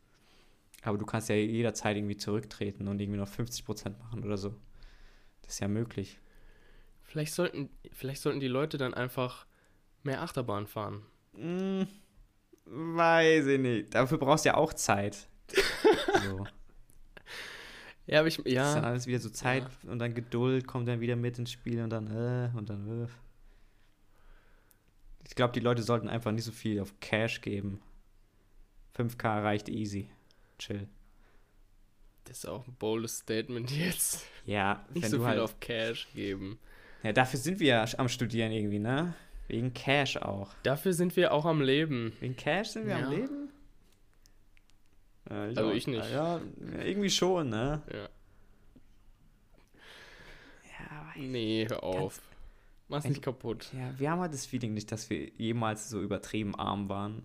aber 0.82 0.98
du 0.98 1.06
kannst 1.06 1.28
ja 1.28 1.36
jederzeit 1.36 1.96
irgendwie 1.96 2.16
zurücktreten 2.16 2.88
und 2.88 3.00
irgendwie 3.00 3.18
noch 3.18 3.28
50% 3.28 3.98
machen 3.98 4.24
oder 4.24 4.36
so. 4.36 4.54
Das 5.42 5.54
ist 5.54 5.60
ja 5.60 5.68
möglich. 5.68 6.18
Vielleicht 7.02 7.34
sollten, 7.34 7.70
vielleicht 7.92 8.22
sollten 8.22 8.40
die 8.40 8.48
Leute 8.48 8.78
dann 8.78 8.94
einfach 8.94 9.46
mehr 10.02 10.22
Achterbahn 10.22 10.66
fahren. 10.66 11.02
Hm, 11.34 11.86
weiß 12.64 13.46
ich 13.46 13.60
nicht. 13.60 13.94
Dafür 13.94 14.18
brauchst 14.18 14.44
du 14.44 14.50
ja 14.50 14.56
auch 14.56 14.72
Zeit. 14.72 15.28
so. 16.24 16.46
Ja, 18.06 18.20
aber 18.20 18.28
ich, 18.28 18.36
Das 18.38 18.46
ist 18.46 18.56
dann 18.56 18.82
ja, 18.82 18.88
alles 18.88 19.06
wieder 19.06 19.20
so 19.20 19.30
Zeit 19.30 19.64
und 19.86 19.98
dann 19.98 20.14
Geduld 20.14 20.66
kommt 20.66 20.88
dann 20.88 21.00
wieder 21.00 21.14
mit 21.16 21.38
ins 21.38 21.52
Spiel 21.52 21.82
und 21.82 21.90
dann, 21.90 22.08
äh, 22.08 22.50
und 22.56 22.68
dann, 22.68 23.04
äh. 23.04 23.08
Ich 25.24 25.36
glaube, 25.36 25.52
die 25.52 25.60
Leute 25.60 25.82
sollten 25.82 26.08
einfach 26.08 26.32
nicht 26.32 26.44
so 26.44 26.52
viel 26.52 26.80
auf 26.80 26.98
Cash 27.00 27.40
geben. 27.40 27.80
5K 28.96 29.42
reicht 29.42 29.68
easy. 29.68 30.10
Chill. 30.58 30.86
das 32.24 32.38
ist 32.38 32.46
auch 32.46 32.66
ein 32.66 32.74
boldes 32.78 33.18
Statement 33.18 33.70
jetzt. 33.70 34.26
Ja, 34.46 34.84
Nicht 34.94 35.02
wenn 35.04 35.10
so 35.10 35.16
du 35.18 35.22
viel 35.24 35.30
halt. 35.30 35.40
auf 35.40 35.58
Cash 35.60 36.08
geben. 36.14 36.58
ja, 37.02 37.12
dafür 37.12 37.38
sind 37.38 37.58
wir 37.60 37.66
ja 37.68 37.84
am 37.98 38.08
Studieren 38.08 38.52
irgendwie, 38.52 38.78
ne? 38.78 39.14
Wegen 39.48 39.74
Cash 39.74 40.16
auch. 40.18 40.54
Dafür 40.62 40.92
sind 40.94 41.16
wir 41.16 41.32
auch 41.32 41.44
am 41.44 41.60
Leben. 41.60 42.12
Wegen 42.20 42.36
Cash 42.36 42.68
sind 42.70 42.86
wir 42.86 42.98
Ja. 42.98 43.04
am 43.06 43.10
Leben? 43.12 43.48
Ja, 45.28 45.42
Also 45.42 45.68
auch. 45.68 45.72
ich 45.72 45.86
nicht. 45.86 46.10
Ja, 46.10 46.40
irgendwie 46.78 47.10
schon, 47.10 47.50
ne? 47.50 47.82
Ja. 47.92 48.08
Ja, 50.78 51.12
Nee, 51.16 51.66
hör 51.68 51.82
auf. 51.82 52.20
Mach's 52.88 53.04
nicht 53.06 53.22
kaputt. 53.22 53.70
Ja, 53.72 53.98
wir 53.98 54.10
haben 54.10 54.20
halt 54.20 54.32
das 54.34 54.46
Feeling 54.46 54.74
nicht, 54.74 54.92
dass 54.92 55.08
wir 55.10 55.28
jemals 55.36 55.88
so 55.88 56.00
übertrieben 56.02 56.54
arm 56.54 56.88
waren. 56.88 57.24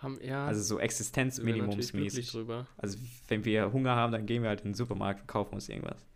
Haben, 0.00 0.18
ja, 0.22 0.46
Also 0.46 0.62
so 0.62 0.78
Existenzminimumsmäßig. 0.78 2.34
Also 2.78 2.98
wenn 3.28 3.44
wir 3.44 3.70
Hunger 3.72 3.94
haben, 3.94 4.12
dann 4.12 4.24
gehen 4.24 4.42
wir 4.42 4.48
halt 4.48 4.62
in 4.62 4.70
den 4.70 4.74
Supermarkt 4.74 5.20
und 5.20 5.26
kaufen 5.26 5.54
uns 5.54 5.68
irgendwas. 5.68 6.06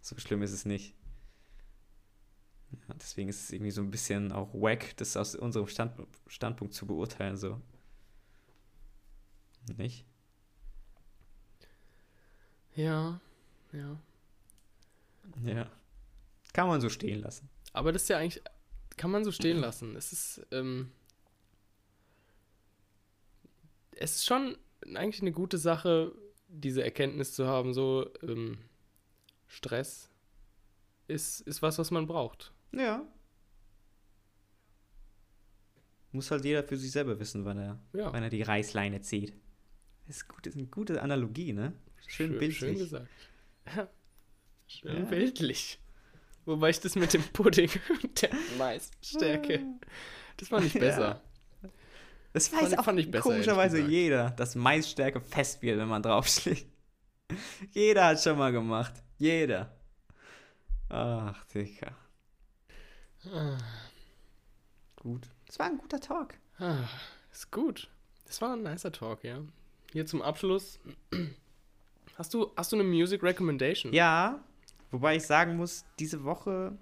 So 0.00 0.16
schlimm 0.18 0.42
ist 0.42 0.52
es 0.52 0.64
nicht. 0.64 0.94
Ja, 2.88 2.94
deswegen 2.94 3.28
ist 3.28 3.44
es 3.44 3.50
irgendwie 3.50 3.70
so 3.70 3.82
ein 3.82 3.90
bisschen 3.90 4.32
auch 4.32 4.52
wack, 4.54 4.96
das 4.96 5.16
aus 5.16 5.34
unserem 5.34 5.66
Stand, 5.66 5.92
Standpunkt 6.26 6.74
zu 6.74 6.86
beurteilen. 6.86 7.36
So. 7.36 7.60
Nicht? 9.76 10.06
Ja, 12.74 13.20
ja. 13.72 13.98
Ja. 15.44 15.70
Kann 16.52 16.68
man 16.68 16.80
so 16.80 16.88
stehen 16.88 17.20
lassen. 17.20 17.48
Aber 17.72 17.92
das 17.92 18.02
ist 18.02 18.08
ja 18.08 18.18
eigentlich, 18.18 18.42
kann 18.96 19.10
man 19.10 19.24
so 19.24 19.32
stehen 19.32 19.58
lassen. 19.58 19.96
Es 19.96 20.12
ist, 20.12 20.46
ähm, 20.50 20.92
es 23.96 24.16
ist 24.16 24.26
schon 24.26 24.56
eigentlich 24.94 25.20
eine 25.22 25.32
gute 25.32 25.58
Sache, 25.58 26.12
diese 26.48 26.82
Erkenntnis 26.84 27.32
zu 27.32 27.46
haben, 27.46 27.72
so, 27.74 28.10
ähm, 28.22 28.58
Stress 29.46 30.10
ist, 31.06 31.40
ist 31.42 31.62
was, 31.62 31.78
was 31.78 31.90
man 31.90 32.06
braucht. 32.06 32.52
Ja. 32.72 33.06
Muss 36.12 36.30
halt 36.30 36.44
jeder 36.44 36.62
für 36.62 36.76
sich 36.76 36.92
selber 36.92 37.18
wissen, 37.18 37.44
wann 37.44 37.58
er, 37.58 37.80
Ja, 37.92 38.12
wann 38.12 38.22
er 38.22 38.30
die 38.30 38.42
Reißleine 38.42 39.00
zieht. 39.00 39.34
Das 40.06 40.16
ist, 40.16 40.28
gut, 40.28 40.46
das 40.46 40.54
ist 40.54 40.58
eine 40.58 40.68
gute 40.68 41.00
Analogie, 41.02 41.52
ne? 41.52 41.72
Schön, 42.06 42.30
bildlich. 42.32 42.58
Schön 42.58 42.78
gesagt. 42.78 43.08
Ja. 43.74 43.88
Schön 44.66 44.96
Ja. 44.96 45.04
bildlich. 45.04 45.80
Wobei 46.44 46.70
ich 46.70 46.80
das 46.80 46.94
mit 46.94 47.12
dem 47.14 47.22
Pudding 47.32 47.70
und 48.02 48.22
der 48.22 48.30
Maisstärke, 48.58 49.64
das 50.36 50.50
war 50.50 50.60
nicht 50.60 50.78
besser. 50.78 51.22
Das 52.34 52.48
Fand- 52.48 52.62
weiß 52.64 52.78
auch 52.78 52.84
fand 52.84 52.98
ich 53.00 53.10
besser, 53.10 53.22
komischerweise 53.22 53.80
jeder, 53.80 54.30
dass 54.32 54.54
Maisstärke 54.56 55.20
fest 55.20 55.62
wird, 55.62 55.78
wenn 55.78 55.88
man 55.88 56.02
draufschlägt. 56.02 56.66
jeder 57.70 58.06
hat 58.08 58.20
schon 58.22 58.36
mal 58.36 58.52
gemacht. 58.52 58.92
Jeder. 59.18 59.72
Ach, 60.90 61.42
Digga. 61.46 61.92
Ah, 63.32 63.56
Gut. 64.96 65.28
Das 65.46 65.58
war 65.58 65.66
ein 65.66 65.78
guter 65.78 66.00
Talk. 66.00 66.34
ah, 66.58 66.76
ist 67.32 67.50
gut. 67.50 67.88
Das 68.26 68.40
war 68.42 68.54
ein 68.54 68.62
nicer 68.62 68.90
Talk, 68.92 69.22
ja. 69.24 69.38
Hier 69.92 70.04
zum 70.06 70.20
Abschluss. 70.22 70.78
Hast 72.16 72.34
du, 72.34 72.50
hast 72.56 72.72
du 72.72 72.76
eine 72.76 72.84
Music 72.84 73.22
Recommendation? 73.22 73.92
Ja, 73.92 74.42
wobei 74.90 75.16
ich 75.16 75.22
sagen 75.24 75.56
muss, 75.56 75.84
diese 75.98 76.24
Woche 76.24 76.76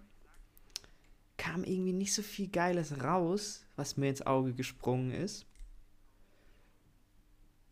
kam 1.43 1.65
irgendwie 1.65 1.93
nicht 1.93 2.15
so 2.15 2.23
viel 2.23 2.47
Geiles 2.47 3.03
raus, 3.03 3.67
was 3.75 3.97
mir 3.97 4.09
ins 4.09 4.23
Auge 4.23 4.55
gesprungen 4.55 5.11
ist. 5.11 5.45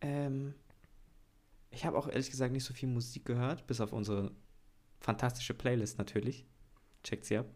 Ähm, 0.00 0.54
ich 1.70 1.84
habe 1.84 1.96
auch 1.96 2.08
ehrlich 2.08 2.32
gesagt 2.32 2.52
nicht 2.52 2.64
so 2.64 2.74
viel 2.74 2.88
Musik 2.88 3.24
gehört, 3.24 3.68
bis 3.68 3.80
auf 3.80 3.92
unsere 3.92 4.32
fantastische 4.98 5.54
Playlist 5.54 5.98
natürlich. 5.98 6.44
Checkt 7.04 7.26
sie 7.26 7.38
ab. 7.38 7.46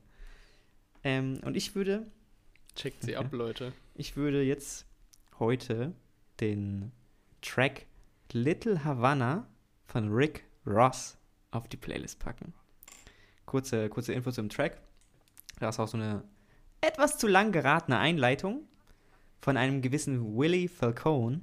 Ähm, 1.02 1.40
und 1.44 1.56
ich 1.56 1.74
würde, 1.74 2.06
Checkt 2.76 3.02
sie 3.02 3.16
ab, 3.16 3.32
Leute. 3.32 3.72
ich 3.96 4.14
würde 4.14 4.40
jetzt 4.44 4.86
heute 5.40 5.94
den 6.38 6.92
Track 7.42 7.86
Little 8.30 8.84
Havana 8.84 9.48
von 9.84 10.12
Rick 10.12 10.44
Ross 10.64 11.18
auf 11.50 11.66
die 11.66 11.76
Playlist 11.76 12.20
packen. 12.20 12.54
Kurze, 13.46 13.88
kurze 13.88 14.12
Info 14.12 14.30
zum 14.30 14.48
Track. 14.48 14.80
Da 15.58 15.68
ist 15.68 15.78
auch 15.78 15.88
so 15.88 15.96
eine 15.96 16.24
etwas 16.80 17.18
zu 17.18 17.26
lang 17.26 17.52
geratene 17.52 17.98
Einleitung 17.98 18.66
von 19.40 19.56
einem 19.56 19.82
gewissen 19.82 20.36
Willie 20.36 20.68
Falcone. 20.68 21.40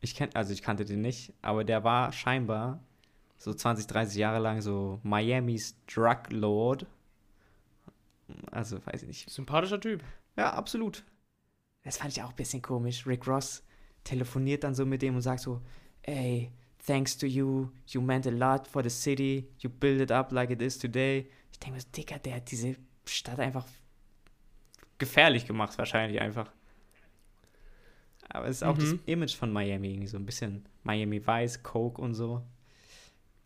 Ich 0.00 0.14
kenn, 0.14 0.30
also 0.34 0.52
ich 0.52 0.62
kannte 0.62 0.84
den 0.84 1.00
nicht, 1.00 1.32
aber 1.42 1.64
der 1.64 1.84
war 1.84 2.12
scheinbar 2.12 2.82
so 3.38 3.52
20, 3.52 3.86
30 3.86 4.16
Jahre 4.16 4.38
lang 4.38 4.60
so 4.60 5.00
Miamis 5.02 5.76
Drug 5.86 6.30
Lord. 6.30 6.86
Also 8.50 8.84
weiß 8.86 9.02
ich 9.02 9.08
nicht. 9.08 9.30
Sympathischer 9.30 9.80
Typ. 9.80 10.02
Ja, 10.36 10.54
absolut. 10.54 11.04
Das 11.84 11.98
fand 11.98 12.12
ich 12.12 12.22
auch 12.22 12.30
ein 12.30 12.36
bisschen 12.36 12.62
komisch. 12.62 13.06
Rick 13.06 13.26
Ross 13.26 13.62
telefoniert 14.04 14.64
dann 14.64 14.74
so 14.74 14.86
mit 14.86 15.02
dem 15.02 15.16
und 15.16 15.22
sagt 15.22 15.40
so, 15.40 15.60
ey, 16.02 16.52
thanks 16.84 17.16
to 17.16 17.26
you, 17.26 17.68
you 17.86 18.00
meant 18.00 18.26
a 18.26 18.30
lot 18.30 18.66
for 18.66 18.82
the 18.82 18.90
city, 18.90 19.48
you 19.58 19.70
built 19.70 20.00
it 20.00 20.10
up 20.10 20.32
like 20.32 20.50
it 20.50 20.62
is 20.62 20.78
today. 20.78 21.28
Ich 21.52 21.58
denke 21.58 21.74
mir 21.76 21.80
so, 21.80 21.88
Dicker, 21.94 22.18
der 22.18 22.36
hat 22.36 22.50
diese 22.50 22.76
Stadt 23.06 23.38
einfach 23.40 23.66
gefährlich 24.98 25.46
gemacht, 25.46 25.76
wahrscheinlich 25.78 26.20
einfach. 26.20 26.50
Aber 28.28 28.46
es 28.46 28.56
ist 28.56 28.62
auch 28.62 28.78
das 28.78 28.92
Mhm. 28.92 29.00
Image 29.06 29.34
von 29.36 29.52
Miami 29.52 29.90
irgendwie 29.90 30.06
so 30.08 30.16
ein 30.16 30.24
bisschen 30.26 30.64
Miami 30.84 31.26
Vice, 31.26 31.62
Coke 31.62 32.00
und 32.00 32.14
so. 32.14 32.42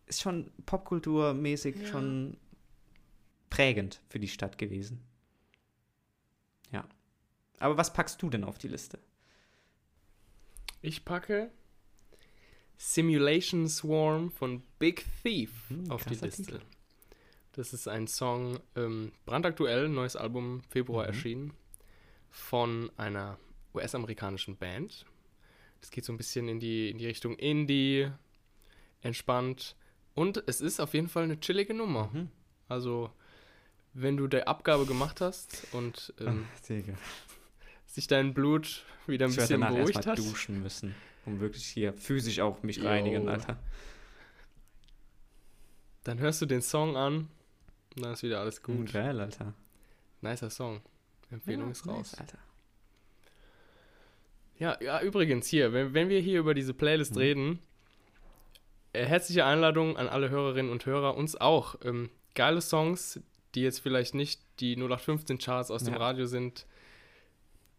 Ist 0.05 0.21
schon 0.21 0.51
popkulturmäßig 0.65 1.75
Ja. 1.81 1.85
schon 1.87 2.37
prägend 3.49 4.01
für 4.09 4.19
die 4.19 4.27
Stadt 4.27 4.57
gewesen. 4.57 5.03
Ja. 6.71 6.85
Aber 7.59 7.75
was 7.77 7.91
packst 7.91 8.21
du 8.21 8.29
denn 8.29 8.43
auf 8.43 8.57
die 8.57 8.67
Liste? 8.67 8.99
Ich 10.81 11.03
packe 11.03 11.51
Simulation 12.77 13.67
Swarm 13.67 14.31
von 14.31 14.61
Big 14.79 15.05
Thief 15.23 15.69
Hm, 15.69 15.89
auf 15.91 16.05
die 16.05 16.13
Liste. 16.15 16.43
Titel. 16.43 16.61
Das 17.57 17.73
ist 17.73 17.87
ein 17.87 18.05
Song, 18.05 18.59
ähm, 18.75 19.11
brandaktuell, 19.25 19.89
neues 19.89 20.15
Album 20.15 20.61
Februar 20.69 21.05
Mhm. 21.05 21.07
erschienen, 21.07 21.53
von 22.29 22.91
einer 22.97 23.39
US-amerikanischen 23.73 24.55
Band. 24.57 25.07
Das 25.81 25.89
geht 25.89 26.05
so 26.05 26.13
ein 26.13 26.17
bisschen 26.17 26.47
in 26.49 26.59
die, 26.59 26.91
in 26.91 26.99
die 26.99 27.07
Richtung 27.07 27.35
Indie, 27.35 28.11
entspannt. 29.01 29.75
Und 30.13 30.43
es 30.45 30.61
ist 30.61 30.79
auf 30.79 30.93
jeden 30.93 31.09
Fall 31.09 31.23
eine 31.23 31.39
chillige 31.39 31.73
Nummer. 31.73 32.11
Mhm. 32.13 32.29
Also, 32.69 33.09
wenn 33.93 34.17
du 34.17 34.27
die 34.27 34.45
Abgabe 34.45 34.85
gemacht 34.85 35.19
hast 35.19 35.65
und 35.71 36.13
ähm, 36.19 36.45
Ach, 36.53 36.59
sich 37.87 38.05
dein 38.05 38.35
Blut 38.35 38.85
wieder 39.07 39.25
ein 39.25 39.31
Ich 39.31 39.37
bisschen 39.37 39.61
danach 39.61 39.73
beruhigt 39.75 39.95
erstmal 39.97 40.11
hat, 40.15 40.19
duschen 40.19 40.61
müssen, 40.61 40.93
um 41.25 41.39
wirklich 41.39 41.65
hier 41.65 41.93
physisch 41.93 42.39
auch 42.39 42.61
mich 42.61 42.77
Jo. 42.77 42.83
reinigen, 42.87 43.27
Alter. 43.27 43.57
dann 46.03 46.19
hörst 46.19 46.39
du 46.39 46.45
den 46.45 46.61
Song 46.61 46.95
an 46.95 47.29
dann 48.01 48.13
ist 48.13 48.23
wieder 48.23 48.39
alles 48.39 48.61
gut. 48.61 48.91
Geil, 48.91 49.19
Alter. 49.19 49.53
Nicer 50.21 50.49
Song. 50.49 50.81
Empfehlung 51.31 51.65
Ja, 51.65 51.71
ist 51.71 51.87
raus. 51.87 52.11
nice, 52.13 52.19
Alter. 52.19 52.37
Ja, 54.59 54.77
ja, 54.81 55.01
übrigens 55.01 55.47
hier, 55.47 55.71
wenn, 55.73 55.93
wenn 55.93 56.09
wir 56.09 56.19
hier 56.19 56.39
über 56.39 56.53
diese 56.53 56.73
Playlist 56.73 57.11
Mhm. 57.13 57.17
reden, 57.21 57.59
äh, 58.93 59.05
herzliche 59.05 59.45
Einladung 59.45 59.97
an 59.97 60.07
alle 60.09 60.29
Hörerinnen 60.29 60.71
und 60.71 60.85
Hörer, 60.85 61.15
uns 61.15 61.35
auch. 61.35 61.75
Ähm, 61.83 62.09
geile 62.33 62.61
Songs, 62.61 63.19
die 63.53 63.61
jetzt 63.61 63.79
vielleicht 63.79 64.15
nicht 64.15 64.41
die 64.59 64.75
0815 64.75 65.37
Charts 65.37 65.69
aus 65.69 65.83
dem 65.83 65.93
Ja. 65.93 65.99
Radio 65.99 66.25
sind, 66.25 66.65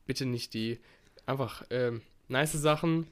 bitte 0.06 0.24
nicht 0.26 0.54
die 0.54 0.78
einfach 1.26 1.64
ähm, 1.70 2.02
nice 2.28 2.52
Sachen, 2.52 3.08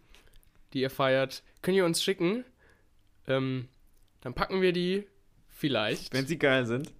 die 0.72 0.80
ihr 0.80 0.90
feiert, 0.90 1.42
könnt 1.62 1.76
ihr 1.76 1.84
uns 1.84 2.02
schicken. 2.02 2.44
Ähm, 3.26 3.68
dann 4.20 4.34
packen 4.34 4.62
wir 4.62 4.72
die 4.72 5.04
vielleicht. 5.48 6.12
Wenn 6.14 6.26
sie 6.26 6.38
geil 6.38 6.66
sind. 6.66 6.92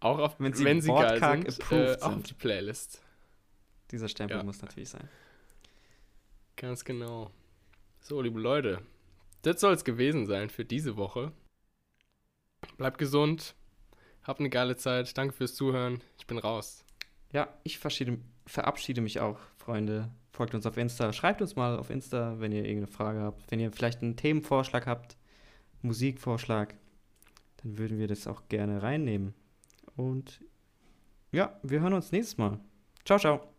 Auch 0.00 0.18
auf, 0.18 0.36
wenn 0.40 0.52
sie, 0.54 0.64
wenn 0.64 0.80
sie 0.80 0.90
geil 0.90 1.18
sind, 1.20 1.48
approved 1.48 1.72
äh, 1.72 2.02
auch 2.02 2.06
auf 2.08 2.12
sind. 2.14 2.30
die 2.30 2.34
Playlist. 2.34 3.02
Dieser 3.90 4.08
Stempel 4.08 4.38
Ja. 4.38 4.42
muss 4.42 4.62
natürlich 4.62 4.88
sein. 4.88 5.08
Ganz 6.56 6.84
genau. 6.84 7.30
So, 8.00 8.20
liebe 8.22 8.40
Leute, 8.40 8.80
das 9.42 9.60
soll 9.60 9.74
es 9.74 9.84
gewesen 9.84 10.26
sein 10.26 10.48
für 10.50 10.64
diese 10.64 10.96
Woche. 10.96 11.32
Bleibt 12.76 12.98
gesund, 12.98 13.54
habt 14.22 14.40
eine 14.40 14.50
geile 14.50 14.76
Zeit, 14.76 15.16
danke 15.16 15.34
fürs 15.34 15.54
Zuhören, 15.54 16.02
ich 16.18 16.26
bin 16.26 16.38
raus. 16.38 16.84
Ja, 17.32 17.48
ich 17.62 17.78
verabschiede, 17.78 18.18
verabschiede 18.46 19.00
mich 19.00 19.20
auch, 19.20 19.38
Freunde. 19.56 20.10
Folgt 20.32 20.54
uns 20.54 20.64
auf 20.66 20.76
Insta. 20.76 21.12
Schreibt 21.12 21.42
uns 21.42 21.56
mal 21.56 21.78
auf 21.78 21.90
Insta, 21.90 22.36
wenn 22.40 22.52
ihr 22.52 22.64
irgendeine 22.64 22.86
Frage 22.86 23.20
habt. 23.20 23.50
Wenn 23.50 23.60
ihr 23.60 23.72
vielleicht 23.72 24.00
einen 24.02 24.16
Themenvorschlag 24.16 24.86
habt, 24.86 25.16
Musikvorschlag, 25.82 26.74
dann 27.58 27.76
würden 27.78 27.98
wir 27.98 28.08
das 28.08 28.26
auch 28.26 28.48
gerne 28.48 28.82
reinnehmen. 28.82 29.34
Und 30.00 30.40
ja, 31.30 31.58
wir 31.62 31.80
hören 31.80 31.92
uns 31.92 32.10
nächstes 32.10 32.38
Mal. 32.38 32.58
Ciao, 33.04 33.18
ciao. 33.18 33.49